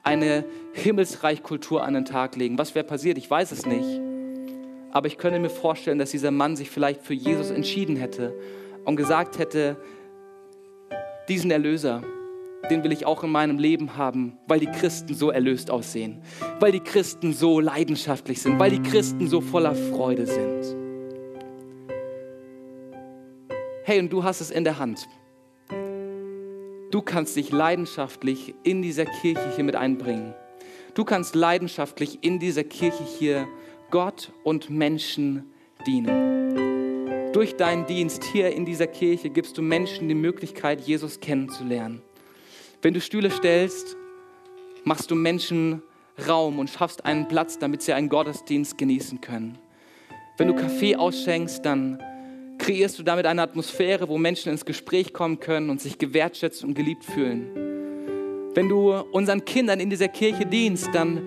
eine 0.03 0.45
Himmelsreichkultur 0.73 1.83
an 1.83 1.95
den 1.95 2.05
Tag 2.05 2.35
legen. 2.35 2.57
Was 2.57 2.75
wäre 2.75 2.85
passiert? 2.85 3.17
Ich 3.17 3.29
weiß 3.29 3.51
es 3.51 3.65
nicht. 3.65 3.99
Aber 4.91 5.07
ich 5.07 5.17
könnte 5.17 5.39
mir 5.39 5.49
vorstellen, 5.49 5.97
dass 5.97 6.11
dieser 6.11 6.29
Mann 6.29 6.55
sich 6.55 6.69
vielleicht 6.69 7.01
für 7.01 7.15
Jesus 7.15 7.49
entschieden 7.49 7.95
hätte 7.95 8.33
und 8.85 8.95
gesagt 8.95 9.39
hätte, 9.39 9.77
diesen 11.29 11.49
Erlöser, 11.49 12.03
den 12.69 12.83
will 12.83 12.91
ich 12.91 13.05
auch 13.05 13.23
in 13.23 13.29
meinem 13.29 13.57
Leben 13.57 13.97
haben, 13.97 14.37
weil 14.47 14.59
die 14.59 14.67
Christen 14.67 15.13
so 15.13 15.29
erlöst 15.29 15.69
aussehen, 15.69 16.21
weil 16.59 16.71
die 16.71 16.79
Christen 16.79 17.33
so 17.33 17.59
leidenschaftlich 17.59 18.41
sind, 18.41 18.57
weil 18.59 18.71
die 18.71 18.81
Christen 18.81 19.27
so 19.27 19.41
voller 19.41 19.75
Freude 19.75 20.25
sind. 20.25 20.75
Hey, 23.83 23.99
und 23.99 24.13
du 24.13 24.23
hast 24.23 24.39
es 24.39 24.49
in 24.49 24.63
der 24.63 24.79
Hand. 24.79 25.07
Du 26.91 27.01
kannst 27.01 27.35
dich 27.35 27.51
leidenschaftlich 27.51 28.53
in 28.63 28.81
dieser 28.81 29.05
Kirche 29.05 29.55
hier 29.55 29.63
mit 29.63 29.75
einbringen. 29.75 30.33
Du 30.93 31.03
kannst 31.03 31.35
leidenschaftlich 31.35 32.19
in 32.21 32.39
dieser 32.39 32.63
Kirche 32.63 33.03
hier 33.03 33.47
Gott 33.89 34.31
und 34.43 34.69
Menschen 34.69 35.51
dienen. 35.85 37.31
Durch 37.33 37.57
deinen 37.57 37.87
Dienst 37.87 38.23
hier 38.23 38.53
in 38.53 38.63
dieser 38.63 38.87
Kirche 38.87 39.31
gibst 39.31 39.57
du 39.57 39.63
Menschen 39.63 40.07
die 40.07 40.15
Möglichkeit, 40.15 40.81
Jesus 40.81 41.19
kennenzulernen. 41.19 42.03
Wenn 42.83 42.93
du 42.93 42.99
Stühle 42.99 43.31
stellst, 43.31 43.95
machst 44.83 45.09
du 45.09 45.15
Menschen 45.15 45.81
Raum 46.27 46.59
und 46.59 46.69
schaffst 46.69 47.05
einen 47.05 47.29
Platz, 47.29 47.57
damit 47.57 47.81
sie 47.81 47.93
einen 47.93 48.09
Gottesdienst 48.09 48.77
genießen 48.77 49.21
können. 49.21 49.57
Wenn 50.37 50.49
du 50.49 50.53
Kaffee 50.53 50.97
ausschenkst, 50.97 51.65
dann 51.65 52.03
kreierst 52.57 52.99
du 52.99 53.03
damit 53.03 53.25
eine 53.25 53.41
Atmosphäre, 53.41 54.09
wo 54.09 54.17
Menschen 54.17 54.51
ins 54.51 54.65
Gespräch 54.65 55.13
kommen 55.13 55.39
können 55.39 55.69
und 55.69 55.79
sich 55.79 55.97
gewertschätzt 55.97 56.65
und 56.65 56.73
geliebt 56.73 57.05
fühlen. 57.05 58.51
Wenn 58.53 58.67
du 58.67 58.91
unseren 58.91 59.45
Kindern 59.45 59.79
in 59.79 59.89
dieser 59.89 60.09
Kirche 60.09 60.45
dienst, 60.45 60.89
dann 60.91 61.21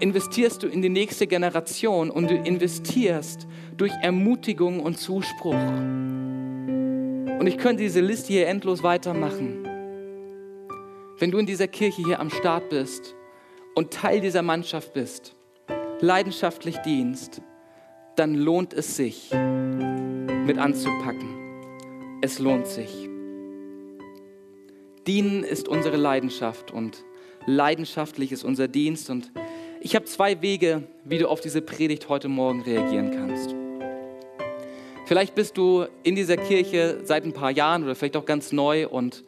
investierst 0.00 0.62
du 0.62 0.66
in 0.66 0.82
die 0.82 0.90
nächste 0.90 1.26
Generation 1.26 2.10
und 2.10 2.30
du 2.30 2.34
investierst 2.34 3.46
durch 3.78 3.92
Ermutigung 4.02 4.80
und 4.80 4.98
Zuspruch. 4.98 5.54
Und 5.54 7.46
ich 7.46 7.56
könnte 7.56 7.82
diese 7.82 8.02
Liste 8.02 8.28
hier 8.28 8.46
endlos 8.46 8.82
weitermachen. 8.82 9.67
Wenn 11.20 11.32
du 11.32 11.38
in 11.38 11.46
dieser 11.46 11.66
Kirche 11.66 12.00
hier 12.04 12.20
am 12.20 12.30
Start 12.30 12.68
bist 12.68 13.16
und 13.74 13.92
Teil 13.92 14.20
dieser 14.20 14.42
Mannschaft 14.42 14.92
bist, 14.92 15.34
leidenschaftlich 15.98 16.76
dienst, 16.78 17.42
dann 18.14 18.36
lohnt 18.36 18.72
es 18.72 18.94
sich, 18.94 19.32
mit 19.32 20.58
anzupacken. 20.58 22.20
Es 22.20 22.38
lohnt 22.38 22.68
sich. 22.68 23.08
Dienen 25.08 25.42
ist 25.42 25.66
unsere 25.66 25.96
Leidenschaft 25.96 26.70
und 26.70 27.04
leidenschaftlich 27.46 28.30
ist 28.30 28.44
unser 28.44 28.68
Dienst. 28.68 29.10
Und 29.10 29.32
ich 29.80 29.96
habe 29.96 30.04
zwei 30.04 30.40
Wege, 30.40 30.84
wie 31.04 31.18
du 31.18 31.28
auf 31.28 31.40
diese 31.40 31.62
Predigt 31.62 32.08
heute 32.08 32.28
Morgen 32.28 32.62
reagieren 32.62 33.10
kannst. 33.10 33.56
Vielleicht 35.06 35.34
bist 35.34 35.56
du 35.56 35.86
in 36.04 36.14
dieser 36.14 36.36
Kirche 36.36 37.00
seit 37.02 37.24
ein 37.24 37.32
paar 37.32 37.50
Jahren 37.50 37.82
oder 37.82 37.96
vielleicht 37.96 38.16
auch 38.16 38.26
ganz 38.26 38.52
neu 38.52 38.86
und 38.86 39.24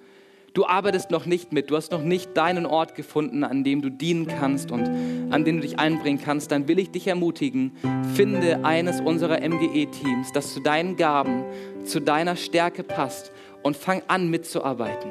du 0.55 0.67
arbeitest 0.67 1.11
noch 1.11 1.27
nicht 1.27 1.53
mit, 1.53 1.71
du 1.71 1.77
hast 1.77 1.93
noch 1.93 2.03
nicht 2.03 2.37
deinen 2.37 2.67
Ort 2.67 2.95
gefunden, 2.95 3.45
an 3.45 3.65
dem 3.65 3.83
du 3.83 3.91
dienen 3.91 4.27
kannst 4.27 4.71
und 4.71 4.89
an 5.31 5.45
dem 5.45 5.57
du 5.57 5.63
dich 5.63 5.79
einbringen 5.79 6.21
kannst, 6.23 6.51
dann 6.51 6.69
will 6.69 6.79
ich 6.79 6.91
dich 6.91 7.07
ermutigen, 7.07 7.73
finde 8.15 8.65
eines 8.65 9.01
unserer 9.01 9.41
MGE-Teams, 9.41 10.33
das 10.33 10.55
zu 10.55 10.61
deinen 10.61 10.97
Gaben, 10.97 11.45
zu 11.85 12.01
deiner 12.01 12.37
Stärke 12.37 12.83
passt 12.83 13.33
und 13.63 13.77
fang 13.77 14.03
an 14.09 14.29
mitzuarbeiten. 14.31 15.11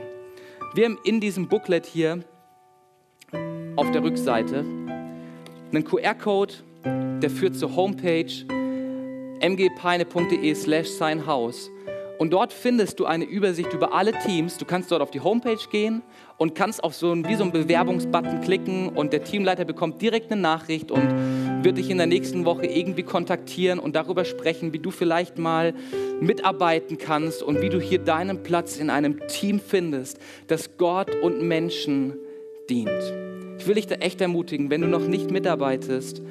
Wir 0.73 0.85
haben 0.85 0.99
in 1.03 1.19
diesem 1.19 1.47
Booklet 1.47 1.85
hier 1.85 2.23
auf 3.75 3.91
der 3.91 4.03
Rückseite 4.03 4.59
einen 5.71 5.83
QR-Code, 5.83 6.53
der 6.83 7.29
führt 7.29 7.55
zur 7.55 7.75
Homepage 7.75 8.45
mgpeine.de 9.41 10.53
slash 10.53 10.89
sein 10.89 11.25
Haus. 11.25 11.69
Und 12.19 12.31
dort 12.33 12.51
findest 12.51 12.99
du 12.99 13.05
eine 13.05 13.23
Übersicht 13.23 13.71
über 13.71 13.93
alle 13.93 14.11
Teams. 14.11 14.57
Du 14.57 14.65
kannst 14.65 14.91
dort 14.91 15.01
auf 15.01 15.09
die 15.09 15.21
Homepage 15.21 15.57
gehen 15.71 16.01
und 16.35 16.53
kannst 16.53 16.83
auf 16.83 16.93
so 16.93 17.13
einen, 17.13 17.25
wie 17.25 17.35
so 17.35 17.43
einen 17.43 17.53
Bewerbungsbutton 17.53 18.41
klicken 18.41 18.89
und 18.89 19.13
der 19.13 19.23
Teamleiter 19.23 19.63
bekommt 19.63 20.01
direkt 20.01 20.29
eine 20.29 20.41
Nachricht 20.41 20.91
und 20.91 21.63
wird 21.63 21.77
dich 21.77 21.89
in 21.89 21.97
der 21.97 22.07
nächsten 22.07 22.43
Woche 22.43 22.65
irgendwie 22.65 23.03
kontaktieren 23.03 23.79
und 23.79 23.95
darüber 23.95 24.25
sprechen, 24.25 24.73
wie 24.73 24.79
du 24.79 24.91
vielleicht 24.91 25.37
mal 25.37 25.73
mitarbeiten 26.19 26.97
kannst 26.97 27.41
und 27.41 27.61
wie 27.61 27.69
du 27.69 27.79
hier 27.79 27.99
deinen 27.99 28.43
Platz 28.43 28.75
in 28.75 28.89
einem 28.89 29.25
Team 29.29 29.61
findest, 29.65 30.19
das 30.47 30.75
Gott 30.75 31.15
und 31.21 31.41
Menschen 31.41 32.17
dient. 32.69 32.89
Ich 33.59 33.65
will 33.65 33.75
dich 33.75 33.87
da 33.87 33.95
echt 33.95 34.19
ermutigen, 34.19 34.69
wenn 34.69 34.81
du 34.81 34.87
noch 34.87 35.07
nicht 35.07 35.31
mitarbeitest, 35.31 36.21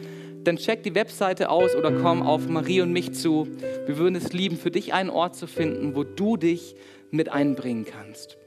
dann 0.49 0.57
check 0.57 0.83
die 0.83 0.95
Webseite 0.95 1.51
aus 1.51 1.77
oder 1.77 1.93
komm 1.93 2.23
auf 2.23 2.49
Marie 2.49 2.81
und 2.81 2.91
mich 2.91 3.13
zu. 3.13 3.47
Wir 3.87 3.99
würden 3.99 4.17
es 4.17 4.33
lieben, 4.33 4.57
für 4.57 4.71
dich 4.71 4.95
einen 4.95 5.11
Ort 5.11 5.37
zu 5.37 5.47
finden, 5.47 5.95
wo 5.95 6.05
du 6.05 6.39
dich 6.39 6.75
mit 7.11 7.31
einbringen 7.31 7.85
kannst. 7.85 8.39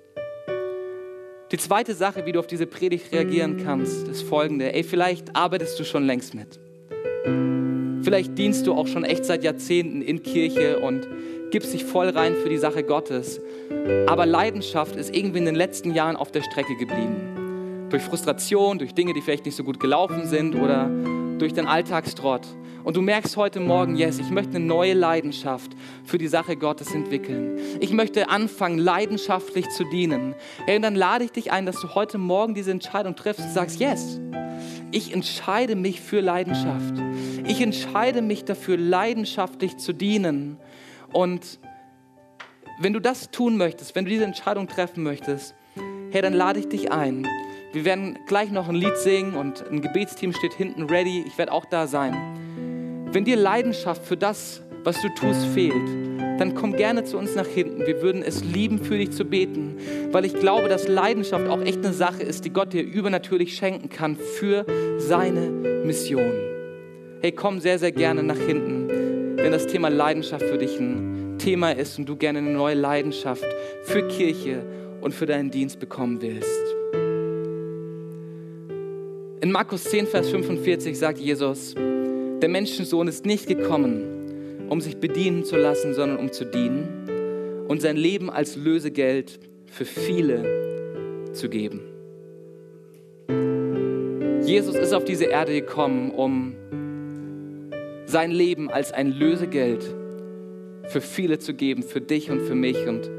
Die 1.51 1.57
zweite 1.57 1.93
Sache, 1.93 2.25
wie 2.25 2.31
du 2.31 2.39
auf 2.39 2.47
diese 2.47 2.65
Predigt 2.65 3.11
reagieren 3.11 3.63
kannst, 3.63 4.07
ist 4.07 4.23
folgende. 4.23 4.73
Ey, 4.73 4.83
vielleicht 4.83 5.35
arbeitest 5.35 5.79
du 5.79 5.83
schon 5.83 6.07
längst 6.07 6.33
mit. 6.33 6.59
Vielleicht 8.03 8.35
dienst 8.35 8.65
du 8.65 8.73
auch 8.73 8.87
schon 8.87 9.03
echt 9.03 9.25
seit 9.25 9.43
Jahrzehnten 9.43 10.01
in 10.01 10.23
Kirche 10.23 10.79
und 10.79 11.07
gibst 11.51 11.71
dich 11.71 11.85
voll 11.85 12.09
rein 12.09 12.33
für 12.33 12.49
die 12.49 12.57
Sache 12.57 12.83
Gottes. 12.83 13.39
Aber 14.07 14.25
Leidenschaft 14.25 14.95
ist 14.95 15.15
irgendwie 15.15 15.37
in 15.37 15.45
den 15.45 15.55
letzten 15.55 15.93
Jahren 15.93 16.15
auf 16.15 16.31
der 16.31 16.41
Strecke 16.41 16.75
geblieben. 16.77 17.87
Durch 17.91 18.01
Frustration, 18.01 18.79
durch 18.79 18.95
Dinge, 18.95 19.13
die 19.13 19.21
vielleicht 19.21 19.45
nicht 19.45 19.55
so 19.55 19.63
gut 19.63 19.79
gelaufen 19.79 20.25
sind 20.25 20.55
oder 20.55 20.89
durch 21.41 21.53
den 21.53 21.67
Alltagstrott. 21.67 22.47
Und 22.83 22.97
du 22.97 23.01
merkst 23.01 23.35
heute 23.35 23.59
Morgen, 23.59 23.95
yes, 23.95 24.19
ich 24.19 24.29
möchte 24.29 24.55
eine 24.55 24.65
neue 24.65 24.93
Leidenschaft 24.93 25.71
für 26.03 26.17
die 26.17 26.27
Sache 26.27 26.55
Gottes 26.55 26.93
entwickeln. 26.93 27.59
Ich 27.79 27.91
möchte 27.91 28.29
anfangen, 28.29 28.77
leidenschaftlich 28.77 29.69
zu 29.69 29.83
dienen. 29.85 30.35
Hey, 30.65 30.77
und 30.77 30.83
dann 30.83 30.95
lade 30.95 31.23
ich 31.23 31.31
dich 31.31 31.51
ein, 31.51 31.65
dass 31.65 31.79
du 31.79 31.93
heute 31.95 32.17
Morgen 32.17 32.53
diese 32.53 32.71
Entscheidung 32.71 33.15
triffst 33.15 33.43
und 33.43 33.51
sagst, 33.51 33.79
yes, 33.79 34.19
ich 34.91 35.13
entscheide 35.13 35.75
mich 35.75 36.01
für 36.01 36.21
Leidenschaft. 36.21 36.95
Ich 37.47 37.61
entscheide 37.61 38.21
mich 38.21 38.45
dafür, 38.45 38.77
leidenschaftlich 38.77 39.77
zu 39.77 39.93
dienen. 39.93 40.57
Und 41.11 41.59
wenn 42.79 42.93
du 42.93 42.99
das 42.99 43.31
tun 43.31 43.57
möchtest, 43.57 43.95
wenn 43.95 44.05
du 44.05 44.11
diese 44.11 44.25
Entscheidung 44.25 44.67
treffen 44.67 45.03
möchtest, 45.03 45.55
hey, 46.11 46.21
dann 46.21 46.33
lade 46.33 46.59
ich 46.59 46.67
dich 46.67 46.91
ein, 46.91 47.27
wir 47.73 47.85
werden 47.85 48.19
gleich 48.27 48.51
noch 48.51 48.67
ein 48.67 48.75
Lied 48.75 48.97
singen 48.97 49.35
und 49.35 49.63
ein 49.69 49.81
Gebetsteam 49.81 50.33
steht 50.33 50.53
hinten 50.53 50.83
ready. 50.83 51.23
Ich 51.25 51.37
werde 51.37 51.53
auch 51.53 51.65
da 51.65 51.87
sein. 51.87 52.13
Wenn 53.11 53.23
dir 53.23 53.37
Leidenschaft 53.37 54.03
für 54.03 54.17
das, 54.17 54.61
was 54.83 55.01
du 55.01 55.07
tust, 55.15 55.45
fehlt, 55.47 55.75
dann 56.37 56.53
komm 56.53 56.75
gerne 56.75 57.03
zu 57.05 57.17
uns 57.17 57.35
nach 57.35 57.47
hinten. 57.47 57.85
Wir 57.85 58.01
würden 58.01 58.23
es 58.23 58.43
lieben, 58.43 58.79
für 58.79 58.97
dich 58.97 59.11
zu 59.11 59.23
beten, 59.23 59.77
weil 60.11 60.25
ich 60.25 60.33
glaube, 60.33 60.67
dass 60.67 60.87
Leidenschaft 60.87 61.47
auch 61.47 61.61
echt 61.61 61.77
eine 61.77 61.93
Sache 61.93 62.23
ist, 62.23 62.43
die 62.45 62.49
Gott 62.49 62.73
dir 62.73 62.83
übernatürlich 62.83 63.55
schenken 63.55 63.89
kann 63.89 64.17
für 64.17 64.65
seine 64.97 65.49
Mission. 65.85 66.31
Hey, 67.21 67.31
komm 67.31 67.59
sehr, 67.59 67.79
sehr 67.79 67.91
gerne 67.91 68.23
nach 68.23 68.37
hinten, 68.37 69.37
wenn 69.37 69.51
das 69.51 69.67
Thema 69.67 69.89
Leidenschaft 69.89 70.43
für 70.43 70.57
dich 70.57 70.77
ein 70.79 71.37
Thema 71.37 71.71
ist 71.71 71.97
und 71.99 72.09
du 72.09 72.15
gerne 72.15 72.39
eine 72.39 72.49
neue 72.49 72.75
Leidenschaft 72.75 73.45
für 73.83 74.07
Kirche 74.07 74.63
und 74.99 75.13
für 75.13 75.25
deinen 75.25 75.51
Dienst 75.51 75.79
bekommen 75.79 76.21
willst. 76.21 76.75
In 79.41 79.51
Markus 79.51 79.85
10, 79.85 80.05
Vers 80.05 80.29
45 80.29 80.99
sagt 80.99 81.17
Jesus, 81.17 81.73
der 81.73 82.47
Menschensohn 82.47 83.07
ist 83.07 83.25
nicht 83.25 83.47
gekommen, 83.47 84.67
um 84.69 84.81
sich 84.81 84.97
bedienen 84.97 85.45
zu 85.45 85.57
lassen, 85.57 85.95
sondern 85.95 86.19
um 86.19 86.31
zu 86.31 86.45
dienen 86.45 87.65
und 87.67 87.81
sein 87.81 87.97
Leben 87.97 88.29
als 88.29 88.55
Lösegeld 88.55 89.39
für 89.65 89.85
viele 89.85 91.31
zu 91.33 91.49
geben. 91.49 91.81
Jesus 94.45 94.75
ist 94.75 94.93
auf 94.93 95.05
diese 95.05 95.25
Erde 95.25 95.53
gekommen, 95.53 96.11
um 96.11 96.55
sein 98.05 98.29
Leben 98.29 98.69
als 98.69 98.91
ein 98.91 99.11
Lösegeld 99.11 99.83
für 100.83 101.01
viele 101.01 101.39
zu 101.39 101.55
geben, 101.55 101.81
für 101.81 101.99
dich 101.99 102.29
und 102.29 102.41
für 102.41 102.53
mich. 102.53 102.87
Und 102.87 103.09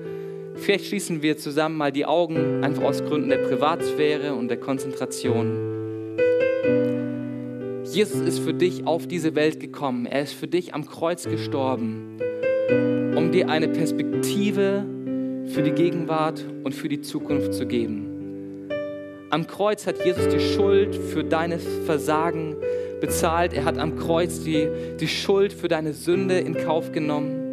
vielleicht 0.54 0.86
schließen 0.86 1.20
wir 1.20 1.36
zusammen 1.36 1.76
mal 1.76 1.90
die 1.90 2.06
Augen, 2.06 2.62
einfach 2.62 2.84
aus 2.84 3.02
Gründen 3.02 3.30
der 3.30 3.38
Privatsphäre 3.38 4.34
und 4.34 4.46
der 4.46 4.60
Konzentration. 4.60 5.71
Jesus 7.92 8.20
ist 8.20 8.38
für 8.38 8.54
dich 8.54 8.86
auf 8.86 9.06
diese 9.06 9.34
Welt 9.34 9.60
gekommen. 9.60 10.06
Er 10.06 10.22
ist 10.22 10.32
für 10.32 10.48
dich 10.48 10.72
am 10.72 10.86
Kreuz 10.86 11.24
gestorben, 11.24 12.18
um 13.14 13.30
dir 13.32 13.50
eine 13.50 13.68
Perspektive 13.68 14.86
für 15.48 15.62
die 15.62 15.72
Gegenwart 15.72 16.42
und 16.64 16.74
für 16.74 16.88
die 16.88 17.02
Zukunft 17.02 17.52
zu 17.52 17.66
geben. 17.66 18.70
Am 19.28 19.46
Kreuz 19.46 19.86
hat 19.86 20.02
Jesus 20.06 20.26
die 20.28 20.40
Schuld 20.40 20.94
für 20.96 21.22
deine 21.22 21.58
Versagen 21.58 22.56
bezahlt. 23.02 23.52
Er 23.52 23.66
hat 23.66 23.76
am 23.76 23.96
Kreuz 23.96 24.42
die, 24.42 24.68
die 24.98 25.08
Schuld 25.08 25.52
für 25.52 25.68
deine 25.68 25.92
Sünde 25.92 26.38
in 26.38 26.56
Kauf 26.56 26.92
genommen. 26.92 27.52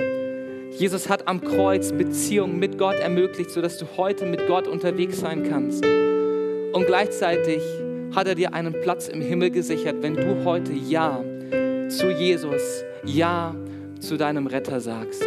Jesus 0.78 1.10
hat 1.10 1.28
am 1.28 1.42
Kreuz 1.42 1.92
Beziehung 1.92 2.60
mit 2.60 2.78
Gott 2.78 2.96
ermöglicht, 2.96 3.52
sodass 3.52 3.78
du 3.78 3.86
heute 3.98 4.26
mit 4.26 4.48
Gott 4.48 4.70
unterwegs 4.70 5.20
sein 5.20 5.44
kannst. 5.50 5.84
Und 5.84 6.86
gleichzeitig 6.86 7.62
hat 8.16 8.28
er 8.28 8.36
dir 8.36 8.54
einen 8.54 8.74
Platz 8.82 9.08
im 9.08 9.22
Himmel 9.22 9.52
gesichert, 9.52 9.98
wenn 10.02 10.16
du 10.16 10.44
heute 10.44 10.74
Ja 10.74 11.24
zu 11.90 12.12
Jesus, 12.12 12.84
Ja 13.06 13.56
zu 14.00 14.18
deinem 14.18 14.48
Retter 14.48 14.80
sagst. 14.80 15.26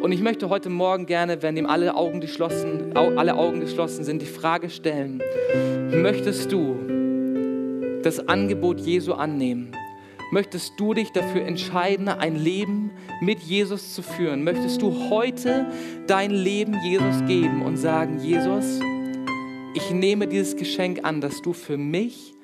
Und 0.00 0.10
ich 0.10 0.20
möchte 0.20 0.48
heute 0.48 0.68
Morgen 0.68 1.06
gerne, 1.06 1.42
wenn 1.42 1.56
ihm 1.56 1.66
alle 1.66 1.94
Augen 1.94 2.20
geschlossen, 2.20 2.96
alle 2.96 3.36
Augen 3.36 3.60
geschlossen 3.60 4.04
sind, 4.04 4.20
die 4.20 4.26
Frage 4.26 4.68
stellen, 4.68 5.22
möchtest 5.90 6.50
du 6.50 6.76
das 8.02 8.28
Angebot 8.28 8.80
Jesu 8.80 9.12
annehmen? 9.12 9.72
Möchtest 10.32 10.72
du 10.78 10.94
dich 10.94 11.12
dafür 11.12 11.42
entscheiden, 11.42 12.08
ein 12.08 12.36
Leben 12.36 12.90
mit 13.20 13.40
Jesus 13.40 13.94
zu 13.94 14.02
führen? 14.02 14.44
Möchtest 14.44 14.80
du 14.80 15.10
heute 15.10 15.66
dein 16.06 16.30
Leben 16.30 16.74
Jesus 16.84 17.24
geben 17.26 17.62
und 17.62 17.76
sagen, 17.76 18.18
Jesus, 18.18 18.80
ich 19.74 19.90
nehme 19.90 20.26
dieses 20.26 20.56
Geschenk 20.56 21.00
an, 21.04 21.20
dass 21.20 21.42
du 21.42 21.52
für 21.52 21.76
mich 21.76 22.34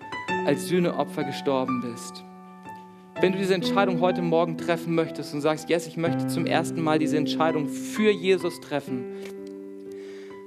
als 0.46 0.66
Sühneopfer 0.68 1.24
gestorben 1.24 1.80
bist. 1.80 2.24
Wenn 3.20 3.32
du 3.32 3.38
diese 3.38 3.54
Entscheidung 3.54 4.00
heute 4.00 4.22
Morgen 4.22 4.56
treffen 4.56 4.94
möchtest 4.94 5.34
und 5.34 5.40
sagst, 5.40 5.68
yes, 5.68 5.86
ich 5.86 5.96
möchte 5.96 6.28
zum 6.28 6.46
ersten 6.46 6.80
Mal 6.80 6.98
diese 6.98 7.16
Entscheidung 7.16 7.68
für 7.68 8.10
Jesus 8.10 8.60
treffen, 8.60 9.04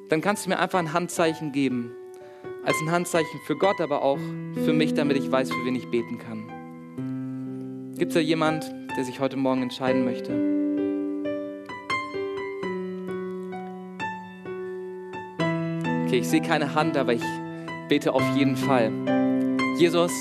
dann 0.09 0.21
kannst 0.21 0.45
du 0.45 0.49
mir 0.49 0.59
einfach 0.59 0.79
ein 0.79 0.93
Handzeichen 0.93 1.51
geben. 1.51 1.91
Als 2.63 2.77
ein 2.81 2.91
Handzeichen 2.91 3.39
für 3.45 3.57
Gott, 3.57 3.81
aber 3.81 4.03
auch 4.03 4.19
für 4.63 4.73
mich, 4.73 4.93
damit 4.93 5.17
ich 5.17 5.31
weiß, 5.31 5.51
für 5.51 5.65
wen 5.65 5.75
ich 5.75 5.87
beten 5.87 6.17
kann. 6.19 7.93
Gibt 7.97 8.11
es 8.11 8.15
da 8.15 8.19
jemand, 8.19 8.71
der 8.97 9.03
sich 9.03 9.19
heute 9.19 9.37
Morgen 9.37 9.63
entscheiden 9.63 10.05
möchte? 10.05 10.60
Okay, 16.11 16.19
ich 16.19 16.27
sehe 16.27 16.41
keine 16.41 16.75
Hand, 16.75 16.97
aber 16.97 17.13
ich 17.13 17.23
bete 17.87 18.11
auf 18.11 18.35
jeden 18.35 18.57
Fall. 18.57 18.91
Jesus, 19.79 20.11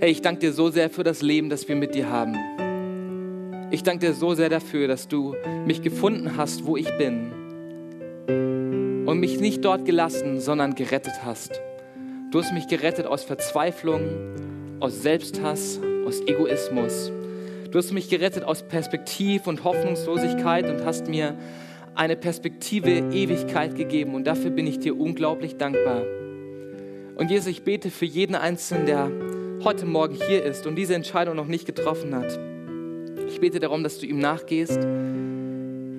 hey, 0.00 0.10
ich 0.10 0.22
danke 0.22 0.40
dir 0.40 0.52
so 0.52 0.70
sehr 0.70 0.90
für 0.90 1.04
das 1.04 1.22
Leben, 1.22 1.50
das 1.50 1.68
wir 1.68 1.76
mit 1.76 1.94
dir 1.94 2.10
haben. 2.10 2.34
Ich 3.70 3.84
danke 3.84 4.08
dir 4.08 4.12
so 4.12 4.34
sehr 4.34 4.48
dafür, 4.48 4.88
dass 4.88 5.06
du 5.06 5.36
mich 5.66 5.82
gefunden 5.82 6.36
hast, 6.36 6.66
wo 6.66 6.76
ich 6.76 6.90
bin. 6.98 7.30
Und 9.06 9.20
mich 9.20 9.38
nicht 9.38 9.64
dort 9.64 9.84
gelassen, 9.84 10.40
sondern 10.40 10.74
gerettet 10.74 11.24
hast. 11.24 11.60
Du 12.32 12.40
hast 12.40 12.52
mich 12.52 12.66
gerettet 12.66 13.06
aus 13.06 13.22
Verzweiflung, 13.22 14.00
aus 14.80 15.00
Selbsthass, 15.00 15.78
aus 16.04 16.22
Egoismus. 16.22 17.12
Du 17.70 17.78
hast 17.78 17.92
mich 17.92 18.10
gerettet 18.10 18.42
aus 18.42 18.64
Perspektiv 18.64 19.46
und 19.46 19.62
Hoffnungslosigkeit 19.62 20.68
und 20.68 20.84
hast 20.84 21.06
mir 21.06 21.36
eine 21.96 22.16
Perspektive 22.16 22.90
Ewigkeit 22.90 23.74
gegeben 23.74 24.14
und 24.14 24.26
dafür 24.26 24.50
bin 24.50 24.66
ich 24.66 24.78
dir 24.78 24.98
unglaublich 24.98 25.56
dankbar. 25.56 26.04
Und 27.16 27.30
Jesus, 27.30 27.46
ich 27.48 27.62
bete 27.62 27.90
für 27.90 28.04
jeden 28.04 28.34
Einzelnen, 28.34 28.86
der 28.86 29.10
heute 29.64 29.86
Morgen 29.86 30.14
hier 30.14 30.44
ist 30.44 30.66
und 30.66 30.76
diese 30.76 30.94
Entscheidung 30.94 31.34
noch 31.34 31.46
nicht 31.46 31.64
getroffen 31.64 32.14
hat. 32.14 32.38
Ich 33.26 33.40
bete 33.40 33.58
darum, 33.58 33.82
dass 33.82 33.98
du 33.98 34.06
ihm 34.06 34.18
nachgehst. 34.18 34.78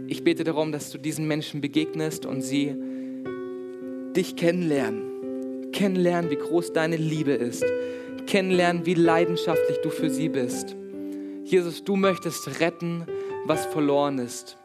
Ich 0.07 0.23
bete 0.23 0.43
darum, 0.43 0.71
dass 0.71 0.91
du 0.91 0.99
diesen 0.99 1.27
Menschen 1.27 1.59
begegnest 1.59 2.25
und 2.25 2.41
sie 2.41 2.75
dich 4.15 4.35
kennenlernen. 4.35 5.71
Kennenlernen, 5.73 6.29
wie 6.29 6.37
groß 6.37 6.73
deine 6.73 6.95
Liebe 6.95 7.31
ist. 7.31 7.65
Kennenlernen, 8.27 8.85
wie 8.85 8.93
leidenschaftlich 8.93 9.77
du 9.83 9.89
für 9.89 10.09
sie 10.09 10.29
bist. 10.29 10.75
Jesus, 11.43 11.83
du 11.83 11.95
möchtest 11.95 12.59
retten, 12.59 13.05
was 13.45 13.65
verloren 13.65 14.19
ist. 14.19 14.57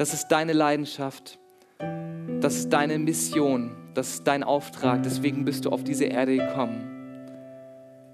Das 0.00 0.14
ist 0.14 0.28
deine 0.28 0.54
Leidenschaft. 0.54 1.38
Das 2.40 2.56
ist 2.56 2.70
deine 2.70 2.98
Mission. 2.98 3.76
Das 3.92 4.14
ist 4.14 4.26
dein 4.26 4.42
Auftrag. 4.42 5.02
Deswegen 5.02 5.44
bist 5.44 5.66
du 5.66 5.68
auf 5.68 5.84
diese 5.84 6.06
Erde 6.06 6.38
gekommen. 6.38 6.80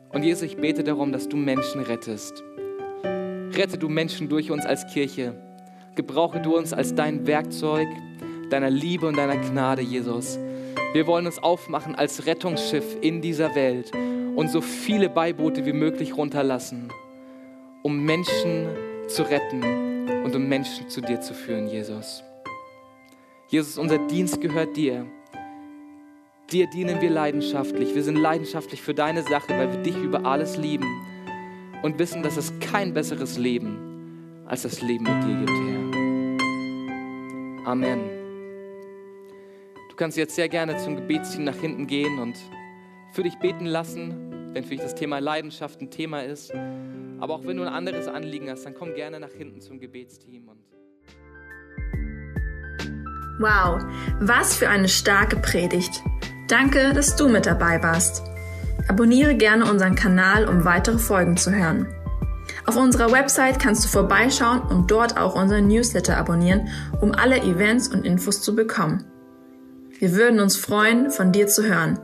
Und 0.08 0.24
Jesus, 0.24 0.42
ich 0.42 0.56
bete 0.56 0.82
darum, 0.82 1.12
dass 1.12 1.28
du 1.28 1.36
Menschen 1.36 1.80
rettest. 1.80 2.42
Rette 3.04 3.78
du 3.78 3.88
Menschen 3.88 4.28
durch 4.28 4.50
uns 4.50 4.66
als 4.66 4.84
Kirche. 4.92 5.36
Gebrauche 5.94 6.40
du 6.40 6.56
uns 6.56 6.72
als 6.72 6.96
dein 6.96 7.24
Werkzeug 7.28 7.86
deiner 8.50 8.68
Liebe 8.68 9.06
und 9.06 9.16
deiner 9.16 9.36
Gnade, 9.36 9.82
Jesus. 9.82 10.40
Wir 10.92 11.06
wollen 11.06 11.26
uns 11.26 11.38
aufmachen 11.38 11.94
als 11.94 12.26
Rettungsschiff 12.26 12.96
in 13.00 13.20
dieser 13.20 13.54
Welt 13.54 13.92
und 14.34 14.50
so 14.50 14.60
viele 14.60 15.08
Beiboote 15.08 15.64
wie 15.64 15.72
möglich 15.72 16.16
runterlassen, 16.16 16.88
um 17.84 18.04
Menschen 18.04 18.70
zu 19.06 19.22
retten 19.22 19.85
und 20.08 20.34
um 20.34 20.48
Menschen 20.48 20.88
zu 20.88 21.00
dir 21.00 21.20
zu 21.20 21.34
führen, 21.34 21.68
Jesus. 21.68 22.24
Jesus, 23.48 23.78
unser 23.78 23.98
Dienst 23.98 24.40
gehört 24.40 24.76
dir. 24.76 25.06
Dir 26.50 26.66
dienen 26.68 27.00
wir 27.00 27.10
leidenschaftlich. 27.10 27.94
Wir 27.94 28.02
sind 28.02 28.16
leidenschaftlich 28.16 28.82
für 28.82 28.94
deine 28.94 29.22
Sache, 29.22 29.50
weil 29.50 29.72
wir 29.72 29.82
dich 29.82 29.96
über 29.96 30.24
alles 30.24 30.56
lieben 30.56 30.86
und 31.82 31.98
wissen, 31.98 32.22
dass 32.22 32.36
es 32.36 32.52
kein 32.60 32.94
besseres 32.94 33.38
Leben 33.38 34.44
als 34.46 34.62
das 34.62 34.80
Leben 34.82 35.04
mit 35.04 35.24
dir 35.24 35.38
gibt, 35.38 35.50
Herr. 35.50 35.66
Amen. 37.70 38.00
Du 39.90 39.96
kannst 39.96 40.16
jetzt 40.16 40.36
sehr 40.36 40.48
gerne 40.48 40.76
zum 40.76 40.96
Gebetsteam 40.96 41.44
nach 41.44 41.56
hinten 41.56 41.86
gehen 41.86 42.18
und 42.18 42.36
für 43.12 43.22
dich 43.22 43.36
beten 43.38 43.66
lassen, 43.66 44.25
wenn 44.56 44.64
für 44.64 44.70
dich 44.70 44.80
das 44.80 44.94
Thema 44.94 45.18
Leidenschaft 45.18 45.82
ein 45.82 45.90
Thema 45.90 46.24
ist. 46.24 46.50
Aber 47.20 47.34
auch 47.34 47.44
wenn 47.44 47.58
du 47.58 47.62
ein 47.62 47.68
anderes 47.68 48.08
Anliegen 48.08 48.48
hast, 48.48 48.64
dann 48.64 48.74
komm 48.74 48.94
gerne 48.94 49.20
nach 49.20 49.30
hinten 49.30 49.60
zum 49.60 49.78
Gebetsteam. 49.78 50.48
Und 50.48 50.58
wow, 53.38 53.84
was 54.18 54.56
für 54.56 54.70
eine 54.70 54.88
starke 54.88 55.36
Predigt. 55.36 56.02
Danke, 56.48 56.94
dass 56.94 57.16
du 57.16 57.28
mit 57.28 57.44
dabei 57.44 57.82
warst. 57.82 58.22
Abonniere 58.88 59.34
gerne 59.34 59.70
unseren 59.70 59.94
Kanal, 59.94 60.48
um 60.48 60.64
weitere 60.64 60.96
Folgen 60.96 61.36
zu 61.36 61.54
hören. 61.54 61.86
Auf 62.64 62.76
unserer 62.76 63.12
Website 63.12 63.60
kannst 63.60 63.84
du 63.84 63.88
vorbeischauen 63.88 64.62
und 64.62 64.90
dort 64.90 65.18
auch 65.18 65.34
unseren 65.34 65.66
Newsletter 65.68 66.16
abonnieren, 66.16 66.68
um 67.02 67.12
alle 67.12 67.42
Events 67.42 67.88
und 67.88 68.06
Infos 68.06 68.40
zu 68.40 68.56
bekommen. 68.56 69.04
Wir 69.98 70.14
würden 70.14 70.40
uns 70.40 70.56
freuen, 70.56 71.10
von 71.10 71.30
dir 71.30 71.46
zu 71.46 71.62
hören. 71.62 72.00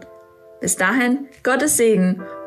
Bis 0.63 0.77
dahin, 0.77 1.27
Gottes 1.43 1.77
Segen 1.77 2.23